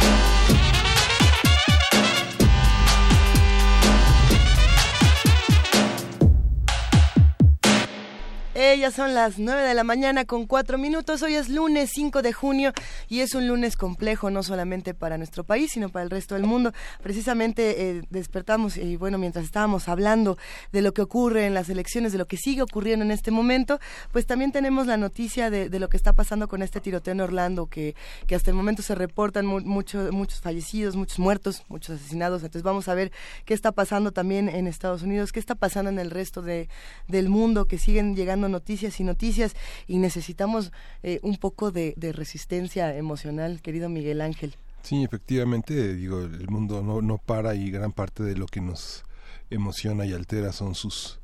[8.63, 11.23] Eh, ya son las 9 de la mañana con 4 minutos.
[11.23, 12.73] Hoy es lunes 5 de junio
[13.09, 16.43] y es un lunes complejo no solamente para nuestro país, sino para el resto del
[16.43, 16.71] mundo.
[17.01, 20.37] Precisamente eh, despertamos y bueno, mientras estábamos hablando
[20.71, 23.79] de lo que ocurre en las elecciones, de lo que sigue ocurriendo en este momento,
[24.11, 27.65] pues también tenemos la noticia de, lo que está pasando con este tiroteo en Orlando,
[27.65, 27.95] que,
[28.27, 32.43] que hasta el momento se reportan mu mucho, muchos fallecidos, muchos muertos, muchos asesinados.
[32.43, 33.11] Entonces vamos a ver
[33.43, 36.69] qué está pasando también en Estados Unidos, qué está pasando en el resto de,
[37.07, 39.55] del mundo, que siguen llegando noticias y noticias
[39.87, 40.71] y necesitamos
[41.01, 44.55] eh, un poco de, de, resistencia emocional, querido Miguel Ángel.
[44.83, 49.03] Sí, efectivamente, digo, el mundo no, no para y gran parte de lo que nos
[49.49, 51.19] emociona y altera son sus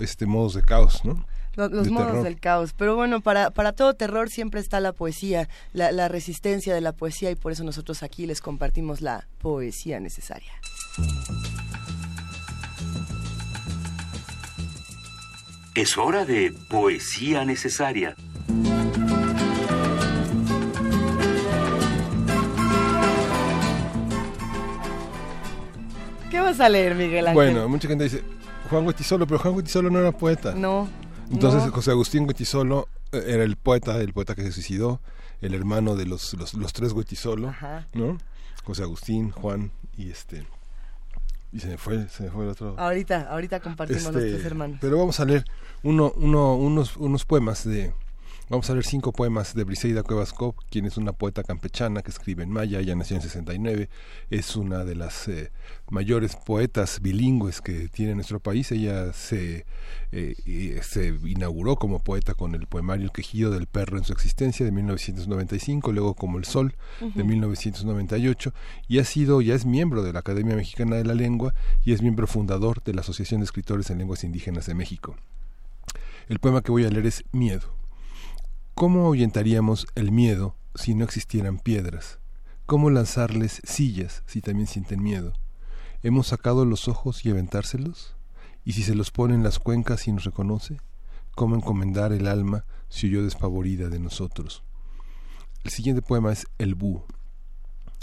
[0.00, 1.26] este modos de caos, ¿no?
[1.54, 2.24] Los, los de modos terror.
[2.24, 2.72] del caos.
[2.76, 6.92] Pero bueno, para, para todo terror siempre está la poesía, la, la resistencia de la
[6.92, 10.52] poesía y por eso nosotros aquí les compartimos la poesía necesaria.
[15.78, 18.16] Es hora de poesía necesaria.
[26.32, 27.34] ¿Qué vas a leer, Miguel Ángel?
[27.34, 28.24] Bueno, mucha gente dice,
[28.68, 30.52] Juan Goitisolo, pero Juan Goitisolo no era poeta.
[30.52, 30.88] No.
[31.30, 31.70] Entonces no.
[31.70, 35.00] José Agustín Goitisolo eh, era el poeta, el poeta que se suicidó,
[35.40, 37.86] el hermano de los, los, los tres Goitisolo, Ajá.
[37.94, 38.18] ¿no?
[38.64, 40.44] José Agustín, Juan y este...
[41.50, 42.74] Y se me fue, se me fue el otro...
[42.78, 44.76] Ahorita, ahorita compartimos los Este, tres hermanos.
[44.82, 45.46] Pero vamos a leer
[45.82, 47.92] uno, uno, unos, unos poemas de...
[48.50, 52.10] Vamos a leer cinco poemas de Briseida Cuevas Cobb, quien es una poeta campechana que
[52.10, 53.90] escribe en maya, ella nació en 69,
[54.30, 55.52] es una de las eh,
[55.90, 59.66] mayores poetas bilingües que tiene nuestro país, ella se,
[60.12, 64.64] eh, se inauguró como poeta con el poemario El quejido del perro en su existencia
[64.64, 67.24] de 1995, luego como El sol de Ujú.
[67.26, 68.54] 1998
[68.88, 71.52] y ha sido, ya es miembro de la Academia Mexicana de la Lengua
[71.84, 75.16] y es miembro fundador de la Asociación de Escritores en Lenguas Indígenas de México.
[76.28, 77.74] El poema que voy a leer es Miedo.
[78.74, 82.18] ¿Cómo ahuyentaríamos el miedo si no existieran piedras?
[82.66, 85.32] ¿Cómo lanzarles sillas si también sienten miedo?
[86.02, 88.14] ¿Hemos sacado los ojos y aventárselos?
[88.62, 90.82] ¿Y si se los pone en las cuencas y nos reconoce?
[91.34, 94.64] ¿Cómo encomendar el alma si oyó despavorida de nosotros?
[95.64, 97.06] El siguiente poema es El búho.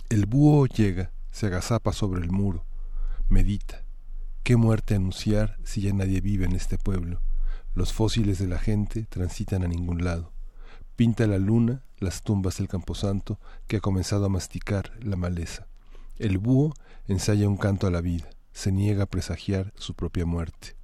[0.09, 2.65] El búho llega, se agazapa sobre el muro,
[3.29, 3.85] medita.
[4.41, 7.21] ¿Qué muerte anunciar si ya nadie vive en este pueblo?
[7.75, 10.31] Los fósiles de la gente transitan a ningún lado.
[10.95, 13.37] Pinta la luna las tumbas del camposanto
[13.67, 15.67] que ha comenzado a masticar la maleza.
[16.17, 16.73] El búho
[17.07, 20.77] ensaya un canto a la vida, se niega a presagiar su propia muerte.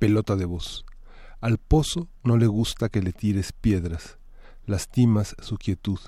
[0.00, 0.84] Pelota de voz.
[1.40, 4.18] Al pozo no le gusta que le tires piedras,
[4.64, 6.00] lastimas su quietud,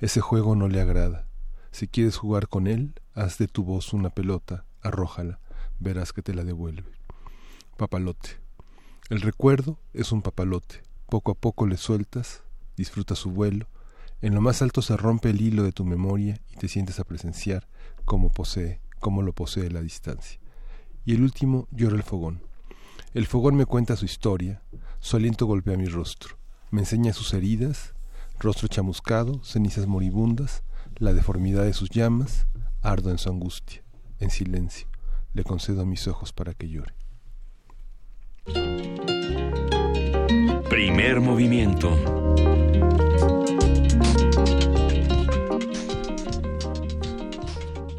[0.00, 1.28] ese juego no le agrada.
[1.70, 5.38] Si quieres jugar con él, haz de tu voz una pelota, arrójala,
[5.78, 6.90] verás que te la devuelve.
[7.76, 8.39] Papalote.
[9.10, 12.44] El recuerdo es un papalote, poco a poco le sueltas,
[12.76, 13.66] disfruta su vuelo,
[14.22, 17.04] en lo más alto se rompe el hilo de tu memoria y te sientes a
[17.04, 17.66] presenciar
[18.04, 20.38] cómo posee, cómo lo posee la distancia.
[21.04, 22.44] Y el último llora el fogón.
[23.12, 24.62] El fogón me cuenta su historia,
[25.00, 26.36] su aliento golpea mi rostro,
[26.70, 27.94] me enseña sus heridas,
[28.38, 30.62] rostro chamuscado, cenizas moribundas,
[30.98, 32.46] la deformidad de sus llamas,
[32.80, 33.82] ardo en su angustia,
[34.20, 34.86] en silencio,
[35.34, 36.94] le concedo mis ojos para que llore.
[40.68, 42.19] Primer movimiento.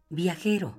[0.09, 0.77] Viajero,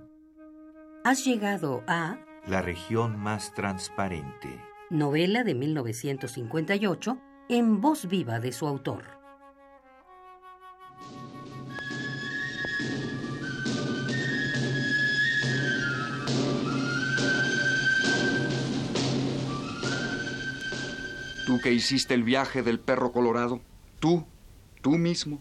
[1.02, 4.60] has llegado a La región más transparente.
[4.90, 7.18] novela de 1958
[7.48, 9.23] en voz viva de su autor.
[21.54, 23.60] Tú que hiciste el viaje del perro colorado,
[24.00, 24.26] tú,
[24.82, 25.38] tú mismo,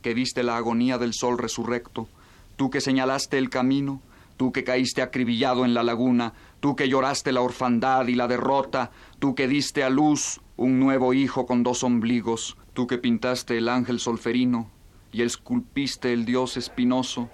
[0.00, 2.08] que viste la agonía del sol resurrecto,
[2.54, 4.00] tú que señalaste el camino,
[4.36, 8.92] tú que caíste acribillado en la laguna, tú que lloraste la orfandad y la derrota,
[9.18, 13.68] tú que diste a luz un nuevo hijo con dos ombligos, tú que pintaste el
[13.68, 14.70] ángel solferino
[15.10, 17.28] y esculpiste el dios espinoso,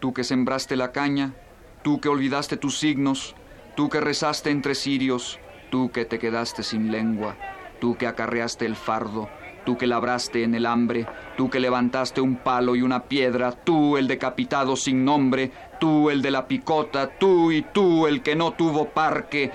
[0.00, 1.34] tú que sembraste la caña,
[1.82, 3.34] tú que olvidaste tus signos,
[3.76, 5.38] tú que rezaste entre cirios,
[5.70, 7.36] tú que te quedaste sin lengua,
[7.80, 9.28] tú que acarreaste el fardo,
[9.64, 11.06] tú que labraste en el hambre,
[11.36, 16.22] tú que levantaste un palo y una piedra, tú el decapitado sin nombre, tú el
[16.22, 19.52] de la picota, tú y tú el que no tuvo parque,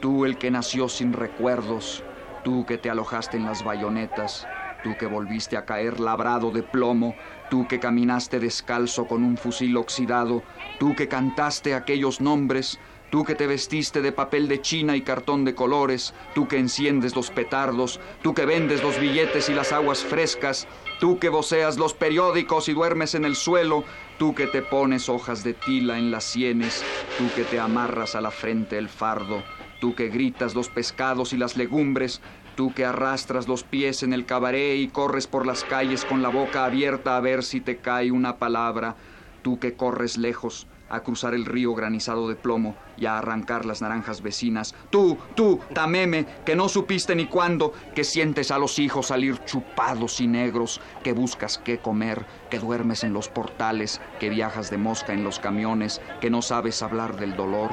[0.00, 2.02] tú el que nació sin recuerdos,
[2.42, 4.46] tú que te alojaste en las bayonetas,
[4.82, 7.14] tú que volviste a caer labrado de plomo,
[7.48, 10.42] tú que caminaste descalzo con un fusil oxidado,
[10.78, 12.78] tú que cantaste aquellos nombres,
[13.14, 17.14] Tú que te vestiste de papel de china y cartón de colores, tú que enciendes
[17.14, 20.66] los petardos, tú que vendes los billetes y las aguas frescas,
[20.98, 23.84] tú que voceas los periódicos y duermes en el suelo,
[24.18, 26.84] tú que te pones hojas de tila en las sienes,
[27.16, 29.44] tú que te amarras a la frente el fardo,
[29.80, 32.20] tú que gritas los pescados y las legumbres,
[32.56, 36.30] tú que arrastras los pies en el cabaret y corres por las calles con la
[36.30, 38.96] boca abierta a ver si te cae una palabra,
[39.42, 43.82] tú que corres lejos, a cruzar el río granizado de plomo y a arrancar las
[43.82, 44.74] naranjas vecinas.
[44.90, 50.20] Tú, tú, Tameme, que no supiste ni cuándo, que sientes a los hijos salir chupados
[50.20, 55.12] y negros, que buscas qué comer, que duermes en los portales, que viajas de mosca
[55.12, 57.70] en los camiones, que no sabes hablar del dolor.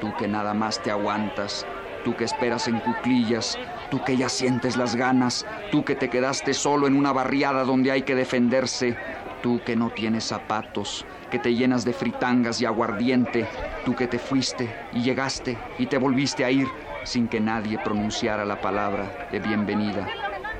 [0.00, 1.66] Tú que nada más te aguantas,
[2.04, 3.58] tú que esperas en cuclillas,
[3.90, 7.90] tú que ya sientes las ganas, tú que te quedaste solo en una barriada donde
[7.90, 8.96] hay que defenderse,
[9.42, 13.48] tú que no tienes zapatos, que te llenas de fritangas y aguardiente,
[13.86, 16.70] tú que te fuiste y llegaste y te volviste a ir
[17.04, 20.06] sin que nadie pronunciara la palabra de bienvenida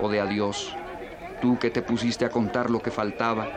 [0.01, 0.74] o de adiós,
[1.43, 3.51] tú que te pusiste a contar lo que faltaba,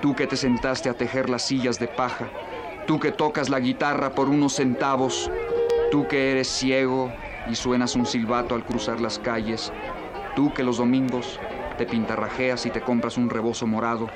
[0.00, 2.30] tú que te sentaste a tejer las sillas de paja,
[2.86, 5.32] tú que tocas la guitarra por unos centavos,
[5.90, 7.12] tú que eres ciego
[7.50, 9.72] y suenas un silbato al cruzar las calles,
[10.36, 11.40] tú que los domingos
[11.76, 14.12] te pintarrajeas y te compras un rebozo morado,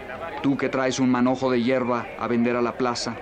[0.46, 3.16] tú que traes un manojo de hierba a vender a la plaza,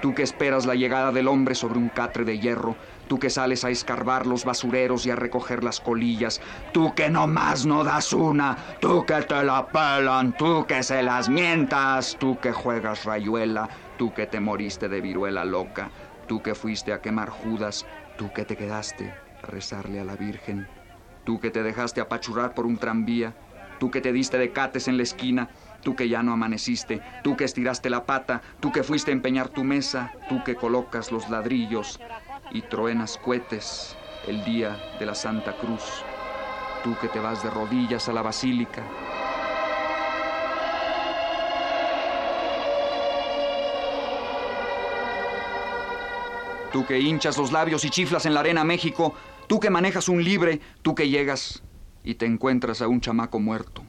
[0.00, 2.74] tú que esperas la llegada del hombre sobre un catre de hierro,
[3.06, 6.40] tú que sales a escarbar los basureros y a recoger las colillas,
[6.72, 11.02] tú que no más no das una, tú que te la pelan, tú que se
[11.02, 15.90] las mientas, tú que juegas rayuela, tú que te moriste de viruela loca,
[16.26, 17.84] tú que fuiste a quemar Judas,
[18.16, 19.12] tú que te quedaste
[19.42, 20.66] a rezarle a la Virgen,
[21.24, 23.34] tú que te dejaste apachurrar por un tranvía,
[23.78, 25.50] tú que te diste de cates en la esquina,
[25.82, 29.48] tú que ya no amaneciste, tú que estiraste la pata, tú que fuiste a empeñar
[29.48, 32.00] tu mesa, tú que colocas los ladrillos
[32.52, 33.96] y truenas cohetes
[34.26, 36.04] el día de la Santa Cruz,
[36.84, 38.82] tú que te vas de rodillas a la basílica.
[46.72, 49.14] Tú que hinchas los labios y chiflas en la arena México,
[49.48, 51.64] tú que manejas un libre, tú que llegas
[52.04, 53.84] y te encuentras a un chamaco muerto.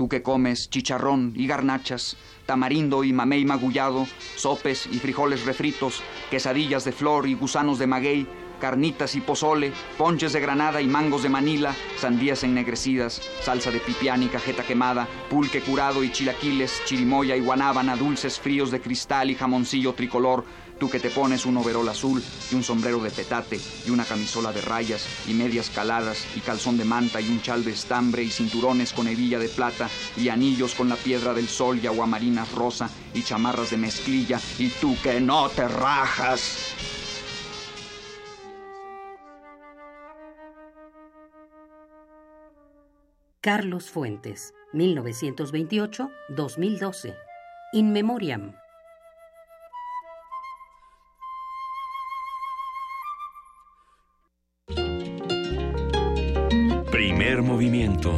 [0.00, 2.16] Tú que comes chicharrón y garnachas,
[2.46, 8.26] tamarindo y mamey magullado, sopes y frijoles refritos, quesadillas de flor y gusanos de maguey,
[8.62, 14.22] carnitas y pozole, ponches de granada y mangos de Manila, sandías ennegrecidas, salsa de pipián
[14.22, 19.34] y cajeta quemada, pulque curado y chilaquiles, chirimoya y guanábana, dulces fríos de cristal y
[19.34, 20.46] jamoncillo tricolor,
[20.80, 24.50] Tú que te pones un overol azul y un sombrero de petate y una camisola
[24.50, 28.30] de rayas y medias caladas y calzón de manta y un chal de estambre y
[28.30, 32.88] cinturones con hebilla de plata y anillos con la piedra del sol y aguamarinas rosa
[33.12, 36.72] y chamarras de mezclilla y tú que no te rajas.
[43.42, 47.14] Carlos Fuentes, 1928-2012.
[47.74, 48.59] In Memoriam.
[57.00, 58.12] Primer movimiento.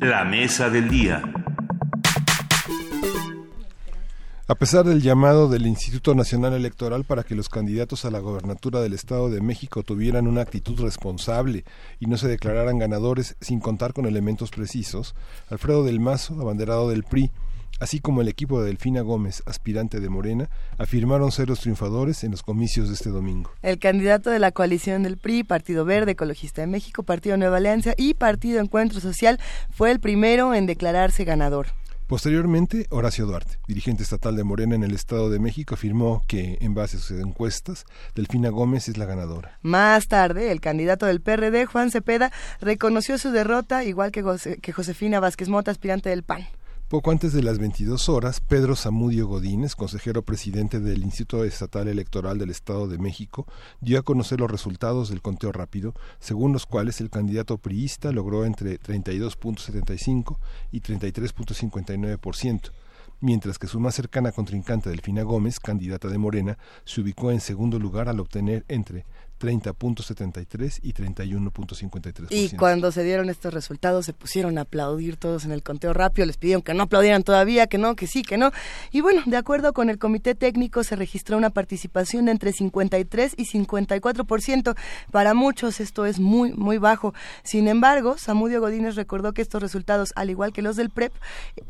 [0.00, 1.22] La mesa del día.
[4.46, 8.80] A pesar del llamado del Instituto Nacional Electoral para que los candidatos a la gobernatura
[8.80, 11.66] del Estado de México tuvieran una actitud responsable
[12.00, 15.14] y no se declararan ganadores sin contar con elementos precisos,
[15.50, 17.30] Alfredo del Mazo, abanderado del PRI,
[17.80, 22.30] así como el equipo de Delfina Gómez, aspirante de Morena, afirmaron ser los triunfadores en
[22.30, 23.50] los comicios de este domingo.
[23.62, 27.94] El candidato de la coalición del PRI, Partido Verde, Ecologista de México, Partido Nueva Alianza
[27.96, 29.38] y Partido Encuentro Social
[29.70, 31.68] fue el primero en declararse ganador.
[32.08, 36.72] Posteriormente, Horacio Duarte, dirigente estatal de Morena en el Estado de México, afirmó que, en
[36.72, 37.84] base a sus encuestas,
[38.14, 39.58] Delfina Gómez es la ganadora.
[39.60, 42.32] Más tarde, el candidato del PRD, Juan Cepeda,
[42.62, 44.22] reconoció su derrota, igual que,
[44.72, 46.48] Josefina Vázquez Mota, aspirante del PAN.
[46.88, 52.38] Poco antes de las 22 horas, Pedro Zamudio Godínez, consejero presidente del Instituto Estatal Electoral
[52.38, 53.46] del Estado de México,
[53.82, 58.46] dio a conocer los resultados del conteo rápido, según los cuales el candidato priista logró
[58.46, 60.38] entre 32.75
[60.72, 62.72] y 33.59%,
[63.20, 66.56] mientras que su más cercana contrincante Delfina Gómez, candidata de Morena,
[66.86, 69.04] se ubicó en segundo lugar al obtener entre
[69.38, 72.26] 30.73 y 31.53%.
[72.30, 76.26] Y cuando se dieron estos resultados se pusieron a aplaudir todos en el conteo rápido,
[76.26, 78.50] les pidieron que no aplaudieran todavía, que no, que sí, que no.
[78.90, 83.34] Y bueno, de acuerdo con el comité técnico se registró una participación de entre 53
[83.36, 84.76] y 54%.
[85.10, 87.14] Para muchos esto es muy, muy bajo.
[87.44, 91.12] Sin embargo, Samudio Godínez recordó que estos resultados, al igual que los del PREP,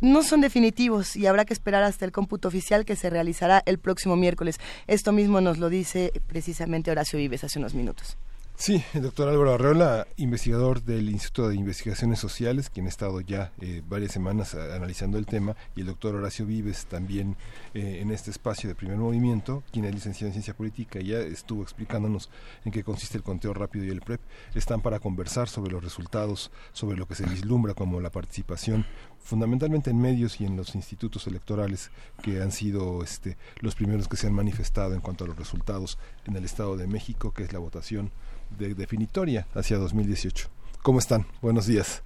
[0.01, 3.79] no son definitivos y habrá que esperar hasta el cómputo oficial que se realizará el
[3.79, 4.59] próximo miércoles.
[4.87, 8.17] Esto mismo nos lo dice precisamente Horacio Vives unos minutos.
[8.61, 13.53] Sí, el doctor Álvaro Arreola, investigador del Instituto de Investigaciones Sociales, quien ha estado ya
[13.61, 17.37] eh, varias semanas analizando el tema, y el doctor Horacio Vives también
[17.73, 21.21] eh, en este espacio de primer movimiento, quien es licenciado en Ciencia Política y ya
[21.21, 22.31] estuvo explicándonos
[22.65, 24.21] en qué consiste el conteo rápido y el PREP.
[24.57, 28.87] Están para conversar sobre los resultados, sobre lo que se vislumbra como la participación
[29.21, 31.91] fundamentalmente en medios y en los institutos electorales
[32.23, 35.97] que han sido este, los primeros que se han manifestado en cuanto a los resultados
[36.25, 38.11] en el Estado de México, que es la votación
[38.51, 40.49] de definitoria hacia 2018.
[40.83, 41.27] ¿Cómo están?
[41.43, 42.03] Buenos días.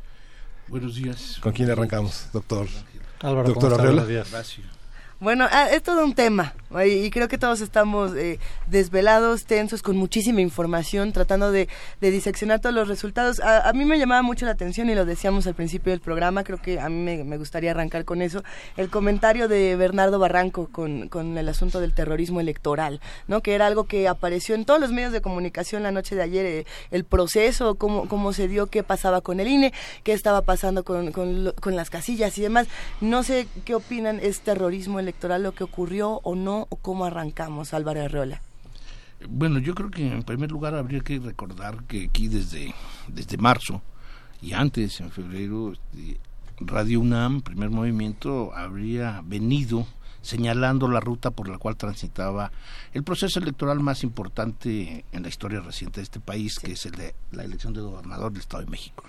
[0.69, 1.39] Buenos días.
[1.43, 2.67] ¿Con quién arrancamos, doctor?
[3.21, 4.29] Álvaro, doctor Buenos días.
[5.23, 6.53] Bueno, ah, es todo un tema
[6.87, 11.69] y creo que todos estamos eh, desvelados, tensos, con muchísima información, tratando de,
[12.01, 13.41] diseccionar todos los resultados.
[13.41, 16.59] A, mí me llamaba mucho la atención y lo decíamos al principio del programa, creo
[16.59, 18.43] que a mí me, gustaría arrancar con eso,
[18.77, 23.43] el comentario de Bernardo Barranco con, con, el asunto del terrorismo electoral, ¿no?
[23.43, 26.47] que era algo que apareció en todos los medios de comunicación la noche de ayer,
[26.47, 29.73] eh, el proceso, cómo, cómo se dio, qué pasaba con el INE,
[30.05, 32.67] qué estaba pasando con, con, con las casillas y demás.
[33.01, 35.12] No sé qué opinan, ¿es terrorismo electoral?
[35.13, 38.41] Electoral lo que ocurrió o no o cómo arrancamos, Álvaro Arreola?
[39.29, 42.75] Bueno, yo creo que en primer lugar habría que recordar que aquí desde,
[43.09, 43.83] desde marzo
[44.41, 46.19] y antes, en febrero, este,
[46.59, 49.87] Radio UNAM, primer movimiento, habría venido
[50.23, 52.53] señalando la ruta por la cual transitaba
[52.93, 56.93] el proceso electoral más importante en la historia reciente de este país, que es el
[56.93, 59.05] de la elección de gobernador del Estado de México.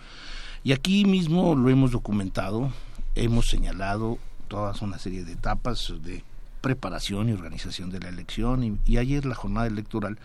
[0.64, 2.72] Y aquí mismo lo hemos documentado,
[3.16, 4.18] hemos señalado
[4.48, 6.24] toda una serie de etapas de
[6.62, 10.18] preparación y organización de la elección y, ayer la jornada electoral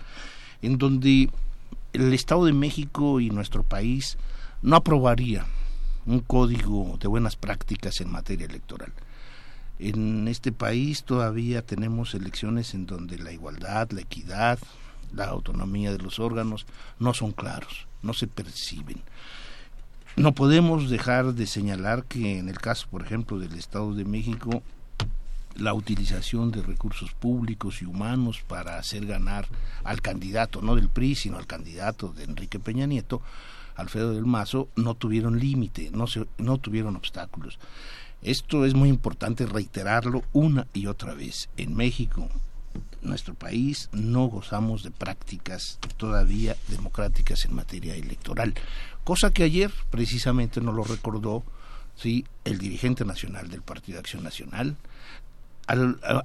[0.62, 1.30] en donde
[1.92, 4.18] el Estado de México y nuestro país
[4.62, 5.46] no aprobaría
[6.06, 8.92] un código de buenas prácticas en materia electoral.
[9.78, 14.58] En este país todavía tenemos elecciones en donde la igualdad, la equidad,
[15.12, 16.66] la autonomía de los órganos
[16.98, 19.02] no son claros, no se perciben.
[20.18, 24.64] No podemos dejar de señalar que en el caso, por ejemplo, del Estado de México,
[25.54, 29.46] la utilización de recursos públicos y humanos para hacer ganar
[29.84, 33.22] al candidato, no del PRI, sino al candidato de Enrique Peña Nieto,
[33.76, 36.06] Alfredo del Mazo, no tuvieron límite, no,
[36.38, 37.60] no tuvieron obstáculos.
[38.20, 41.48] Esto es muy importante reiterarlo una y otra vez.
[41.56, 42.28] En México,
[43.02, 48.54] nuestro país, no gozamos de prácticas todavía democráticas en materia electoral
[49.08, 51.42] cosa que ayer precisamente nos lo recordó
[51.96, 54.76] sí el dirigente nacional del Partido de Acción Nacional,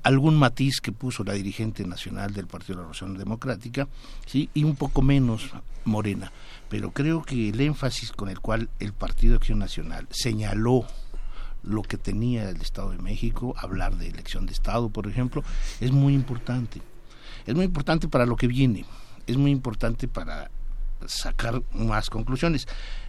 [0.03, 3.87] algún matiz que puso la dirigente nacional del Partido de la Revolución Democrática,
[4.25, 5.49] sí y un poco menos
[5.85, 6.33] Morena,
[6.67, 10.85] pero creo que el énfasis con el cual el Partido de Acción Nacional señaló
[11.63, 15.41] lo que tenía el Estado de México, hablar de elección de Estado, por ejemplo,
[15.79, 16.81] es muy importante.
[17.45, 18.83] Es muy importante para lo que viene,
[19.25, 20.51] es muy importante para
[21.07, 22.67] sacar más conclusiones.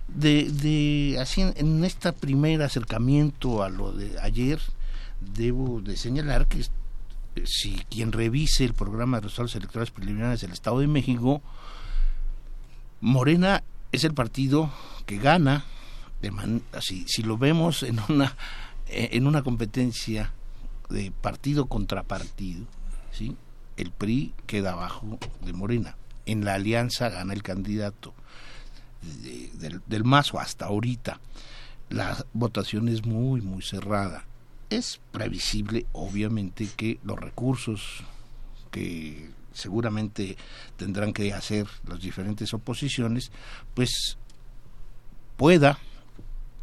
[0.09, 4.61] De, de así en, este primer acercamiento a lo de ayer,
[5.21, 6.67] debo de señalar que eh,
[7.47, 11.43] si quien revise el programa de resultados electorales preliminares del Estado de México,
[13.01, 13.63] Morena
[13.93, 14.71] es el partido
[15.07, 15.65] que gana,
[16.21, 18.37] de así, si lo vemos en una,
[18.89, 20.33] eh, en una competencia
[20.91, 22.67] de partido contra partido,
[23.11, 23.37] ¿sí?
[23.77, 25.97] el PRI queda abajo de Morena
[26.27, 28.15] en la alianza gana el candidato
[29.55, 31.21] del, del Mazo hasta ahorita.
[31.91, 34.25] La votación es muy, muy cerrada.
[34.71, 38.03] Es previsible, obviamente, que los recursos
[38.71, 40.37] que seguramente
[40.77, 43.31] tendrán que hacer las diferentes oposiciones,
[43.75, 44.19] pues
[45.37, 45.79] pueda,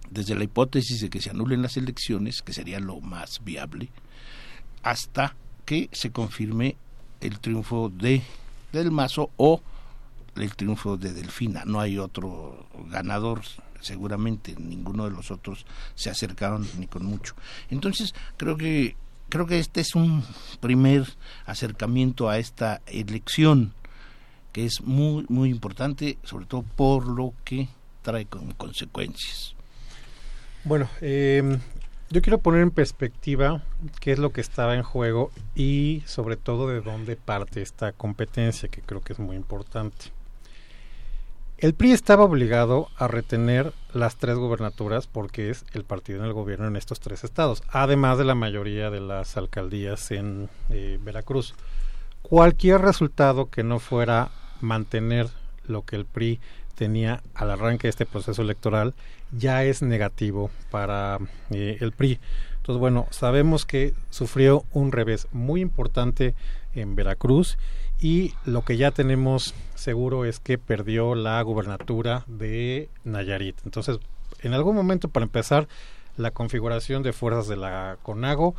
[0.10, 3.90] desde la hipótesis de que se anulen las elecciones, que sería lo más viable,
[4.84, 5.36] hasta
[5.66, 6.76] que se confirme
[7.22, 8.22] el triunfo de
[8.72, 9.62] del Mazo o
[10.36, 11.64] el triunfo de Delfina.
[11.66, 13.42] No hay otro ganador,
[13.82, 15.66] seguramente ninguno de los otros
[15.96, 17.36] se acercaron ni con mucho.
[17.70, 18.96] Entonces, creo que
[19.30, 20.24] creo que este es un
[20.60, 21.08] primer
[21.46, 23.74] acercamiento a esta elección
[24.52, 27.70] que es muy muy importante, sobre todo por lo que
[28.02, 29.56] trae con consecuencias.
[30.64, 31.58] Bueno, eh,
[32.12, 33.64] yo quiero poner en perspectiva
[34.02, 38.68] qué es lo que estaba en juego y sobre todo de dónde parte esta competencia,
[38.68, 40.08] que creo que es muy importante.
[41.58, 46.34] El PRI estaba obligado a retener las tres gobernaturas porque es el partido en el
[46.34, 51.54] gobierno en estos tres estados, además de la mayoría de las alcaldías en eh, Veracruz.
[52.24, 55.30] Cualquier resultado que no fuera mantener
[55.66, 56.40] lo que el PRI
[56.82, 58.96] tenía al arranque de este proceso electoral
[59.32, 61.20] ya es negativo para
[61.52, 62.20] eh, el PRI.
[62.58, 66.34] Entonces, bueno, sabemos que sufrió un revés muy importante
[66.74, 67.60] en Veracruz
[68.00, 73.58] y lo que ya tenemos seguro es que perdió la gubernatura de Nayarit.
[73.64, 74.00] Entonces,
[74.42, 75.68] en algún momento, para empezar,
[76.18, 78.56] la configuración de fuerzas de la CONAGO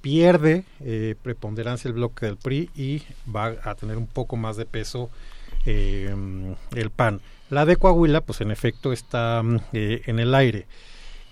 [0.00, 4.64] pierde eh, preponderancia el bloque del PRI y va a tener un poco más de
[4.64, 5.10] peso
[5.66, 6.14] eh,
[6.76, 7.20] el PAN.
[7.50, 10.66] La de Coahuila, pues en efecto está eh, en el aire.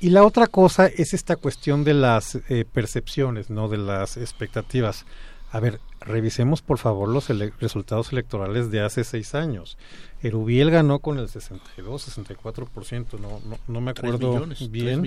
[0.01, 2.39] Y la otra cosa es esta cuestión de las
[2.73, 5.07] percepciones, no de las expectativas.
[5.53, 7.29] A ver, revisemos por favor los
[7.61, 9.79] resultados electorales de hace seis años.
[10.23, 15.05] Erubiel ganó con el 62, 64%, no, no, no me acuerdo bien.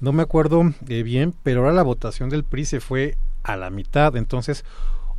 [0.00, 3.70] no me acuerdo eh, bien, pero ahora la votación del PRI se fue a la
[3.70, 4.16] mitad.
[4.16, 4.64] Entonces,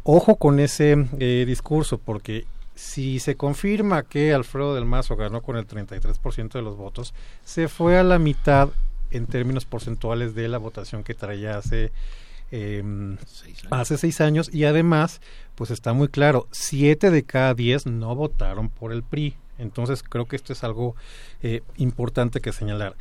[0.04, 2.46] ojo con ese eh, discurso, porque
[2.78, 7.68] si se confirma que Alfredo del Mazo ganó con el 33% de los votos, se
[7.68, 8.70] fue a la mitad
[9.12, 11.92] en términos porcentuales de la votación que traía hace
[12.52, 12.84] eh,
[13.72, 14.50] hace seis años.
[14.54, 15.22] Y además
[15.56, 20.26] pues está muy claro siete de cada diez no votaron por el PRI entonces creo
[20.26, 20.96] que esto es algo
[21.42, 22.96] eh, importante que señalar.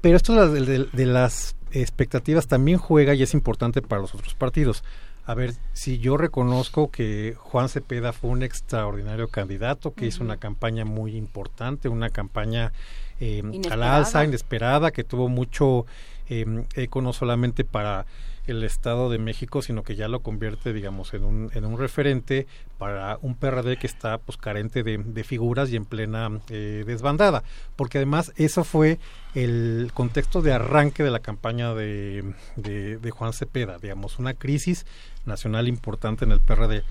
[0.00, 4.84] Pero esto de, de, las expectativas también juega y es importante para los otros partidos
[5.26, 10.36] a ver, si yo reconozco que Juan Cepeda fue un extraordinario candidato, que hizo una
[10.36, 12.72] campaña muy importante, una campaña
[13.18, 15.84] eh, a la alza, inesperada, que tuvo mucho
[16.28, 16.46] eh,
[16.76, 18.06] eco no solamente para
[18.46, 22.46] el Estado de México, sino que ya lo convierte, digamos, en un, en un referente
[22.78, 27.42] para un PRD que está pues carente de, figuras y en plena eh, desbandada,
[27.74, 28.98] porque además eso fue
[29.34, 34.86] el contexto de arranque de la campaña de, de, Juan Cepeda, digamos, una crisis
[35.24, 36.84] nacional importante en el PRD.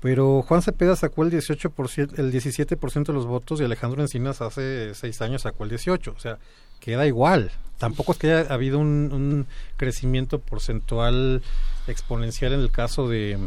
[0.00, 4.94] Pero Juan Cepeda sacó el 18%, el 17% de los votos y Alejandro Encinas hace
[4.94, 6.14] seis años sacó el 18%.
[6.14, 6.38] O sea,
[6.88, 7.50] queda igual.
[7.76, 11.42] Tampoco es que haya habido un, crecimiento porcentual
[11.86, 13.38] exponencial en el caso de,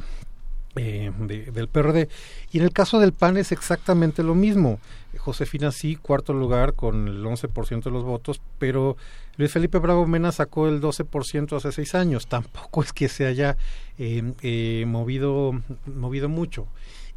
[0.76, 2.08] eh, del PRD.
[2.52, 4.80] Y en el caso del PAN es exactamente lo mismo.
[5.18, 8.96] Josefina sí, cuarto lugar con el 11% de los votos, pero
[9.38, 12.28] Luis Felipe Bravo Mena sacó el 12% hace seis años.
[12.28, 13.58] Tampoco es que se haya
[13.98, 16.68] eh, eh, movido, movido mucho.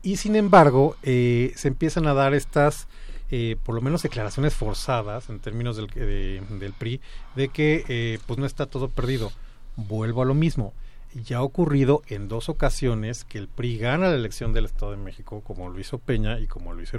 [0.02, 2.88] Y sin embargo, se empiezan a dar estas
[3.30, 7.00] eh, por lo menos declaraciones forzadas en términos del, del PRI
[7.34, 9.32] de que eh, pues no está todo perdido.
[9.76, 10.74] Vuelvo a lo mismo.
[11.14, 14.98] Ya ha ocurrido en dos ocasiones que el PRI gana la elección del Estado de
[14.98, 16.98] México, como lo hizo Peña y como lo hizo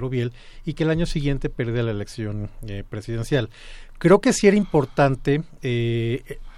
[0.64, 3.50] y que el año siguiente pierde la elección eh, presidencial.
[3.98, 5.42] Creo que sí era importante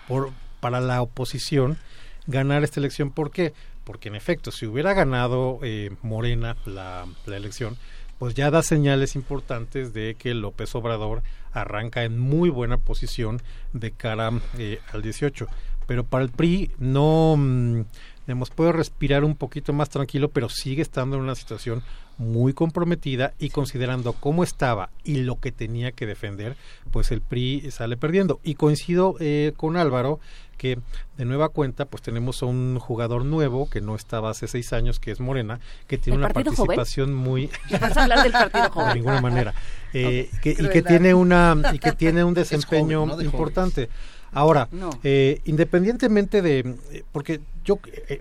[0.06, 0.30] por,
[0.60, 1.78] para la oposición
[2.26, 3.10] ganar esta elección.
[3.10, 3.52] ¿Por qué?
[3.84, 5.58] Porque en efecto, si hubiera ganado
[6.02, 7.76] Morena la, la elección,
[8.18, 11.22] pues ya da señales importantes de que López Obrador
[11.52, 13.40] arranca en muy buena posición
[13.72, 15.46] de cara eh, al 18.
[15.86, 17.82] Pero para el PRI no, mm,
[18.26, 21.82] digamos, puede respirar un poquito más tranquilo, pero sigue estando en una situación
[22.18, 26.56] muy comprometida y considerando cómo estaba y lo que tenía que defender,
[26.90, 28.40] pues el PRI sale perdiendo.
[28.42, 30.20] Y coincido eh, con Álvaro
[30.58, 30.78] que
[31.16, 35.00] de nueva cuenta pues tenemos a un jugador nuevo que no estaba hace seis años,
[35.00, 37.48] que es Morena, que tiene una participación muy...
[37.80, 38.88] ¿Vas a hablar del partido joven?
[38.88, 39.54] De ninguna manera.
[39.94, 43.88] Eh, que, y que tiene una y que tiene un desempeño importante.
[44.32, 44.68] Ahora,
[45.02, 47.80] eh, independientemente de, eh, porque yo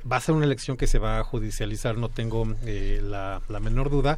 [0.09, 3.90] va a ser una elección que se va a judicializar, no tengo la, la, menor
[3.90, 4.17] duda,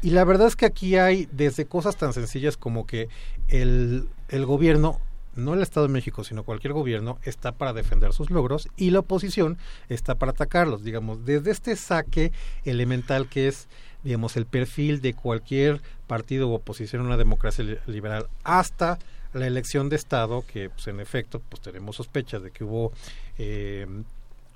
[0.00, 3.10] y la verdad es que aquí hay desde cosas tan sencillas como que
[3.48, 4.98] el, el gobierno
[5.36, 9.00] no el Estado de México, sino cualquier gobierno, está para defender sus logros y la
[9.00, 9.58] oposición
[9.88, 10.82] está para atacarlos.
[10.82, 12.32] Digamos, desde este saque
[12.64, 13.68] elemental que es,
[14.02, 18.98] digamos, el perfil de cualquier partido o oposición a una democracia liberal hasta
[19.32, 22.92] la elección de Estado, que pues, en efecto pues tenemos sospechas de que hubo
[23.38, 23.86] eh,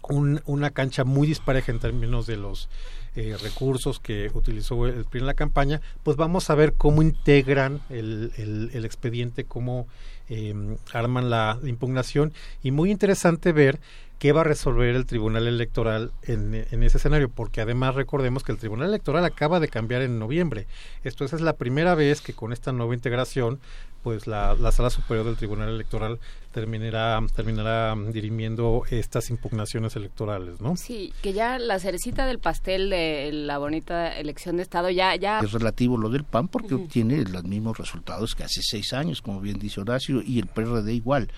[0.08, 2.68] una cancha muy dispareja en términos de los
[3.16, 7.80] eh, recursos que utilizó el PRI en la campaña, pues vamos a ver cómo integran
[7.90, 8.32] el,
[8.72, 9.86] el, expediente, cómo
[10.28, 10.54] eh,
[10.92, 12.32] arman la impugnación
[12.62, 13.80] y muy interesante ver
[14.20, 18.58] qué va a resolver el Tribunal Electoral en, ese escenario, porque además recordemos que el
[18.58, 20.66] Tribunal Electoral acaba de cambiar en noviembre.
[21.04, 23.60] Esto es la primera vez que con esta nueva integración
[24.02, 26.18] pues la, la, sala superior del Tribunal Electoral
[26.52, 30.76] terminará terminará dirimiendo estas impugnaciones electorales, ¿no?
[30.76, 35.14] Sí, que ya la cerecita del pastel de la bonita elección de Estado ya...
[35.16, 35.40] ya...
[35.40, 39.40] Es relativo lo del PAN porque obtiene los mismos resultados que hace seis años, como
[39.40, 41.30] bien dice Horacio, y el PRD igual.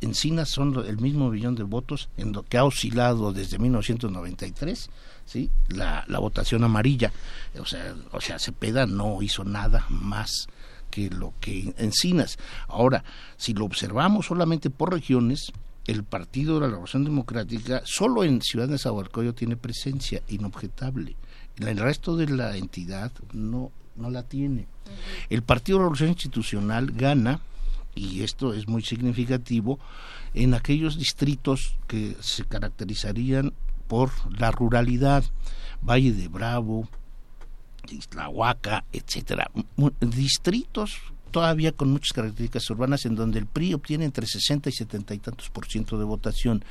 [0.00, 4.90] Encinas son el mismo millón de votos en lo que ha oscilado desde 1993
[5.28, 5.50] ¿sí?
[5.68, 7.12] La, la votación amarilla.
[7.60, 10.48] O sea, o sea, Cepeda no hizo nada más
[10.90, 12.38] que lo que Encinas.
[12.68, 13.04] Ahora,
[13.36, 15.52] si lo observamos solamente por regiones,
[15.86, 21.16] el Partido de la Revolución Democrática solo en Ciudad de Nezahualcóyotl tiene presencia inobjetable.
[21.56, 24.66] el resto de la entidad no, no la tiene.
[25.30, 27.40] El Partido Revolución Institucional gana,
[27.94, 29.78] y esto es muy significativo,
[30.34, 33.54] en aquellos distritos que se caracterizarían
[33.86, 35.24] por la ruralidad,
[35.82, 36.88] Valle de Bravo,
[37.92, 39.50] Islahuaca, etcétera,
[40.00, 40.98] distritos
[41.30, 45.18] todavía con muchas características urbanas en donde el PRI obtiene entre 60 y 70 y
[45.18, 46.64] tantos por ciento de votación.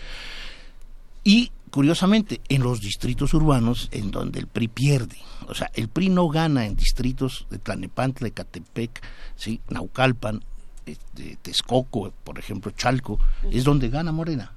[1.24, 5.18] Y curiosamente, en los distritos urbanos en donde el PRI pierde.
[5.48, 9.02] O sea, el PRI no gana en distritos de Tlanepantla, Ecatepec,
[9.36, 9.62] ¿sí?
[9.70, 10.44] Naucalpan,
[10.86, 13.20] este, Texcoco, por ejemplo, Chalco,
[13.52, 14.54] es donde gana Morena.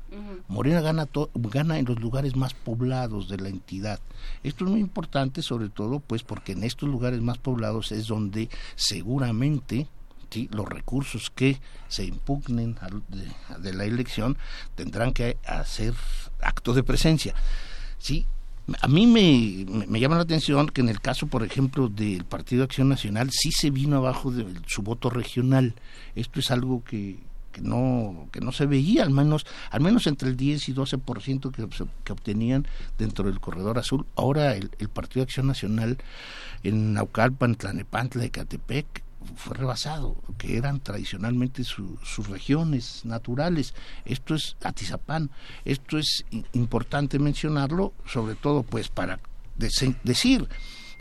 [0.48, 4.00] Morena gana, gana en los lugares más poblados de la entidad.
[4.42, 8.48] Esto es muy importante, sobre todo, pues porque en estos lugares más poblados es donde
[8.74, 9.86] seguramente
[10.50, 12.76] los recursos que se impugnen
[13.58, 14.36] de, la elección
[14.74, 15.94] tendrán que hacer
[16.40, 17.34] acto de presencia.
[17.98, 18.26] Sí,
[18.80, 22.62] a mí me, me, llama la atención que en el caso, por ejemplo, del Partido
[22.62, 25.74] Acción Nacional, sí se vino abajo de su voto regional.
[26.14, 27.18] Esto es algo que,
[27.52, 31.50] que no que no se veía al menos al menos entre el 10 y 12%
[31.50, 32.66] que, que obtenían
[32.98, 35.98] dentro del corredor azul ahora el, el Partido Acción Nacional
[36.62, 39.02] en Naucalpan, Tlanepantla, Ecatepec
[39.36, 43.74] fue rebasado, que eran tradicionalmente sus regiones naturales.
[44.04, 45.30] Esto es Atizapán.
[45.64, 49.20] Esto es importante mencionarlo, sobre todo pues para
[49.56, 50.48] decir,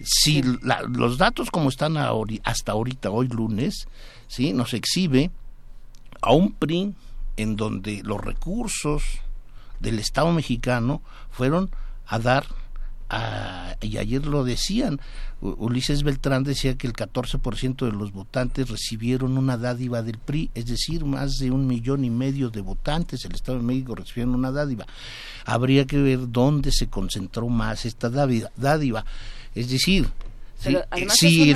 [0.03, 0.43] si
[0.89, 3.87] los datos como están hasta ahorita, hoy lunes,
[4.27, 4.53] ¿sí?
[4.53, 5.31] nos exhibe
[6.21, 6.93] a un PRI
[7.37, 9.03] en donde los recursos
[9.79, 11.69] del Estado mexicano fueron
[12.05, 12.45] a dar
[13.81, 14.99] y ayer lo decían,
[15.41, 20.67] Ulises Beltrán decía que el 14% de los votantes recibieron una dádiva del PRI, es
[20.67, 24.51] decir, más de un millón y medio de votantes del Estado de México recibieron una
[24.51, 24.85] dádiva.
[25.45, 29.05] Habría que ver dónde se concentró más esta dádiva.
[29.55, 30.07] Es decir,
[30.65, 31.53] eh, si,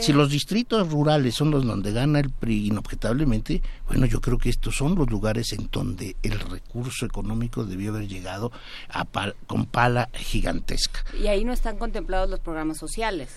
[0.00, 4.48] si, los distritos rurales son los donde gana el PRI inobjetablemente, bueno, yo creo que
[4.48, 8.50] estos son los lugares en donde el recurso económico debió haber llegado
[8.88, 9.06] a
[9.46, 11.04] con pala gigantesca.
[11.20, 13.28] Y ahí no están contemplados los programas sociales.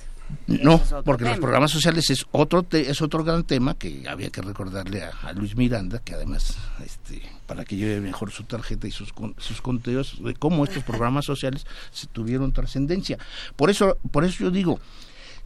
[0.48, 5.04] No, porque los programas sociales es otro es otro gran tema que había que recordarle
[5.04, 9.62] a, Luis Miranda, que además, este, para que lleve mejor su tarjeta y sus, sus
[9.62, 13.18] conteos de cómo estos programas sociales se tuvieron trascendencia.
[13.56, 14.80] Por eso, por eso yo digo,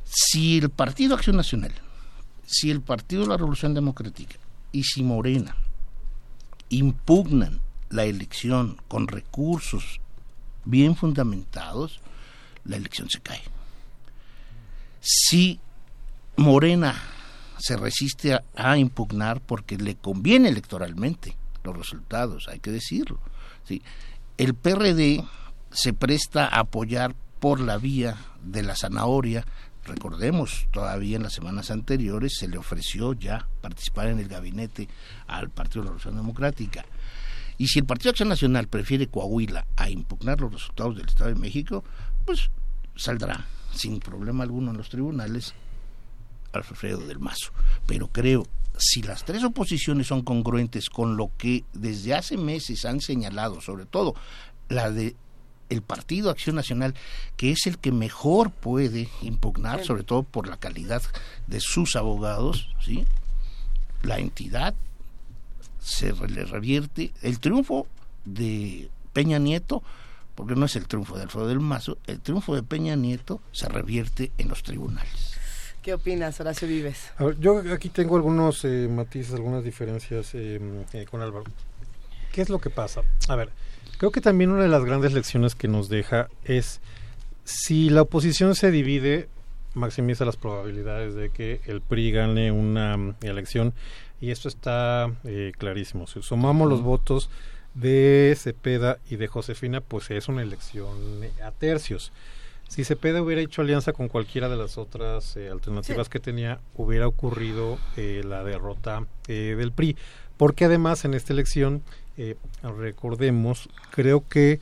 [0.04, 1.74] si el Partido Acción Nacional,
[2.46, 4.36] si el Partido de la Revolución Democrática
[4.72, 5.56] y si Morena
[6.70, 10.02] impugnan la elección con recursos
[10.66, 12.02] bien fundamentados,
[12.66, 13.42] la elección se cae
[15.00, 15.60] si
[16.38, 16.96] Morena
[17.58, 23.20] se resiste a, impugnar porque le conviene electoralmente los resultados, hay que decirlo.
[23.66, 23.82] ¿sí?
[24.38, 25.24] El PRD
[25.72, 29.46] se presta a apoyar por la vía de la zanahoria.
[29.86, 34.88] Recordemos, todavía en las semanas anteriores se le ofreció ya participar en el gabinete
[35.28, 36.86] al Partido de la Revolución Democrática.
[37.58, 41.40] Y si el Partido Acción Nacional prefiere Coahuila a impugnar los resultados del Estado de
[41.40, 41.84] México,
[42.26, 42.50] pues
[42.96, 45.54] saldrá sin problema alguno en los tribunales
[46.54, 47.52] Alfredo del Mazo.
[47.86, 53.02] Pero creo, si las tres oposiciones son congruentes con lo que desde hace meses han
[53.02, 54.16] señalado, sobre todo
[54.70, 55.16] la de
[55.70, 56.96] el Partido Acción Nacional,
[57.38, 61.04] que es el que mejor puede impugnar, sobre todo por la calidad
[61.46, 63.06] de sus abogados, ¿sí?
[64.02, 64.74] la entidad
[65.80, 67.12] se le revierte.
[67.22, 67.86] El triunfo
[68.26, 69.84] de Peña Nieto
[70.40, 73.68] porque no es el triunfo de Alfredo del Mazo, el triunfo de Peña Nieto se
[73.68, 75.38] revierte en los tribunales.
[75.82, 77.12] ¿Qué opinas, Horacio Vives?
[77.42, 80.62] yo aquí tengo algunos eh, matices, algunas diferencias eh,
[80.94, 81.44] eh, con Álvaro.
[82.32, 83.02] ¿Qué es lo que pasa?
[83.28, 83.50] A ver,
[83.98, 86.80] creo que también una de las grandes lecciones que nos deja es
[87.44, 89.28] si la oposición se divide,
[89.74, 93.74] maximiza las probabilidades de que el PRI gane una mm, elección
[94.22, 95.12] y esto está
[95.58, 96.08] clarísimo.
[96.08, 97.30] Si sumamos los votos
[97.80, 100.98] de Cepeda y de Josefina, pues es una elección
[101.44, 102.12] a tercios.
[102.68, 107.08] Si Cepeda hubiera hecho alianza con cualquiera de las otras eh, alternativas que tenía, hubiera
[107.08, 109.98] ocurrido eh, la derrota eh, del PRI.
[110.38, 111.84] Porque además en esta elección,
[112.64, 114.62] recordemos, creo que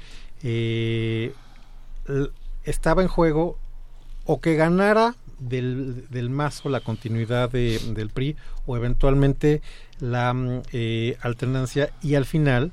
[2.64, 3.60] estaba en juego
[4.26, 9.62] o que ganara del, del mazo la continuidad del PRI o eventualmente
[10.00, 10.62] la mm,
[11.22, 12.72] alternancia y al final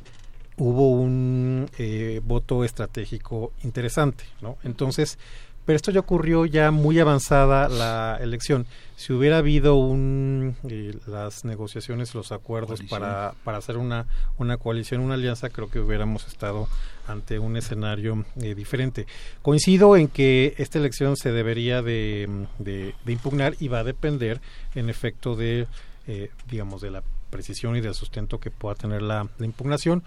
[0.57, 4.57] hubo un eh, voto estratégico interesante, ¿no?
[4.63, 5.19] Entonces,
[5.65, 8.67] pero esto ya ocurrió ya muy avanzada la elección.
[8.97, 15.01] Si hubiera habido un, eh, las negociaciones, los acuerdos para, para hacer una, una coalición,
[15.01, 16.69] una alianza, creo que hubiéramos estado
[17.09, 19.07] ante un escenario eh, diferente.
[19.41, 24.43] Coincido en que esta elección se debería de, de, de impugnar y va a depender,
[24.75, 25.67] en efecto, de,
[26.07, 30.05] eh, digamos, de la precisión y del sustento que pueda tener la, la impugnación.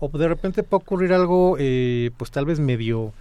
[0.00, 3.12] O de repente puede ocurrir algo, eh, pues tal vez medio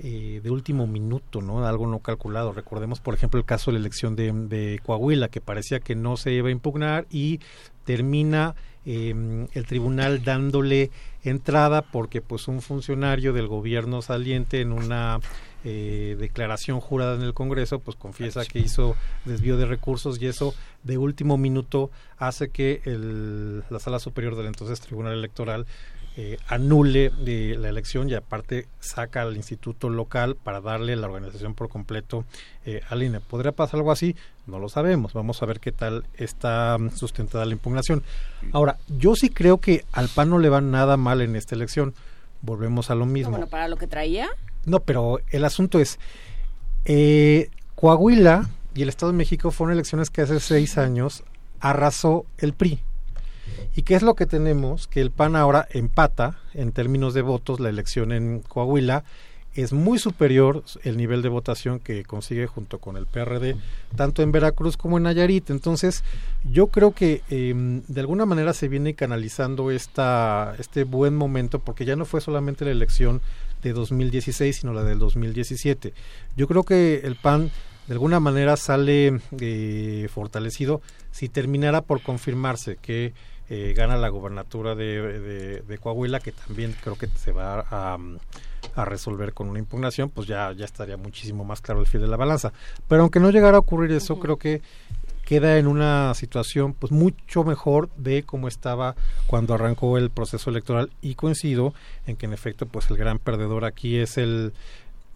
[0.00, 1.66] eh, de último minuto, ¿no?
[1.66, 2.52] Algo no calculado.
[2.52, 6.32] Recordemos, por ejemplo, el caso de la elección de, Coahuila, que parecía que no se
[6.32, 7.40] iba a impugnar y
[7.84, 8.54] termina
[8.86, 10.92] eh, el tribunal dándole
[11.24, 15.18] entrada porque pues un funcionario del gobierno saliente en una
[15.64, 20.54] eh, declaración jurada en el Congreso pues confiesa que hizo desvío de recursos y eso
[20.84, 25.66] de último minuto hace que el, la sala superior del entonces tribunal electoral
[26.20, 31.54] eh, anule eh, la elección y aparte saca al instituto local para darle la organización
[31.54, 32.24] por completo
[32.66, 33.20] eh, al INE.
[33.20, 34.16] ¿Podría pasar algo así?
[34.48, 35.12] No lo sabemos.
[35.12, 38.02] Vamos a ver qué tal está mm, sustentada la impugnación.
[38.50, 41.94] Ahora, yo sí creo que al PAN no le va nada mal en esta elección.
[42.42, 43.30] Volvemos a lo mismo.
[43.30, 44.28] No, bueno, para lo que traía.
[44.66, 46.00] No, pero el asunto es,
[46.84, 51.22] eh, Coahuila y el Estado de México fueron elecciones que hace seis años
[51.60, 52.80] arrasó el PRI.
[53.74, 54.86] ¿Y qué es lo que tenemos?
[54.86, 59.04] Que el PAN ahora empata en términos de votos la elección en Coahuila.
[59.54, 63.56] Es muy superior el nivel de votación que consigue junto con el PRD,
[63.96, 65.50] tanto en Veracruz como en Nayarit.
[65.50, 66.04] Entonces,
[66.48, 67.54] yo creo que eh,
[67.88, 72.64] de alguna manera se viene canalizando esta, este buen momento, porque ya no fue solamente
[72.64, 73.20] la elección
[73.62, 75.92] de 2016, sino la del 2017.
[76.36, 77.50] Yo creo que el PAN
[77.88, 83.14] de alguna manera sale eh, fortalecido si terminara por confirmarse que
[83.50, 87.98] eh, gana la gobernatura de, de, de, Coahuila, que también creo que se va a,
[88.74, 92.08] a, resolver con una impugnación, pues ya, ya estaría muchísimo más claro el fil de
[92.08, 92.52] la balanza.
[92.88, 94.20] Pero aunque no llegara a ocurrir eso, uh -huh.
[94.20, 94.60] creo que
[95.28, 98.96] queda en una situación pues mucho mejor de cómo estaba
[99.26, 101.74] cuando arrancó el proceso electoral y coincido
[102.06, 104.54] en que en efecto pues el gran perdedor aquí es el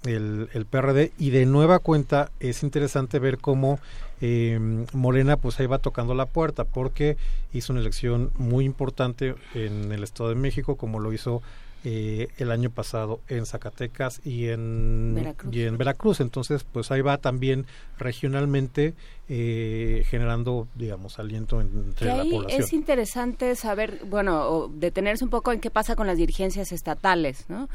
[0.05, 3.78] el, el, PRD y de nueva cuenta es interesante ver cómo
[4.25, 4.57] eh,
[4.92, 7.17] Morena pues ahí va tocando la puerta porque
[7.52, 11.42] hizo una elección muy importante en el Estado de México como lo hizo
[11.84, 15.57] eh, el año pasado en Zacatecas y en Veracruz.
[15.57, 16.20] y en Veracruz.
[16.20, 17.67] Entonces pues ahí va también
[17.99, 18.94] regionalmente
[19.28, 22.62] eh, generando digamos aliento entre que la ahí población.
[22.62, 27.68] es interesante saber bueno detenerse un poco en qué pasa con las dirigencias estatales no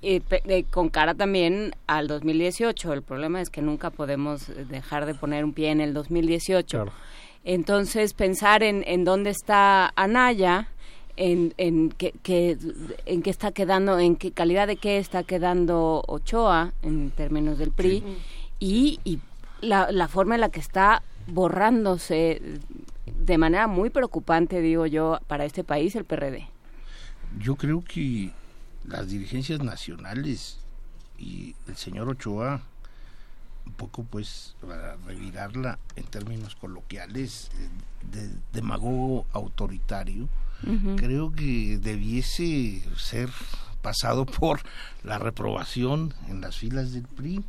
[0.00, 2.92] y eh, con cara también al 2018.
[2.92, 6.66] El problema es que nunca podemos dejar de poner un pie en el 2018.
[6.68, 6.92] Claro.
[7.44, 10.68] Entonces, pensar en, en dónde está Anaya,
[11.16, 12.56] en, en qué que,
[13.06, 17.72] en qué está quedando, en qué calidad de qué está quedando Ochoa en términos del
[17.72, 18.16] PRI sí.
[18.60, 19.20] y, y
[19.60, 22.40] la, la forma en la que está borrándose
[23.06, 26.48] de manera muy preocupante, digo yo, para este país el PRD.
[27.38, 28.30] Yo creo que
[28.88, 30.58] las dirigencias nacionales
[31.18, 32.62] y el señor Ochoa
[33.66, 37.50] un poco pues para revirarla en términos coloquiales
[38.10, 40.24] de demagogo autoritario
[40.64, 40.96] uh -huh.
[40.96, 43.28] creo que debiese ser
[43.82, 44.60] pasado por
[45.04, 47.44] la reprobación en las filas del PRI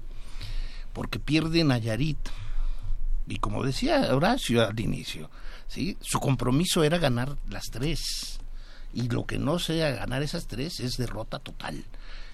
[0.93, 2.17] porque pierde Nayarit.
[3.27, 5.29] Y como decía Horacio al inicio
[5.67, 8.38] sí su compromiso era ganar las tres
[8.93, 11.83] y lo que no sea ganar esas tres es derrota total.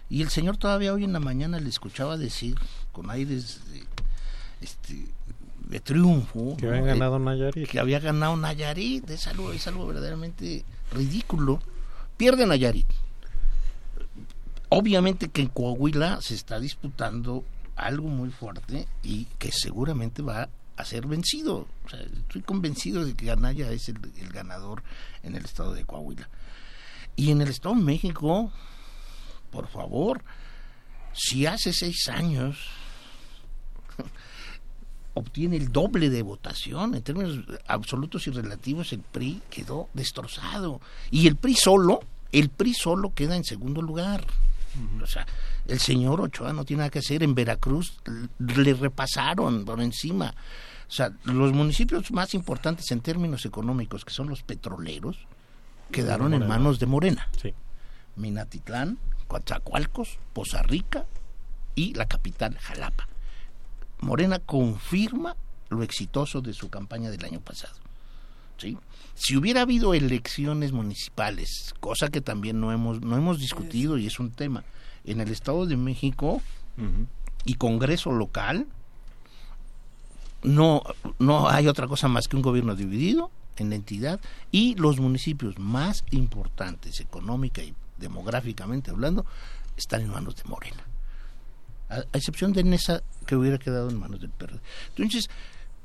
[0.09, 2.55] Y el señor todavía hoy en la mañana le escuchaba decir
[2.91, 3.83] con aires de,
[4.61, 5.07] este,
[5.67, 6.85] de triunfo que había ¿no?
[6.85, 7.67] ganado Nayarit.
[7.67, 11.59] Que había ganado Nayarit, es algo, es algo verdaderamente ridículo.
[12.17, 12.87] Pierde Nayarit.
[14.69, 17.43] Obviamente que en Coahuila se está disputando
[17.75, 21.67] algo muy fuerte y que seguramente va a ser vencido.
[21.85, 24.83] O sea, estoy convencido de que Anaya es el, el, ganador
[25.23, 26.29] en el estado de Coahuila.
[27.15, 28.51] Y en el estado de México,
[29.51, 30.23] por favor,
[31.13, 32.57] si hace seis años
[35.13, 40.81] obtiene el doble de votación en términos absolutos y relativos, el PRI quedó destrozado.
[41.09, 44.25] Y el PRI solo, el PRI solo queda en segundo lugar.
[45.01, 45.25] O sea,
[45.67, 47.23] el señor Ochoa no tiene nada que hacer.
[47.23, 47.97] En Veracruz
[48.39, 50.35] le repasaron por encima.
[50.87, 55.17] O sea, los municipios más importantes en términos económicos, que son los petroleros,
[55.91, 57.29] quedaron en manos de Morena.
[57.41, 57.53] Sí.
[58.15, 58.97] Minatitlán,
[59.27, 61.05] Coatzacoalcos, Poza Rica
[61.75, 63.07] y la capital, Jalapa.
[63.99, 65.35] Morena confirma
[65.69, 67.75] lo exitoso de su campaña del año pasado.
[68.57, 68.77] ¿sí?
[69.15, 74.19] Si hubiera habido elecciones municipales, cosa que también no hemos, no hemos discutido y es
[74.19, 74.63] un tema,
[75.03, 76.41] en el Estado de México,
[76.77, 77.07] uh -huh.
[77.45, 78.67] y Congreso local,
[80.43, 80.83] no,
[81.19, 84.19] no hay otra cosa más que un gobierno dividido en la entidad
[84.51, 89.25] y los municipios más importantes económica y demográficamente hablando
[89.77, 90.83] están en manos de Morena.
[91.89, 94.59] A, excepción de Nesa que hubiera quedado en manos del PRD.
[94.89, 95.29] Entonces,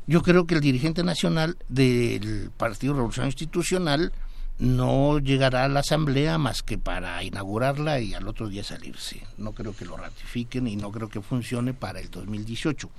[0.07, 4.13] yo creo que el dirigente nacional del Partido Revolucionario Institucional
[4.59, 9.23] no llegará a la asamblea más que para inaugurarla y al otro día salirse.
[9.39, 12.91] No creo que lo ratifiquen y no creo que funcione para el 2018.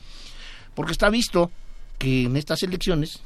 [0.74, 1.52] Porque está visto
[2.00, 3.22] que en estas elecciones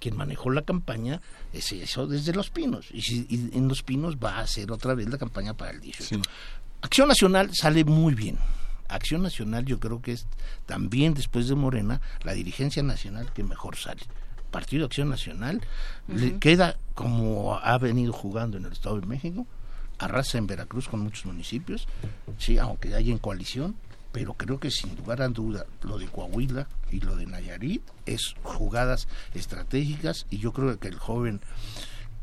[0.00, 1.20] quien manejó la campaña
[1.52, 2.88] es eso desde Los Pinos.
[2.92, 5.80] Y, si- y en Los Pinos va a hacer otra vez la campaña para el
[5.80, 6.20] 18.
[6.82, 8.38] Acción Nacional sale muy bien.
[8.88, 10.26] Acción Nacional yo creo que es
[10.66, 14.02] también después de Morena la dirigencia nacional que mejor sale.
[14.50, 15.62] Partido Acción Nacional
[16.06, 19.46] le queda como ha venido jugando en el Estado de México,
[19.98, 21.88] arrasa en Veracruz con muchos municipios,
[22.38, 23.74] sí, aunque haya en coalición,
[24.14, 28.36] pero creo que sin lugar a duda lo de Coahuila y lo de Nayarit es
[28.44, 31.40] jugadas estratégicas y yo creo que el joven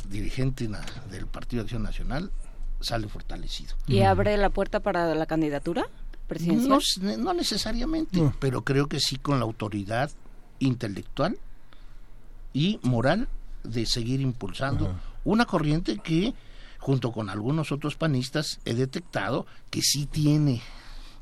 [0.09, 0.69] dirigente
[1.11, 2.31] del Partido Acción Nacional
[2.79, 3.75] sale fortalecido.
[3.87, 5.83] ¿Y abre la puerta para la candidatura
[6.27, 6.79] presidencial?
[7.01, 8.33] No, no necesariamente, No.
[8.39, 10.09] pero creo que sí con la autoridad
[10.59, 11.37] intelectual
[12.53, 13.27] y moral
[13.65, 16.33] de seguir impulsando una corriente que,
[16.79, 20.61] junto con algunos otros panistas, he detectado que sí tiene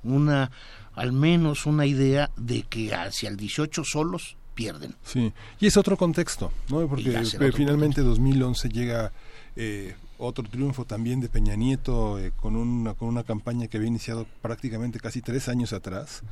[0.03, 0.51] una,
[0.93, 4.95] al menos una idea de que hacia el 18 solos pierden.
[5.03, 6.87] Sí, y es otro contexto, ¿no?
[6.87, 9.13] Porque eh, otro finalmente 2011 llega
[9.55, 13.87] eh, otro triunfo también de Peña Nieto eh, con, una, con una campaña que había
[13.87, 16.23] iniciado prácticamente casi tres años atrás,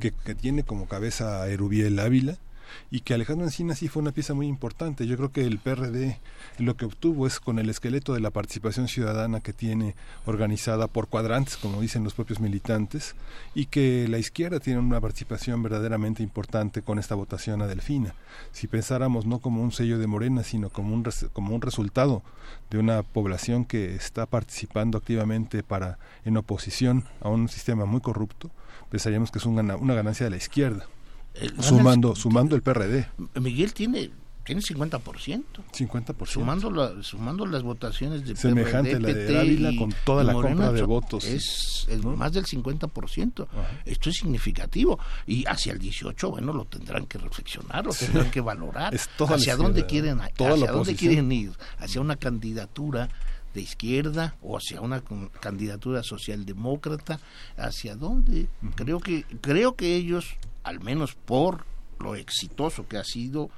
[0.00, 2.38] que, que tiene como cabeza a Erubiel Ávila
[2.90, 5.06] y que Alejandro Encina sí fue una pieza muy importante.
[5.06, 6.18] Yo creo que el PRD
[6.58, 11.08] lo que obtuvo es con el esqueleto de la participación ciudadana que tiene organizada por
[11.08, 13.14] cuadrantes, como dicen los propios militantes,
[13.54, 18.14] y que la izquierda tiene una participación verdaderamente importante con esta votación a Delfina.
[18.52, 22.22] Si pensáramos no como un sello de Morena, sino como un, como un resultado
[22.70, 28.50] de una población que está participando activamente para en oposición a un sistema muy corrupto,
[28.90, 30.86] pensaríamos que es una ganancia de la izquierda.
[31.40, 33.06] El- sumando, sumando el PRD,
[33.40, 34.10] Miguel tiene
[34.44, 35.64] tiene 50%.
[35.72, 36.24] 50%.
[36.32, 40.34] Sumando, la- sumando las votaciones de Semejante PRD, a la de Ávila con toda la
[40.34, 41.24] Morena, compra de votos.
[41.24, 43.48] Es el más del 50%.
[43.84, 45.00] Esto es significativo.
[45.26, 48.04] Y hacia el 18, bueno, lo tendrán que reflexionar, lo Sí.
[48.04, 48.94] tendrán que valorar.
[48.94, 51.50] Es toda la ¿Hacia dónde quieren, hacia dónde quieren ir?
[51.80, 53.08] ¿Hacia una candidatura
[53.52, 55.02] de izquierda o hacia una
[55.40, 57.18] candidatura socialdemócrata?
[57.56, 58.46] ¿Hacia dónde?
[58.76, 60.26] Creo que creo que ellos,
[60.66, 61.64] al menos por
[61.98, 63.50] lo exitoso que ha sido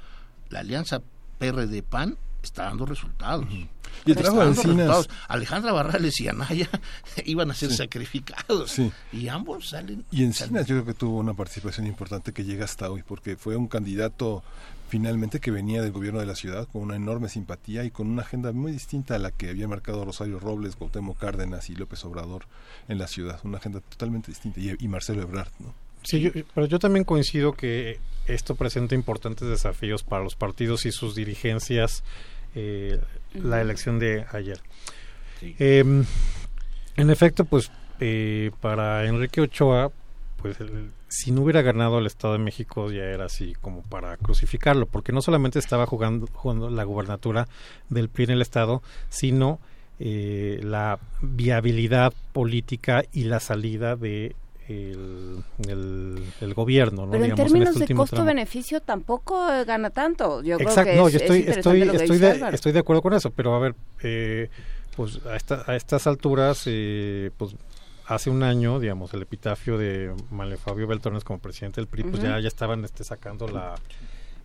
[0.51, 1.01] la alianza
[1.39, 3.47] PRD-PAN, está dando resultados.
[3.51, 3.69] Y
[4.11, 5.11] el trabajo de Encinas- resultados.
[5.27, 6.69] Alejandra Barrales y Anaya
[7.25, 7.77] iban a ser Sí.
[7.77, 8.71] sacrificados.
[8.71, 8.93] Sí.
[9.13, 10.05] Y ambos salen.
[10.11, 13.57] Y Encinas yo creo que tuvo una participación importante que llega hasta hoy, porque fue
[13.57, 14.43] un candidato
[14.89, 18.23] finalmente que venía del gobierno de la ciudad con una enorme simpatía y con una
[18.23, 22.45] agenda muy distinta a la que había marcado Rosario Robles, Cuauhtémoc Cárdenas y López Obrador
[22.89, 25.75] en la ciudad, una agenda totalmente distinta, y, y Marcelo Ebrard, ¿no?
[26.09, 30.93] Sí, yo- pero yo también coincido que esto presenta importantes desafíos para los partidos y
[30.93, 32.03] sus dirigencias,
[32.55, 32.99] eh,
[33.35, 34.59] la elección de ayer.
[35.43, 35.85] Eh,
[36.97, 37.71] en efecto, pues
[38.01, 39.91] eh, para Enrique Ochoa,
[40.41, 44.17] pues el- si no hubiera ganado el Estado de México ya era así como para
[44.17, 47.49] crucificarlo, porque no solamente estaba jugando, jugando la gubernatura
[47.89, 49.59] del PRI en el Estado, sino
[50.01, 54.37] eh, la viabilidad política y la salida de
[54.69, 57.13] el, el- el gobierno, ¿no?
[57.13, 60.43] Pero en Digamos, términos este de costo-beneficio tampoco eh, gana tanto.
[60.43, 61.27] Yo Exacto, creo que no, es, yo es
[61.99, 62.55] estoy, de, Álvaro.
[62.55, 64.51] estoy de acuerdo con eso, pero a ver, eh,
[64.97, 67.55] pues a, esta- a estas alturas, eh, pues
[68.07, 72.23] hace un año, digamos, el epitafio de Manuel Fabio Beltrones como presidente del PRI, pues
[72.23, 73.75] ya, ya estaban este, sacando la,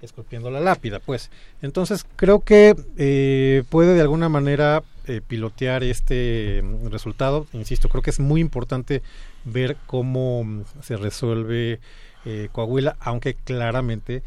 [0.01, 1.31] esculpiendo la lápida, pues.
[1.61, 7.47] Entonces creo que eh, puede de alguna manera eh, pilotear este mm, resultado.
[7.53, 9.01] Insisto, creo que es muy importante
[9.45, 11.79] ver cómo mm, se resuelve
[12.25, 14.23] eh, Coahuila, aunque claramente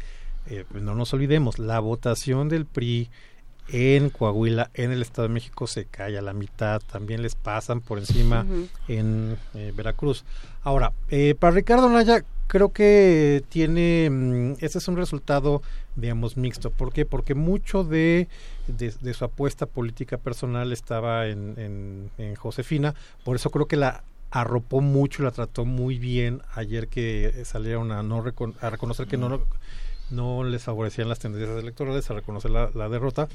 [0.49, 3.09] eh, pues no nos olvidemos, la votación del PRI
[3.69, 7.81] en Coahuila, en el Estado de México, se cae a la mitad, también les pasan
[7.81, 8.45] por encima
[8.87, 10.23] en eh, Veracruz.
[10.63, 15.61] Ahora, eh, para Ricardo Naya, creo que tiene, ese es un resultado,
[15.97, 16.69] digamos, mixto.
[16.71, 17.05] ¿Por qué?
[17.05, 18.29] Porque mucho de,
[18.67, 22.95] de, de su apuesta política personal estaba en, en, en Josefina,
[23.25, 28.03] por eso creo que la arropó mucho, la trató muy bien ayer que salieron a,
[28.03, 29.41] no recon- a reconocer que no,
[30.11, 33.27] no les favorecían las tendencias electorales, a reconocer la, la derrota,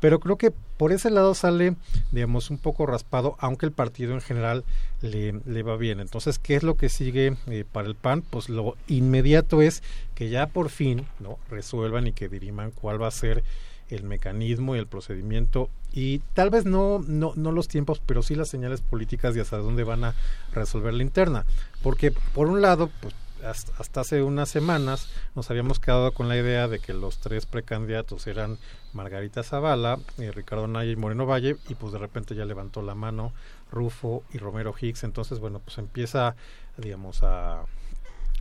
[0.00, 1.76] pero creo que por ese lado sale,
[2.10, 4.64] digamos, un poco raspado, aunque el partido en general
[5.02, 6.00] le, le va bien.
[6.00, 8.22] Entonces, ¿qué es lo que sigue eh, para el PAN?
[8.22, 9.82] Pues lo inmediato es
[10.14, 13.44] que ya por fin no resuelvan y que diriman cuál va a ser
[13.90, 18.36] el mecanismo y el procedimiento y tal vez no, no, no los tiempos, pero sí
[18.36, 20.14] las señales políticas de hasta dónde van a
[20.52, 21.44] resolver la interna.
[21.82, 26.68] Porque por un lado, pues hasta, hace unas semanas nos habíamos quedado con la idea
[26.68, 28.58] de que los tres precandidatos eran
[28.92, 32.94] Margarita Zavala, eh, Ricardo Naya y Moreno Valle, y pues de repente ya levantó la
[32.94, 33.32] mano
[33.70, 36.34] Rufo y Romero Hicks, entonces bueno, pues empieza,
[36.76, 37.64] digamos, a,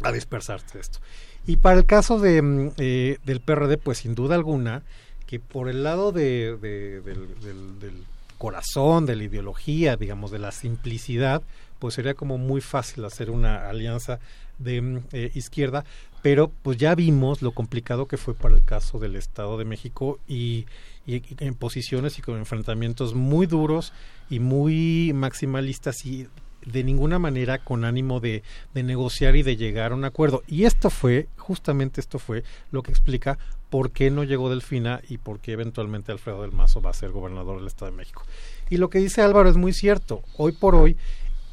[0.02, 1.00] a dispersarse esto.
[1.46, 4.84] Y para el caso de, mm, eh, del PRD, pues sin duda alguna,
[5.26, 8.06] que por el lado de, del, del, del
[8.38, 11.44] corazón, de la ideología, digamos, de la simplicidad,
[11.80, 14.20] pues sería como muy fácil hacer una alianza
[14.58, 15.86] de mm, eh, izquierda,
[16.22, 20.20] pero pues ya vimos lo complicado que fue para el caso del Estado de México
[20.28, 20.66] y,
[21.08, 23.94] en posiciones y con enfrentamientos muy duros
[24.30, 26.28] y muy maximalistas y
[26.66, 28.44] de ninguna manera con ánimo de,
[28.76, 30.44] de negociar y de llegar a un acuerdo.
[30.46, 35.18] Y esto fue, justamente esto fue lo que explica por qué no llegó Delfina y
[35.18, 38.24] por qué eventualmente Alfredo del Mazo va a ser gobernador del Estado de México.
[38.70, 40.22] Y lo que dice Álvaro es muy cierto.
[40.38, 40.98] Hoy por hoy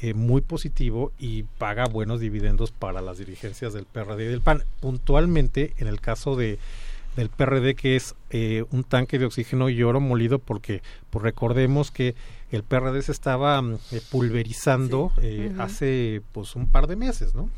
[0.01, 4.65] eh, muy positivo y paga buenos dividendos para las dirigencias del PRD y del PAN.
[4.81, 6.59] Puntualmente, en el caso de
[7.15, 11.91] del PRD que es eh, un tanque de oxígeno y oro molido porque pues recordemos
[11.91, 12.15] que
[12.51, 17.49] el PRD se estaba mm, eh, pulverizando eh, hace pues un par de meses, ¿no?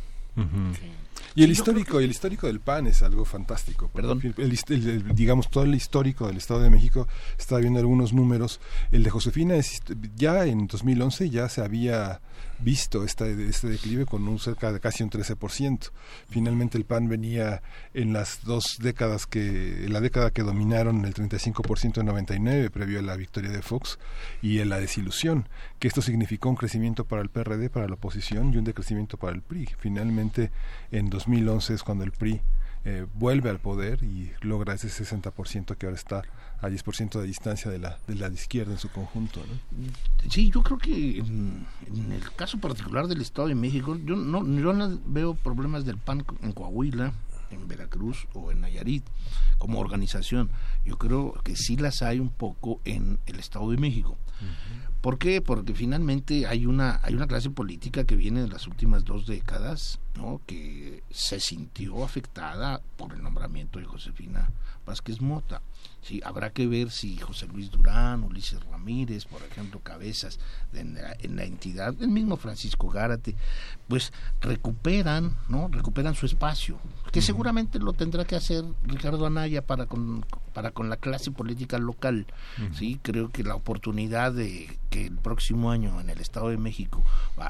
[1.35, 3.89] Y el histórico, el histórico del PAN es algo fantástico.
[3.93, 4.21] Perdón.
[4.37, 8.13] El, hist- el- el- digamos, todo el histórico del Estado de México, estaba viendo algunos
[8.13, 8.59] números.
[8.91, 9.81] El de Josefina, es,
[10.15, 12.21] ya en 2011 ya se había
[12.59, 15.91] visto este, este declive con un cerca de casi un 13%.
[16.29, 17.61] Finalmente el PAN venía
[17.93, 22.99] en las dos décadas que, en la década que dominaron el 35% en 99, previo
[22.99, 23.99] a la victoria de Fox,
[24.41, 25.47] y en la desilusión,
[25.79, 29.33] que esto significó un crecimiento para el PRD, para la oposición, y un decrecimiento para
[29.33, 29.69] el PRI.
[29.77, 30.51] Finalmente,
[30.91, 32.41] en 2011 es cuando el PRI
[32.89, 36.21] eh, vuelve al poder y logra ese 60% que ahora está
[36.61, 39.41] a 10% de distancia de la, de la izquierda en su conjunto.
[40.29, 44.39] Sí, yo creo que en, en el caso particular del Estado de México, yo no,
[44.39, 47.11] yo no veo problemas del PAN en Coahuila,
[47.51, 49.03] en Veracruz o en Nayarit
[49.57, 50.49] como organización.
[50.85, 54.17] Yo creo que sí las hay un poco en el Estado de México.
[55.01, 55.41] ¿Por qué?
[55.41, 59.99] Porque finalmente hay una hay una clase política que viene de las últimas dos décadas,
[60.15, 60.41] ¿no?
[60.45, 64.49] Que se sintió afectada por el nombramiento de Josefina
[64.85, 65.61] Vázquez Mota.
[66.01, 70.39] Sí, habrá que ver si José Luis Durán, Ulises Ramírez, por ejemplo, cabezas
[70.73, 73.35] en, la, en la entidad, el mismo Francisco Gárate,
[73.87, 75.67] pues recuperan, ¿no?
[75.67, 76.79] Recuperan su espacio,
[77.11, 81.77] que seguramente lo tendrá que hacer Ricardo Anaya para con, para con la clase política
[81.77, 82.25] local.
[82.73, 87.03] Sí, creo que la oportunidad de que el próximo año en el Estado de México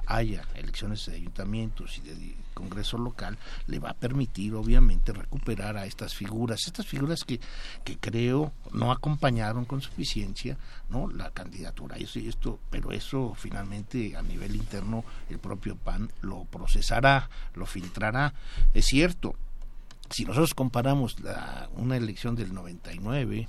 [0.05, 3.37] haya elecciones de ayuntamientos y de Congreso local
[3.67, 7.39] le va a permitir obviamente recuperar a estas figuras, estas figuras que,
[7.83, 10.57] que creo no acompañaron con suficiencia
[10.89, 16.11] no la candidatura eso y esto, pero eso finalmente a nivel interno el propio PAN
[16.21, 18.33] lo procesará, lo filtrará.
[18.73, 19.35] Es cierto,
[20.09, 23.47] si nosotros comparamos la, una elección del 99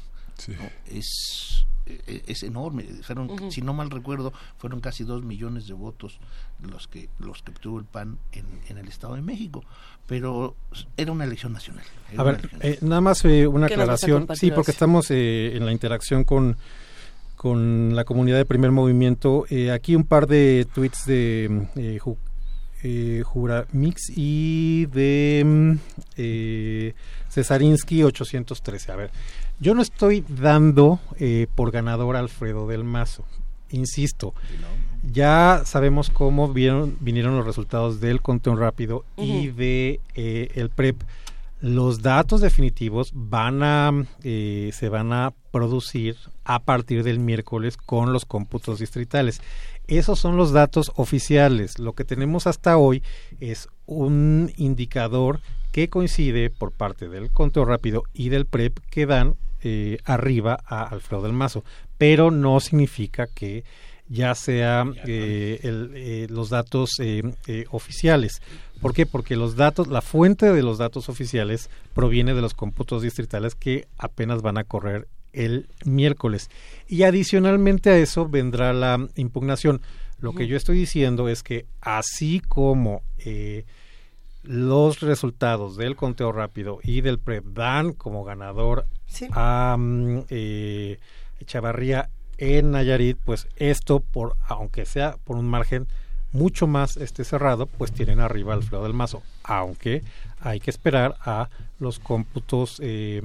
[0.48, 0.70] ¿no?
[0.86, 1.66] es
[2.26, 6.18] es enorme fueron si no mal recuerdo fueron casi dos millones de votos
[6.60, 9.64] los que los que obtuvo el PAN en, en el Estado de México
[10.06, 10.56] pero
[10.96, 13.86] era una elección nacional era A ver, elección eh, nada más eh, una ¿Qué nos
[13.86, 14.36] vas a aclaración.
[14.36, 16.56] Sí, porque estamos eh, en la interacción con,
[17.36, 19.44] con la comunidad de primer movimiento.
[19.50, 21.44] Eh, aquí un par de tweets de
[21.76, 22.16] eh, Ju-
[22.82, 25.72] eh, Juramix y de mm,
[26.16, 26.94] eh,
[27.28, 28.92] Cesarinsky 813.
[28.92, 29.10] A ver,
[29.60, 33.24] yo no estoy dando eh, por ganador a Alfredo del Mazo.
[33.70, 34.34] Insisto,
[35.12, 41.02] ya sabemos cómo vieron, vinieron los resultados del conteo rápido y de eh, el PREP.
[41.60, 48.12] Los datos definitivos van a eh, se van a producir a partir del miércoles con
[48.12, 49.42] los cómputos distritales.
[49.88, 51.78] Esos son los datos oficiales.
[51.78, 53.02] Lo que tenemos hasta hoy
[53.40, 55.40] es un indicador
[55.72, 60.84] que coincide por parte del conteo rápido y del PREP que dan eh, arriba a
[60.84, 61.64] Alfredo del Mazo,
[61.96, 63.64] pero no significa que
[64.08, 68.40] ya sea eh, el, eh, los datos eh, eh, oficiales.
[68.80, 69.06] ¿Por qué?
[69.06, 73.86] Porque los datos, la fuente de los datos oficiales proviene de los cómputos distritales que
[73.98, 76.48] apenas van a correr el miércoles.
[76.86, 79.82] Y adicionalmente a eso vendrá la impugnación.
[80.20, 83.66] Lo que yo estoy diciendo es que así como eh,
[84.42, 88.86] los resultados del conteo rápido y del PREP dan como ganador
[89.32, 90.98] a mm, eh,
[91.44, 95.88] Chavarría en Nayarit, pues esto, por aunque sea por un margen
[96.32, 100.02] mucho más este cerrado, pues tienen arriba al Alfredo del Mazo, aunque
[100.40, 101.48] hay que esperar a
[101.80, 103.22] los cómputos eh,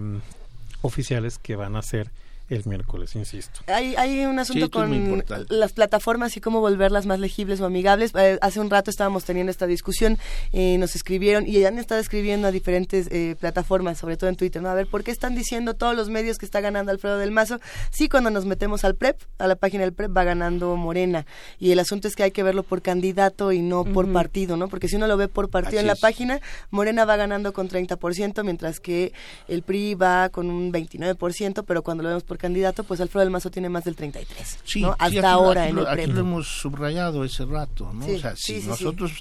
[0.82, 2.12] oficiales que van a ser
[2.56, 3.62] el miércoles, insisto.
[3.68, 8.12] Hay, hay un asunto Sí, con las plataformas y cómo volverlas más legibles o amigables.
[8.16, 10.18] Eh, hace un rato estábamos teniendo esta discusión,
[10.52, 14.62] eh, nos escribieron y han estado escribiendo a diferentes eh, plataformas, sobre todo en Twitter,
[14.62, 14.70] ¿no?
[14.70, 17.60] A ver, ¿por qué están diciendo todos los medios que está ganando Alfredo del Mazo?
[17.92, 21.26] Sí, cuando nos metemos al PREP, a la página del PREP, va ganando Morena.
[21.60, 24.68] Y el asunto es que hay que verlo por candidato y no por partido, ¿no?
[24.68, 26.00] Porque si uno lo ve por partido Así en la es.
[26.00, 26.40] página,
[26.72, 29.14] Morena va ganando con 30%, mientras que
[29.48, 33.32] el PRI va con un 29%, pero cuando lo vemos por candidato, pues Alfredo del
[33.32, 34.26] Mazo tiene más del 33%,
[34.66, 34.90] Sí, ¿no?
[34.90, 38.06] sí, Hasta aquí lo- ahora aquí en el aquí lo hemos subrayado ese rato, ¿no?
[38.06, 38.68] Sí, o sea, sí, si sí, sí.
[38.68, 39.12] nosotros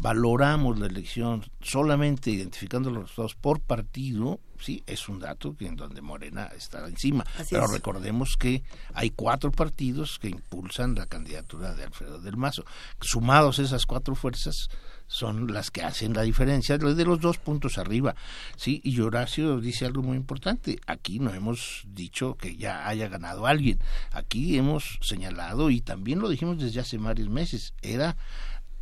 [0.00, 5.76] valoramos la elección solamente identificando los resultados por partido, sí, es un dato que en
[5.76, 7.24] donde Morena está encima.
[7.38, 7.70] Así Pero es.
[7.70, 8.62] recordemos que
[8.94, 12.64] hay cuatro partidos que impulsan la candidatura de Alfredo del Mazo.
[13.00, 14.68] Sumados esas cuatro fuerzas
[15.06, 18.14] son las que hacen la diferencia de los dos puntos arriba.
[18.56, 20.78] Sí, y Horacio dice algo muy importante.
[20.86, 23.78] Aquí no hemos dicho que ya haya ganado alguien.
[24.12, 28.16] Aquí hemos señalado, y también lo dijimos desde hace varios meses, era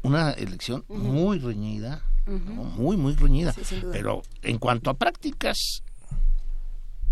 [0.03, 2.65] una elección muy reñida, ¿no?
[2.65, 3.53] muy, muy reñida.
[3.53, 3.83] Sí.
[3.93, 5.83] Pero en cuanto a prácticas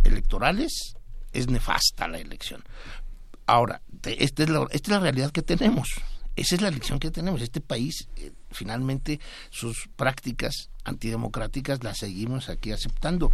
[0.04, 0.94] electorales,
[1.32, 2.62] es nefasta la elección.
[3.46, 5.88] Ahora, esta es, la, esta es la realidad que tenemos.
[6.36, 7.40] Esa es la elección que tenemos.
[7.40, 9.20] Este país, eh, finalmente,
[9.50, 13.30] sus prácticas antidemocráticas las seguimos aquí aceptando.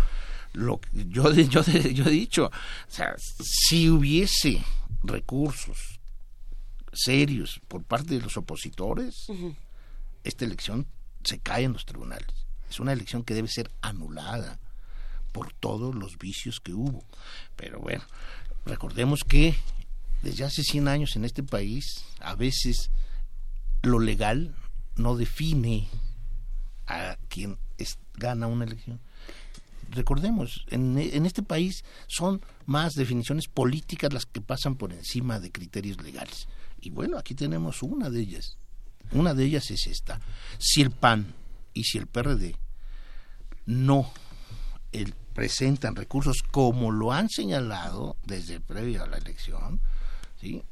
[0.53, 2.51] Lo que yo, yo, yo he dicho, o
[2.91, 4.63] sea, si hubiese
[5.03, 6.01] recursos
[6.93, 9.27] serios por parte de los opositores,
[10.23, 10.87] esta elección
[11.25, 12.47] se cae en los tribunales.
[12.71, 14.59] Es una elección que debe ser anulada
[15.33, 17.05] por todos los vicios que hubo.
[17.57, 18.05] Pero bueno,
[18.65, 19.55] recordemos que
[20.23, 22.91] desde hace 100 años en este país, a veces
[23.83, 24.55] lo legal
[24.97, 25.89] no define
[26.87, 27.59] a quien
[28.15, 29.01] gana una elección.
[29.91, 36.01] Recordemos, en, este país son más definiciones políticas las que pasan por encima de criterios
[36.03, 36.49] legales.
[36.81, 38.57] Y bueno, aquí tenemos una de ellas.
[39.13, 40.21] Una de ellas es esta.
[40.59, 41.35] Si el PAN
[41.75, 42.57] y si el PRD
[43.67, 44.11] no
[45.35, 49.81] presentan recursos como lo han señalado desde previo a la elección,
[50.41, 50.63] ¿sí?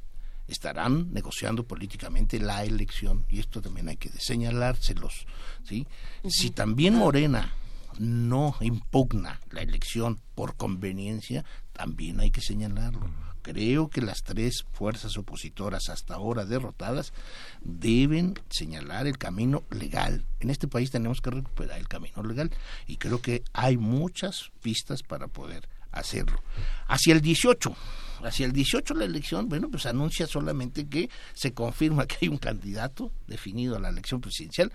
[0.52, 5.26] Estarán negociando políticamente la elección y esto también hay que señalárselos.
[5.64, 5.86] ¿sí?
[6.28, 7.55] Si también Morena
[7.98, 13.10] no impugna la elección por conveniencia, también hay que señalarlo.
[13.42, 17.12] Creo que las tres fuerzas opositoras hasta ahora derrotadas
[17.60, 20.24] deben señalar el camino legal.
[20.39, 22.52] En este país tenemos que recuperar el camino legal
[22.86, 26.40] y creo que hay muchas pistas para poder hacerlo.
[26.86, 27.74] Hacia el 18,
[28.23, 32.39] hacia el 18 la elección, bueno, pues anuncia solamente que se confirma que hay un
[32.39, 34.73] candidato definido a la elección presidencial,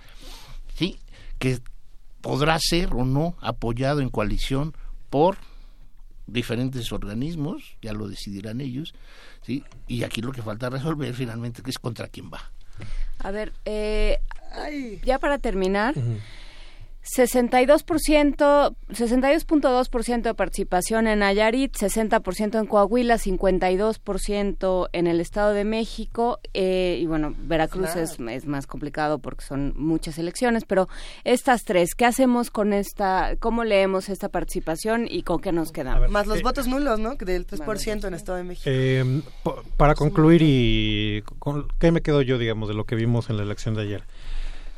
[0.75, 0.99] sí,
[1.39, 1.59] que
[2.21, 4.75] podrá ser o no apoyado en coalición
[5.09, 5.37] por
[6.25, 8.93] diferentes organismos, ya lo decidirán ellos,
[9.41, 9.63] ¿sí?
[9.87, 12.51] y aquí lo que falta resolver finalmente que es contra quién va.
[13.19, 14.19] A ver, eh,
[15.03, 15.95] ya para terminar,
[17.15, 26.39] 62%, 62.2% de participación en Nayarit, 60% en Coahuila, 52% en el Estado de México
[26.53, 30.89] eh, y bueno, Veracruz es, es más complicado porque son muchas elecciones, pero
[31.23, 36.09] estas tres, ¿qué hacemos con esta, cómo leemos esta participación y con qué nos quedamos?
[36.09, 37.17] Más los votos nulos, ¿no?
[37.17, 38.69] Que Del 3% en Estado de México.
[38.69, 39.21] Eh,
[39.77, 43.43] para concluir y con qué me quedo yo, digamos, de lo que vimos en la
[43.43, 44.03] elección de ayer.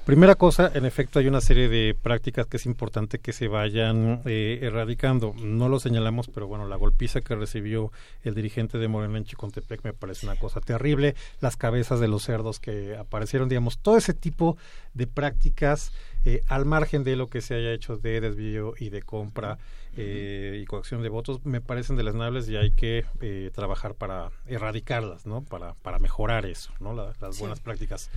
[0.09, 4.23] Primera cosa, en efecto, hay una serie de prácticas que es importante que se vayan
[4.25, 5.35] eh, erradicando.
[5.39, 7.91] No lo señalamos, pero bueno, la golpiza que recibió
[8.23, 11.13] el dirigente de Morena en Chicontepec me parece una cosa terrible.
[11.41, 14.57] Las cabezas de los cerdos que aparecieron, digamos, todo ese tipo
[14.95, 15.91] de prácticas
[16.25, 19.57] eh, al margen de lo que se haya hecho de desvío y de compra
[19.97, 25.25] eh, y coacción de votos, me parecen deleznables y hay que eh, trabajar para erradicarlas,
[25.25, 25.41] ¿no?
[25.43, 26.93] Para, para mejorar eso, ¿no?
[26.93, 27.41] La- las Sí.
[27.41, 28.09] buenas prácticas.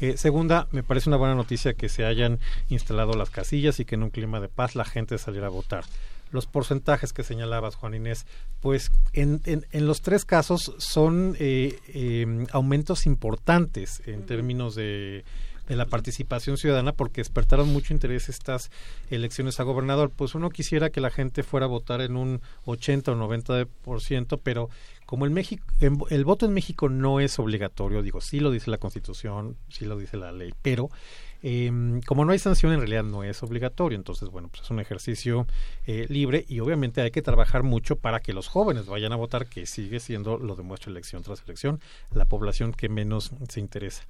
[0.00, 2.38] Eh, segunda, me parece una buena noticia que se hayan
[2.68, 5.84] instalado las casillas y que en un clima de paz la gente saliera a votar.
[6.32, 8.24] los porcentajes que señalabas, Juan Inés,
[8.60, 15.24] pues en, en, en los tres casos son eh, eh, aumentos importantes en términos de,
[15.70, 18.72] de la participación ciudadana porque despertaron mucho interés estas
[19.08, 20.10] elecciones a gobernador.
[20.10, 24.68] Pues uno quisiera que la gente fuera a votar en un 80 o 90%, pero
[25.06, 25.64] como el, México,
[26.10, 29.96] el voto en México no es obligatorio, digo, sí lo dice la Constitución, sí lo
[29.96, 30.90] dice la ley, pero
[31.42, 33.96] eh, como no hay sanción, en realidad no es obligatorio.
[33.96, 35.46] Entonces, bueno, pues es un ejercicio
[35.86, 39.46] eh, libre y obviamente hay que trabajar mucho para que los jóvenes vayan a votar,
[39.46, 41.80] que sigue siendo, lo demuestra elección tras elección,
[42.12, 44.02] la población que menos se interesa.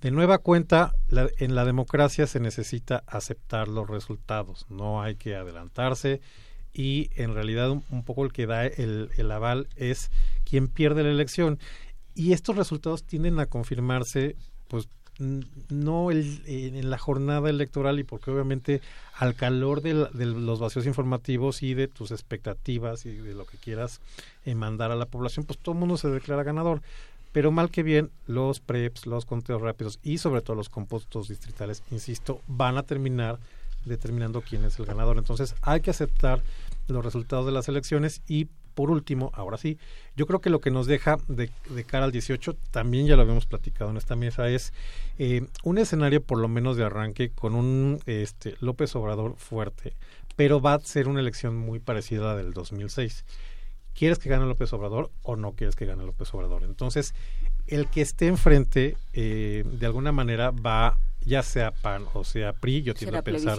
[0.00, 5.36] De nueva cuenta, la, en la democracia se necesita aceptar los resultados, no hay que
[5.36, 6.20] adelantarse
[6.72, 10.10] y en realidad un, poco el que da el, aval es
[10.44, 11.58] quien pierde la elección.
[12.14, 14.36] Y estos resultados tienden a confirmarse
[14.68, 14.88] pues
[15.68, 18.80] no el, en la jornada electoral y porque obviamente
[19.14, 23.58] al calor de, de, los vacíos informativos y de tus expectativas y de lo que
[23.58, 24.00] quieras
[24.46, 26.80] eh, mandar a la población, pues todo el mundo se declara ganador.
[27.32, 31.82] Pero mal que bien, los PREPs, los conteos rápidos y sobre todo los compuestos distritales,
[31.90, 33.38] insisto, van a terminar
[33.84, 35.18] determinando quién es el ganador.
[35.18, 36.42] Entonces hay que aceptar
[36.88, 39.78] los resultados de las elecciones y por último, ahora sí,
[40.16, 43.22] yo creo que lo que nos deja de, de, cara al 18, también ya lo
[43.22, 44.72] habíamos platicado en esta mesa, es
[45.18, 49.94] eh, un escenario por lo menos de arranque con un este, López Obrador fuerte,
[50.36, 53.24] pero va a ser una elección muy parecida a la del 2006.
[53.94, 56.62] ¿Quieres que gane López Obrador o no quieres que gane López Obrador?
[56.64, 57.14] Entonces,
[57.66, 62.82] el que esté enfrente, eh, de alguna manera va ya sea PAN o sea PRI,
[62.82, 63.58] yo tiendo a pensar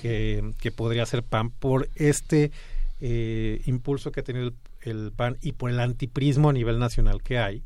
[0.00, 2.52] que, que podría ser PAN por este
[3.00, 7.22] eh, impulso que ha tenido el, el, PAN y por el antiprismo a nivel nacional
[7.22, 7.62] que hay,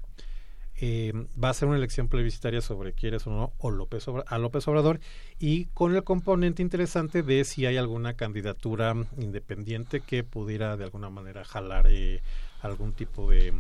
[0.79, 4.69] eh, va a ser una elección plebiscitaria sobre quieres o no o López a López
[4.69, 5.01] Obrador
[5.39, 11.09] y con el componente interesante de si hay alguna candidatura independiente que pudiera de alguna
[11.09, 12.21] manera jalar eh,
[12.61, 13.55] algún tipo de,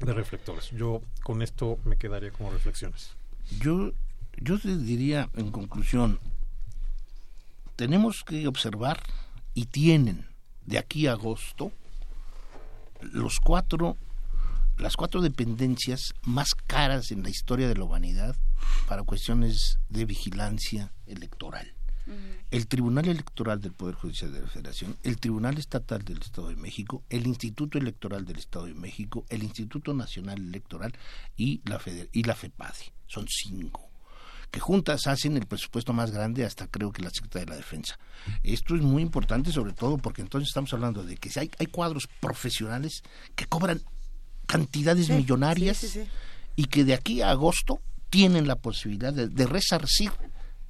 [0.00, 0.70] de reflectores.
[0.70, 3.16] Yo con esto me quedaría como reflexiones.
[3.60, 3.92] Yo,
[4.36, 6.20] yo te diría en conclusión,
[7.74, 9.02] tenemos que observar
[9.54, 10.26] y tienen
[10.64, 11.72] de aquí a agosto
[13.00, 13.96] los cuatro
[14.78, 18.36] las cuatro dependencias más caras en la historia de la humanidad
[18.86, 21.74] para cuestiones de vigilancia electoral.
[22.06, 22.44] Uh -huh.
[22.50, 26.56] El Tribunal Electoral del Poder Judicial de la Federación, el Tribunal Estatal del Estado de
[26.56, 30.92] México, el Instituto Electoral del Estado de México, el Instituto Nacional Electoral
[31.36, 32.92] y la, Feder y la FEPADE.
[33.06, 33.90] Son cinco
[34.50, 37.98] que juntas hacen el presupuesto más grande hasta creo que la Secretaría de la Defensa.
[38.42, 42.08] Esto es muy importante sobre todo porque entonces estamos hablando de que hay, hay cuadros
[42.20, 43.02] profesionales
[43.34, 43.82] que cobran
[44.46, 46.04] cantidades sí, millonarias sí, sí,
[46.54, 50.10] y que de aquí a agosto tienen la posibilidad de, de resarcir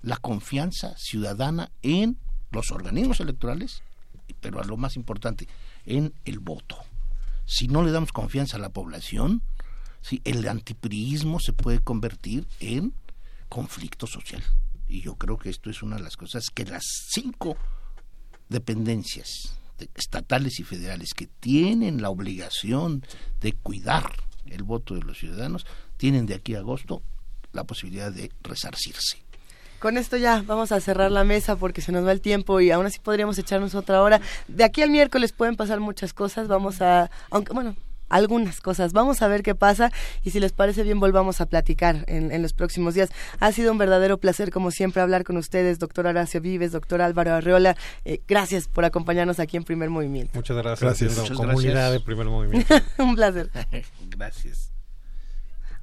[0.02, 2.18] la confianza ciudadana en
[2.50, 3.82] los organismos electorales,
[4.40, 5.48] pero a lo más importante,
[5.84, 6.78] en el voto.
[7.44, 9.42] Si no le damos confianza a la población,
[10.00, 12.94] si el antipriismo se puede convertir en
[13.48, 14.42] conflicto social.
[14.88, 17.56] Y yo creo que esto es una de las cosas que las cinco
[18.48, 19.58] dependencias
[19.94, 23.05] estatales y federales que tienen la obligación
[23.40, 24.12] de cuidar
[24.46, 27.02] el voto de los ciudadanos tienen de aquí a agosto
[27.52, 29.18] la posibilidad de resarcirse.
[29.78, 32.70] Con esto ya vamos a cerrar la mesa porque se nos va el tiempo y
[32.70, 34.20] aún así podríamos echarnos otra hora.
[34.48, 36.48] De aquí al miércoles pueden pasar muchas cosas.
[36.48, 37.76] Vamos a, aunque bueno,
[38.09, 38.93] algunas cosas.
[38.93, 39.91] Vamos a ver qué pasa
[40.23, 43.10] y si les parece bien volvamos a platicar en, en, los próximos días.
[43.41, 47.35] Ha sido un verdadero placer, como siempre, hablar con ustedes, doctor Horacio Vives, doctor Álvaro
[47.35, 47.76] Arreola.
[48.05, 50.33] Eh, gracias por acompañarnos aquí en Primer Movimiento.
[50.35, 50.81] Muchas gracias.
[50.81, 51.18] gracias.
[51.18, 51.93] Muchas comunidad gracias.
[51.93, 52.75] de Primer Movimiento.
[52.99, 53.51] un placer.
[54.10, 54.75] gracias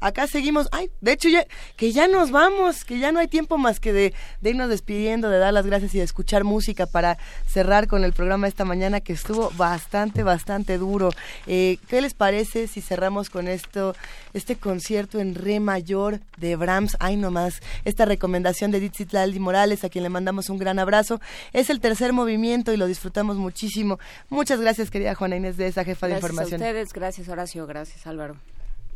[0.04, 1.46] acá seguimos, ay, de hecho ya,
[1.78, 5.30] que ya nos vamos, que ya no hay tiempo más que de, de, irnos despidiendo,
[5.30, 7.18] de dar las gracias y de escuchar música para
[7.48, 11.12] cerrar con el programa esta mañana que estuvo bastante, bastante duro.
[11.48, 13.96] Eh, ¿Qué les parece si cerramos con esto,
[14.34, 16.98] este concierto en re mayor de Brahms?
[17.00, 21.22] Ay, nomás, esta recomendación de Ditzitlaldi Morales, a quien le mandamos un gran abrazo.
[21.54, 24.00] Es el tercer movimiento y lo disfrutamos muchísimo.
[24.30, 26.60] Muchas gracias, querida Juana Inés de esa jefa gracias de información.
[26.60, 28.36] Gracias a ustedes, gracias Horacio, gracias Álvaro.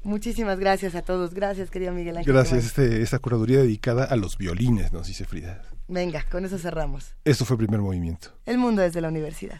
[0.03, 1.33] Muchísimas gracias a todos.
[1.33, 2.33] Gracias, querido Miguel Ángel.
[2.33, 2.65] Gracias.
[2.65, 5.61] Este, esta curaduría dedicada a los violines, nos dice Frida.
[5.87, 7.15] Venga, con eso cerramos.
[7.23, 8.29] Esto fue el primer movimiento.
[8.45, 9.59] El mundo desde la universidad.